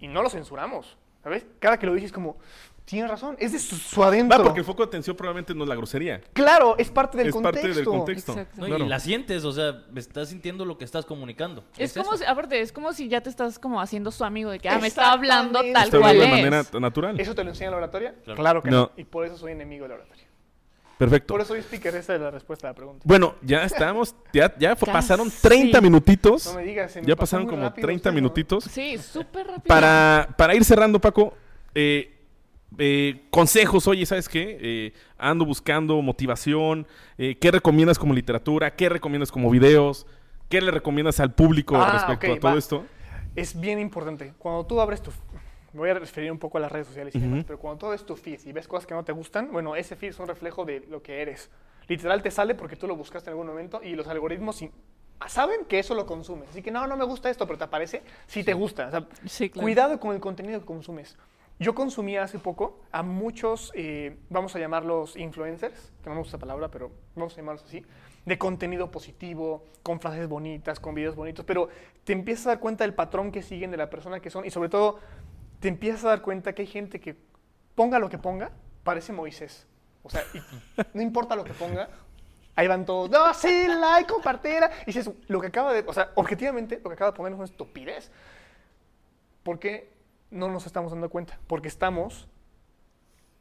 Y 0.00 0.08
no 0.08 0.22
lo 0.22 0.30
censuramos. 0.30 0.96
¿Sabes? 1.22 1.44
Cada 1.58 1.78
que 1.78 1.86
lo 1.86 1.92
dices 1.92 2.12
como, 2.12 2.38
tienes 2.86 3.10
razón, 3.10 3.36
es 3.38 3.52
de 3.52 3.58
su, 3.58 3.76
su 3.76 4.02
adentro. 4.02 4.38
Va, 4.38 4.44
porque 4.44 4.60
el 4.60 4.64
foco 4.64 4.82
de 4.82 4.86
atención 4.88 5.14
probablemente 5.14 5.54
no 5.54 5.64
es 5.64 5.68
la 5.68 5.74
grosería. 5.74 6.22
Claro, 6.32 6.74
es 6.78 6.88
parte 6.90 7.18
del 7.18 7.26
es 7.26 7.32
contexto. 7.34 7.60
parte 7.62 7.74
del 7.76 7.84
contexto. 7.84 8.32
Exacto. 8.32 8.60
No, 8.60 8.66
Claro. 8.66 8.84
Y 8.84 8.88
la 8.88 8.98
sientes, 9.00 9.44
o 9.44 9.52
sea, 9.52 9.84
estás 9.94 10.30
sintiendo 10.30 10.64
lo 10.64 10.78
que 10.78 10.84
estás 10.86 11.04
comunicando. 11.04 11.64
Es 11.76 11.92
como 11.92 12.14
eso. 12.14 12.18
si, 12.18 12.24
aparte, 12.24 12.60
es 12.60 12.72
como 12.72 12.92
si 12.94 13.08
ya 13.08 13.20
te 13.20 13.28
estás 13.28 13.58
como 13.58 13.80
haciendo 13.80 14.10
su 14.10 14.24
amigo 14.24 14.50
de 14.50 14.58
que 14.60 14.68
ah, 14.70 14.78
me 14.78 14.86
está 14.86 15.12
hablando 15.12 15.58
tal 15.60 15.84
Está 15.84 15.98
cual 15.98 16.10
hablando 16.12 16.20
de 16.20 16.26
es. 16.40 16.52
manera 16.52 16.80
natural. 16.80 17.20
¿Eso 17.20 17.34
te 17.34 17.44
lo 17.44 17.50
enseña 17.50 17.70
la 17.72 17.76
oratoria? 17.76 18.14
Claro, 18.24 18.36
Claro. 18.40 18.62
que 18.62 18.70
No. 18.70 18.76
no. 18.80 18.90
Y 18.96 19.04
por 19.04 19.26
eso 19.26 19.36
soy 19.36 19.52
enemigo 19.52 19.82
de 19.84 19.88
la 19.90 19.94
oratoria. 19.96 20.24
Perfecto. 20.98 21.34
Por 21.34 21.42
eso 21.42 21.48
soy 21.48 21.58
speaker, 21.60 21.94
esa 21.94 22.14
es 22.14 22.20
la 22.22 22.30
respuesta 22.30 22.68
a 22.68 22.70
la 22.70 22.74
pregunta. 22.74 23.02
Bueno, 23.04 23.34
ya 23.42 23.64
estamos, 23.64 24.14
ya, 24.32 24.54
pasaron 24.76 25.30
30 25.42 25.78
minutitos. 25.82 26.46
No 26.46 26.54
me 26.54 26.64
digas, 26.64 26.90
se 26.90 27.02
me 27.02 27.06
ya 27.06 27.14
pasó 27.14 27.36
pasaron 27.36 27.46
como 27.48 27.62
rápido 27.64 27.84
30 27.86 27.98
usted, 28.00 28.10
¿no? 28.10 28.14
minutitos. 28.14 28.64
Sí, 28.64 28.96
súper 28.96 29.46
rápido. 29.46 29.64
Para, 29.66 30.26
para 30.38 30.54
ir 30.54 30.64
cerrando, 30.64 30.98
Paco, 30.98 31.34
eh, 31.74 32.15
eh, 32.78 33.22
consejos, 33.30 33.86
oye, 33.86 34.04
¿sabes 34.06 34.28
qué? 34.28 34.58
Eh, 34.60 34.92
ando 35.18 35.44
buscando 35.44 36.00
motivación. 36.02 36.86
eh, 37.18 37.36
¿Qué 37.38 37.50
recomiendas 37.50 37.98
como 37.98 38.14
literatura? 38.14 38.74
¿Qué 38.74 38.88
recomiendas 38.88 39.30
como 39.32 39.50
videos? 39.50 40.06
¿Qué 40.48 40.60
le 40.60 40.70
recomiendas 40.70 41.18
al 41.20 41.34
público 41.34 41.76
Ah, 41.76 41.90
respecto 41.92 42.26
ok, 42.32 42.36
a 42.36 42.40
todo 42.40 42.52
va. 42.52 42.58
esto? 42.58 42.86
Es 43.34 43.58
bien 43.58 43.78
importante. 43.78 44.32
Cuando 44.38 44.64
tú 44.66 44.80
abres 44.80 45.02
tu... 45.02 45.10
Me 45.72 45.80
voy 45.80 45.90
a 45.90 45.94
referir 45.94 46.32
un 46.32 46.38
poco 46.38 46.56
a 46.56 46.60
las 46.60 46.72
redes 46.72 46.86
sociales 46.86 47.14
y 47.14 47.18
demás, 47.18 47.40
Ujú. 47.40 47.46
pero 47.48 47.58
cuando 47.58 47.78
tú 47.78 47.86
abres 47.86 48.06
tu 48.06 48.16
feed 48.16 48.40
y 48.46 48.52
ves 48.52 48.66
cosas 48.66 48.86
que 48.86 48.94
no 48.94 49.04
te 49.04 49.12
gustan, 49.12 49.50
bueno, 49.52 49.76
ese 49.76 49.94
feed 49.94 50.08
es 50.10 50.18
un 50.18 50.26
reflejo 50.26 50.64
de 50.64 50.80
lo 50.88 51.02
que 51.02 51.20
eres. 51.20 51.50
Literal 51.86 52.22
te 52.22 52.30
sale 52.30 52.54
porque 52.54 52.76
tú 52.76 52.86
lo 52.86 52.96
buscaste 52.96 53.28
en 53.28 53.32
algún 53.32 53.46
momento 53.48 53.80
y 53.82 53.94
los 53.94 54.06
algoritmos 54.08 54.56
sin- 54.56 54.72
saben 55.26 55.66
que 55.68 55.78
eso 55.78 55.94
lo 55.94 56.06
consumes. 56.06 56.48
Así 56.48 56.62
que 56.62 56.70
no, 56.70 56.86
no 56.86 56.96
me 56.96 57.04
gusta 57.04 57.28
esto, 57.28 57.46
pero 57.46 57.58
te 57.58 57.64
aparece 57.64 58.02
si 58.26 58.42
te 58.42 58.54
gusta. 58.54 58.86
O 58.86 58.90
sea, 58.90 59.06
Sí, 59.26 59.50
claro. 59.50 59.64
Cuidado 59.64 60.00
con 60.00 60.14
el 60.14 60.20
contenido 60.20 60.60
que 60.60 60.66
consumes. 60.66 61.16
Yo 61.58 61.74
consumía 61.74 62.22
hace 62.22 62.38
poco 62.38 62.80
a 62.92 63.02
muchos, 63.02 63.72
eh, 63.74 64.18
vamos 64.28 64.54
a 64.54 64.58
llamarlos 64.58 65.16
influencers, 65.16 65.92
que 66.02 66.10
no 66.10 66.16
me 66.16 66.20
gusta 66.20 66.36
esa 66.36 66.38
palabra, 66.38 66.70
pero 66.70 66.90
vamos 67.14 67.32
a 67.32 67.36
llamarlos 67.36 67.64
así, 67.64 67.82
de 68.26 68.38
contenido 68.38 68.90
positivo, 68.90 69.64
con 69.82 69.98
frases 69.98 70.28
bonitas, 70.28 70.80
con 70.80 70.94
videos 70.94 71.16
bonitos, 71.16 71.46
pero 71.46 71.70
te 72.04 72.12
empiezas 72.12 72.46
a 72.46 72.48
dar 72.50 72.60
cuenta 72.60 72.84
del 72.84 72.92
patrón 72.92 73.32
que 73.32 73.42
siguen, 73.42 73.70
de 73.70 73.78
la 73.78 73.88
persona 73.88 74.20
que 74.20 74.28
son, 74.28 74.44
y 74.44 74.50
sobre 74.50 74.68
todo 74.68 74.98
te 75.60 75.68
empiezas 75.68 76.04
a 76.04 76.08
dar 76.08 76.20
cuenta 76.22 76.54
que 76.54 76.62
hay 76.62 76.68
gente 76.68 77.00
que 77.00 77.16
ponga 77.74 77.98
lo 77.98 78.10
que 78.10 78.18
ponga, 78.18 78.50
parece 78.84 79.14
Moisés. 79.14 79.66
O 80.02 80.10
sea, 80.10 80.22
y 80.34 80.40
no 80.92 81.00
importa 81.00 81.34
lo 81.36 81.44
que 81.44 81.54
ponga, 81.54 81.88
ahí 82.54 82.68
van 82.68 82.84
todos, 82.84 83.08
no, 83.08 83.32
sí, 83.32 83.66
like, 83.66 84.12
compartir. 84.12 84.60
Y 84.82 84.86
dices, 84.86 85.10
lo 85.28 85.40
que 85.40 85.46
acaba 85.46 85.72
de, 85.72 85.84
o 85.86 85.92
sea, 85.94 86.10
objetivamente, 86.16 86.80
lo 86.84 86.90
que 86.90 86.94
acaba 86.94 87.12
de 87.12 87.16
poner 87.16 87.32
es 87.32 87.36
una 87.36 87.46
estupidez. 87.46 88.10
¿Por 89.42 89.58
qué 89.58 89.95
no 90.30 90.48
nos 90.50 90.66
estamos 90.66 90.92
dando 90.92 91.08
cuenta? 91.10 91.38
Porque 91.46 91.68
estamos 91.68 92.28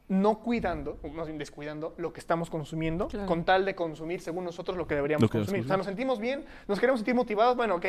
no 0.07 0.39
cuidando, 0.39 0.99
o 1.01 1.07
más 1.09 1.25
bien 1.27 1.39
descuidando, 1.39 1.95
lo 1.97 2.13
que 2.13 2.19
estamos 2.19 2.49
consumiendo, 2.49 3.07
Claro. 3.07 3.25
con 3.27 3.43
tal 3.43 3.65
de 3.65 3.73
consumir 3.73 4.21
según 4.21 4.43
nosotros 4.43 4.77
lo 4.77 4.85
que 4.87 4.95
deberíamos 4.95 5.23
Lo 5.23 5.29
que 5.29 5.39
consumir. 5.39 5.63
O 5.63 5.67
sea, 5.67 5.77
nos 5.77 5.87
sentimos 5.87 6.19
bien, 6.19 6.45
nos 6.67 6.79
queremos 6.79 6.99
sentir 6.99 7.15
motivados, 7.15 7.55
bueno, 7.55 7.75
ok, 7.75 7.85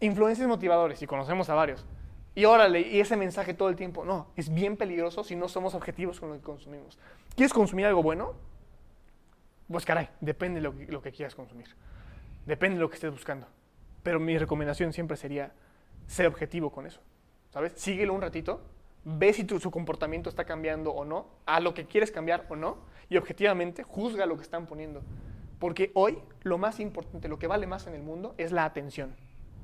influencias 0.00 0.48
motivadores, 0.48 1.02
y 1.02 1.06
conocemos 1.06 1.50
a 1.50 1.54
varios. 1.54 1.84
Y 2.34 2.46
órale, 2.46 2.80
y 2.80 2.98
ese 2.98 3.16
mensaje 3.16 3.52
todo 3.54 3.68
el 3.68 3.76
tiempo, 3.76 4.04
no, 4.04 4.28
es 4.36 4.52
bien 4.52 4.76
peligroso 4.76 5.22
si 5.22 5.36
no 5.36 5.48
somos 5.48 5.74
objetivos 5.74 6.18
con 6.18 6.30
lo 6.30 6.36
que 6.36 6.40
consumimos. 6.42 6.98
¿Quieres 7.36 7.52
consumir 7.52 7.86
algo 7.86 8.02
bueno? 8.02 8.32
Pues 9.68 9.84
caray, 9.84 10.08
depende 10.20 10.60
de 10.60 10.64
lo 10.64 10.76
que, 10.76 10.86
lo 10.86 11.02
que 11.02 11.12
quieras 11.12 11.34
consumir. 11.34 11.68
Depende 12.46 12.76
de 12.76 12.80
lo 12.80 12.88
que 12.88 12.94
estés 12.94 13.10
buscando. 13.10 13.46
Pero 14.02 14.18
mi 14.18 14.36
recomendación 14.36 14.92
siempre 14.92 15.16
sería 15.16 15.52
ser 16.06 16.26
objetivo 16.26 16.70
con 16.70 16.86
eso. 16.86 17.00
¿Sabes? 17.54 17.72
Síguelo 17.76 18.12
un 18.12 18.20
ratito, 18.20 18.60
ve 19.04 19.32
si 19.32 19.44
tu, 19.44 19.60
su 19.60 19.70
comportamiento 19.70 20.28
está 20.28 20.44
cambiando 20.44 20.90
o 20.90 21.04
no, 21.04 21.26
a 21.46 21.60
lo 21.60 21.72
que 21.72 21.86
quieres 21.86 22.10
cambiar 22.10 22.46
o 22.48 22.56
no, 22.56 22.78
y 23.08 23.16
objetivamente 23.16 23.84
juzga 23.84 24.26
lo 24.26 24.36
que 24.36 24.42
están 24.42 24.66
poniendo. 24.66 25.02
Porque 25.60 25.92
hoy 25.94 26.18
lo 26.42 26.58
más 26.58 26.80
importante, 26.80 27.28
lo 27.28 27.38
que 27.38 27.46
vale 27.46 27.68
más 27.68 27.86
en 27.86 27.94
el 27.94 28.02
mundo 28.02 28.34
es 28.38 28.50
la 28.50 28.64
atención. 28.64 29.14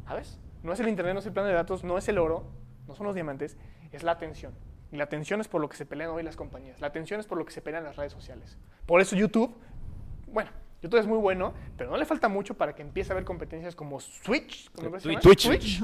¿Sabes? 0.06 0.38
No 0.62 0.72
es 0.72 0.78
el 0.78 0.88
internet, 0.88 1.14
no 1.14 1.18
es 1.18 1.26
el 1.26 1.32
plan 1.32 1.46
de 1.46 1.52
datos, 1.52 1.82
no 1.82 1.98
es 1.98 2.08
el 2.08 2.18
oro, 2.18 2.44
no 2.86 2.94
son 2.94 3.06
los 3.06 3.14
diamantes, 3.16 3.56
es 3.90 4.04
la 4.04 4.12
atención. 4.12 4.54
Y 4.92 4.96
la 4.96 5.04
atención 5.04 5.40
es 5.40 5.48
por 5.48 5.60
lo 5.60 5.68
que 5.68 5.76
se 5.76 5.84
pelean 5.84 6.10
hoy 6.10 6.22
las 6.22 6.36
compañías. 6.36 6.80
La 6.80 6.86
atención 6.86 7.18
es 7.18 7.26
por 7.26 7.38
lo 7.38 7.44
que 7.44 7.50
se 7.50 7.60
pelean 7.60 7.82
las 7.82 7.96
redes 7.96 8.12
sociales. 8.12 8.56
Por 8.86 9.00
eso 9.00 9.16
YouTube, 9.16 9.52
bueno, 10.28 10.50
YouTube 10.80 11.00
es 11.00 11.08
muy 11.08 11.18
bueno, 11.18 11.54
pero 11.76 11.90
no 11.90 11.96
le 11.96 12.04
falta 12.04 12.28
mucho 12.28 12.54
para 12.54 12.72
que 12.72 12.82
empiece 12.82 13.10
a 13.10 13.14
haber 13.14 13.24
competencias 13.24 13.74
como 13.74 13.98
Switch, 13.98 14.70
¿cómo 14.76 15.00
se 15.00 15.08
llama? 15.08 15.20
Twitch. 15.20 15.82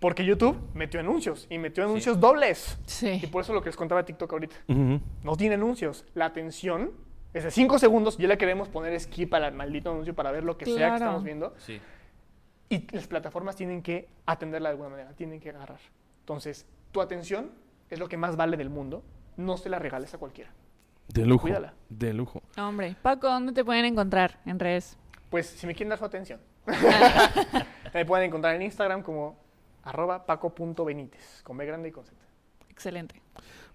Porque 0.00 0.24
YouTube 0.24 0.56
metió 0.74 1.00
anuncios 1.00 1.46
y 1.50 1.58
metió 1.58 1.84
anuncios 1.84 2.20
dobles. 2.20 2.78
Sí. 2.86 3.20
Y 3.22 3.26
por 3.26 3.42
eso 3.42 3.52
lo 3.52 3.60
que 3.60 3.68
les 3.68 3.76
contaba 3.76 4.04
TikTok 4.04 4.32
ahorita. 4.32 4.56
No 4.66 5.36
tiene 5.36 5.56
anuncios. 5.56 6.04
La 6.14 6.26
atención 6.26 6.92
es 7.34 7.44
de 7.44 7.50
5 7.50 7.78
segundos. 7.78 8.16
Ya 8.16 8.28
le 8.28 8.38
queremos 8.38 8.68
poner 8.68 8.98
skip 9.00 9.34
al 9.34 9.52
maldito 9.54 9.90
anuncio 9.90 10.14
para 10.14 10.30
ver 10.30 10.44
lo 10.44 10.56
que 10.56 10.66
sea 10.66 10.90
que 10.90 10.96
estamos 10.96 11.24
viendo. 11.24 11.54
Sí. 11.58 11.80
Y 12.70 12.94
las 12.94 13.06
plataformas 13.06 13.56
tienen 13.56 13.82
que 13.82 14.08
atenderla 14.26 14.68
de 14.68 14.72
alguna 14.72 14.90
manera, 14.90 15.12
tienen 15.14 15.40
que 15.40 15.50
agarrar. 15.50 15.80
Entonces, 16.20 16.66
tu 16.92 17.00
atención 17.00 17.50
es 17.88 17.98
lo 17.98 18.08
que 18.08 18.18
más 18.18 18.36
vale 18.36 18.56
del 18.56 18.68
mundo. 18.68 19.02
No 19.36 19.56
se 19.56 19.68
la 19.70 19.78
regales 19.78 20.12
a 20.14 20.18
cualquiera. 20.18 20.50
De 21.08 21.24
lujo. 21.24 21.42
Cuídala. 21.42 21.74
De 21.88 22.12
lujo. 22.12 22.42
Hombre, 22.58 22.94
Paco, 23.00 23.28
¿dónde 23.28 23.52
te 23.52 23.64
pueden 23.64 23.86
encontrar 23.86 24.38
en 24.44 24.58
redes? 24.58 24.98
Pues 25.30 25.46
si 25.46 25.66
me 25.66 25.74
quieren 25.74 25.88
dar 25.88 25.98
su 25.98 26.04
atención, 26.04 26.40
me 27.94 28.04
pueden 28.04 28.26
encontrar 28.26 28.54
en 28.54 28.62
Instagram 28.62 29.02
como 29.02 29.38
arroba 29.88 30.26
paco.benítez, 30.26 31.40
con 31.42 31.56
B 31.56 31.66
grande 31.66 31.88
y 31.88 31.92
con 31.92 32.04
Z. 32.04 32.16
Excelente. 32.70 33.20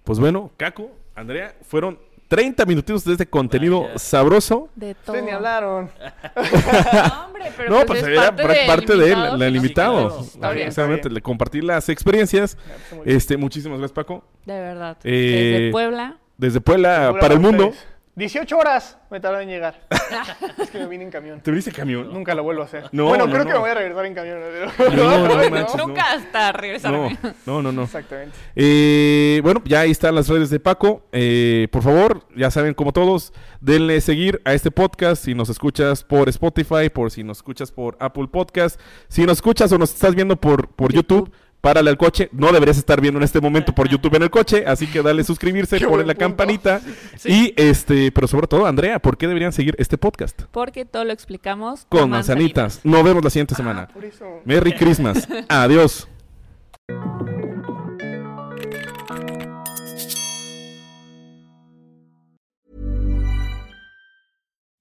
Pues 0.03 0.19
bueno, 0.19 0.51
Caco, 0.57 0.91
Andrea, 1.15 1.55
fueron 1.63 1.97
30 2.27 2.65
minutitos 2.65 3.03
de 3.05 3.11
este 3.13 3.27
contenido 3.27 3.83
Vaya. 3.83 3.97
sabroso. 3.99 4.69
De 4.75 4.95
todo. 4.95 5.13
Ustedes 5.13 5.23
ni 5.25 5.31
hablaron. 5.31 5.89
No, 6.35 7.25
hombre, 7.25 7.51
pero 7.57 7.69
no, 7.69 7.75
pues, 7.85 7.99
pues 7.99 8.03
es 8.03 8.07
era 8.09 8.35
parte 8.35 8.43
par- 8.43 8.51
del 8.55 8.67
parte 8.67 8.97
de 8.97 9.11
él, 9.11 9.55
invitado, 9.55 10.09
la 10.39 10.51
está 10.53 10.53
Exactamente, 10.53 11.09
le 11.09 11.21
compartir 11.21 11.63
las 11.63 11.89
experiencias. 11.89 12.57
Este, 13.05 13.35
muchísimas 13.37 13.79
gracias, 13.79 13.93
Paco. 13.95 14.23
De 14.45 14.53
verdad. 14.59 14.97
Eh, 15.03 15.51
Desde 15.59 15.71
Puebla. 15.71 16.17
Desde 16.37 16.61
Puebla 16.61 17.15
para 17.19 17.33
el 17.33 17.39
mundo. 17.39 17.67
ustedes. 17.67 17.92
18 18.15 18.55
horas 18.55 18.97
me 19.09 19.19
tardó 19.19 19.39
en 19.39 19.49
llegar. 19.49 19.79
es 20.61 20.69
que 20.69 20.77
me 20.77 20.85
vine 20.85 21.03
en 21.03 21.09
camión. 21.09 21.41
¿Te 21.41 21.49
viniste 21.49 21.71
en 21.71 21.75
camión? 21.75 22.13
Nunca 22.13 22.35
lo 22.35 22.43
vuelvo 22.43 22.61
a 22.61 22.65
hacer. 22.65 22.87
No, 22.91 23.05
bueno, 23.07 23.25
no, 23.25 23.31
creo 23.31 23.43
no. 23.43 23.47
que 23.47 23.53
me 23.53 23.59
voy 23.59 23.69
a 23.71 23.73
regresar 23.73 24.05
en 24.05 24.13
camión. 24.13 24.39
No, 24.95 25.27
no 25.27 25.49
manches, 25.49 25.75
no. 25.75 25.87
Nunca 25.87 26.13
hasta 26.13 26.51
No, 26.51 26.57
regresarme. 26.57 27.17
no, 27.45 27.61
no, 27.63 27.71
no. 27.71 27.83
Exactamente. 27.83 28.37
Eh, 28.55 29.39
bueno, 29.43 29.61
ya 29.65 29.81
ahí 29.81 29.91
están 29.91 30.13
las 30.13 30.27
redes 30.27 30.49
de 30.51 30.59
Paco. 30.59 31.07
Eh, 31.11 31.67
por 31.71 31.81
favor, 31.81 32.27
ya 32.35 32.51
saben, 32.51 32.73
como 32.75 32.91
todos, 32.93 33.33
denle 33.61 33.99
seguir 34.01 34.41
a 34.45 34.53
este 34.53 34.69
podcast. 34.69 35.23
Si 35.23 35.33
nos 35.33 35.49
escuchas 35.49 36.03
por 36.03 36.29
Spotify, 36.29 36.89
por 36.93 37.09
si 37.09 37.23
nos 37.23 37.37
escuchas 37.37 37.71
por 37.71 37.97
Apple 37.99 38.27
Podcast, 38.27 38.79
si 39.07 39.25
nos 39.25 39.37
escuchas 39.37 39.71
o 39.71 39.77
nos 39.79 39.91
estás 39.93 40.13
viendo 40.13 40.35
por, 40.35 40.67
por 40.69 40.93
YouTube, 40.93 41.31
párale 41.63 41.89
al 41.89 41.97
coche. 41.97 42.27
No 42.33 42.51
deberías 42.51 42.77
estar 42.77 42.99
viendo 42.99 43.19
en 43.19 43.23
este 43.23 43.39
momento 43.39 43.73
por 43.73 43.87
YouTube 43.87 44.15
en 44.15 44.23
el 44.23 44.29
coche, 44.29 44.65
así 44.67 44.85
que 44.85 45.01
dale 45.01 45.23
suscribirse, 45.31 45.79
ponle 45.79 46.05
la 46.05 46.13
punto. 46.13 46.19
campanita. 46.19 46.81
Y 47.25 47.53
este, 47.55 48.11
pero 48.11 48.27
sobre 48.27 48.47
todo, 48.47 48.65
Andrea, 48.65 48.99
¿por 48.99 49.17
qué 49.17 49.27
deberían 49.27 49.53
seguir 49.53 49.75
este 49.79 49.97
podcast? 49.97 50.41
Porque 50.51 50.83
todo 50.83 51.05
lo 51.05 51.13
explicamos 51.13 51.85
Con 51.87 52.09
manzanitas. 52.09 52.81
Nos 52.83 53.01
vemos 53.01 53.23
la 53.23 53.29
siguiente 53.29 53.55
semana. 53.55 53.87
Por 53.87 54.03
eso. 54.03 54.41
Merry 54.43 54.73
Christmas. 54.77 55.25
Adiós. 55.47 56.07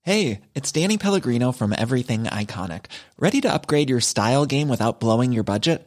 Hey, 0.05 0.41
it's 0.55 0.73
Danny 0.73 0.99
Pellegrino 0.99 1.53
from 1.53 1.73
Everything 1.73 2.25
Iconic. 2.25 2.87
Ready 3.19 3.41
to 3.43 3.53
upgrade 3.53 3.89
your 3.89 4.01
style 4.01 4.47
game 4.47 4.69
without 4.69 4.99
blowing 4.99 5.33
your 5.33 5.45
budget? 5.45 5.87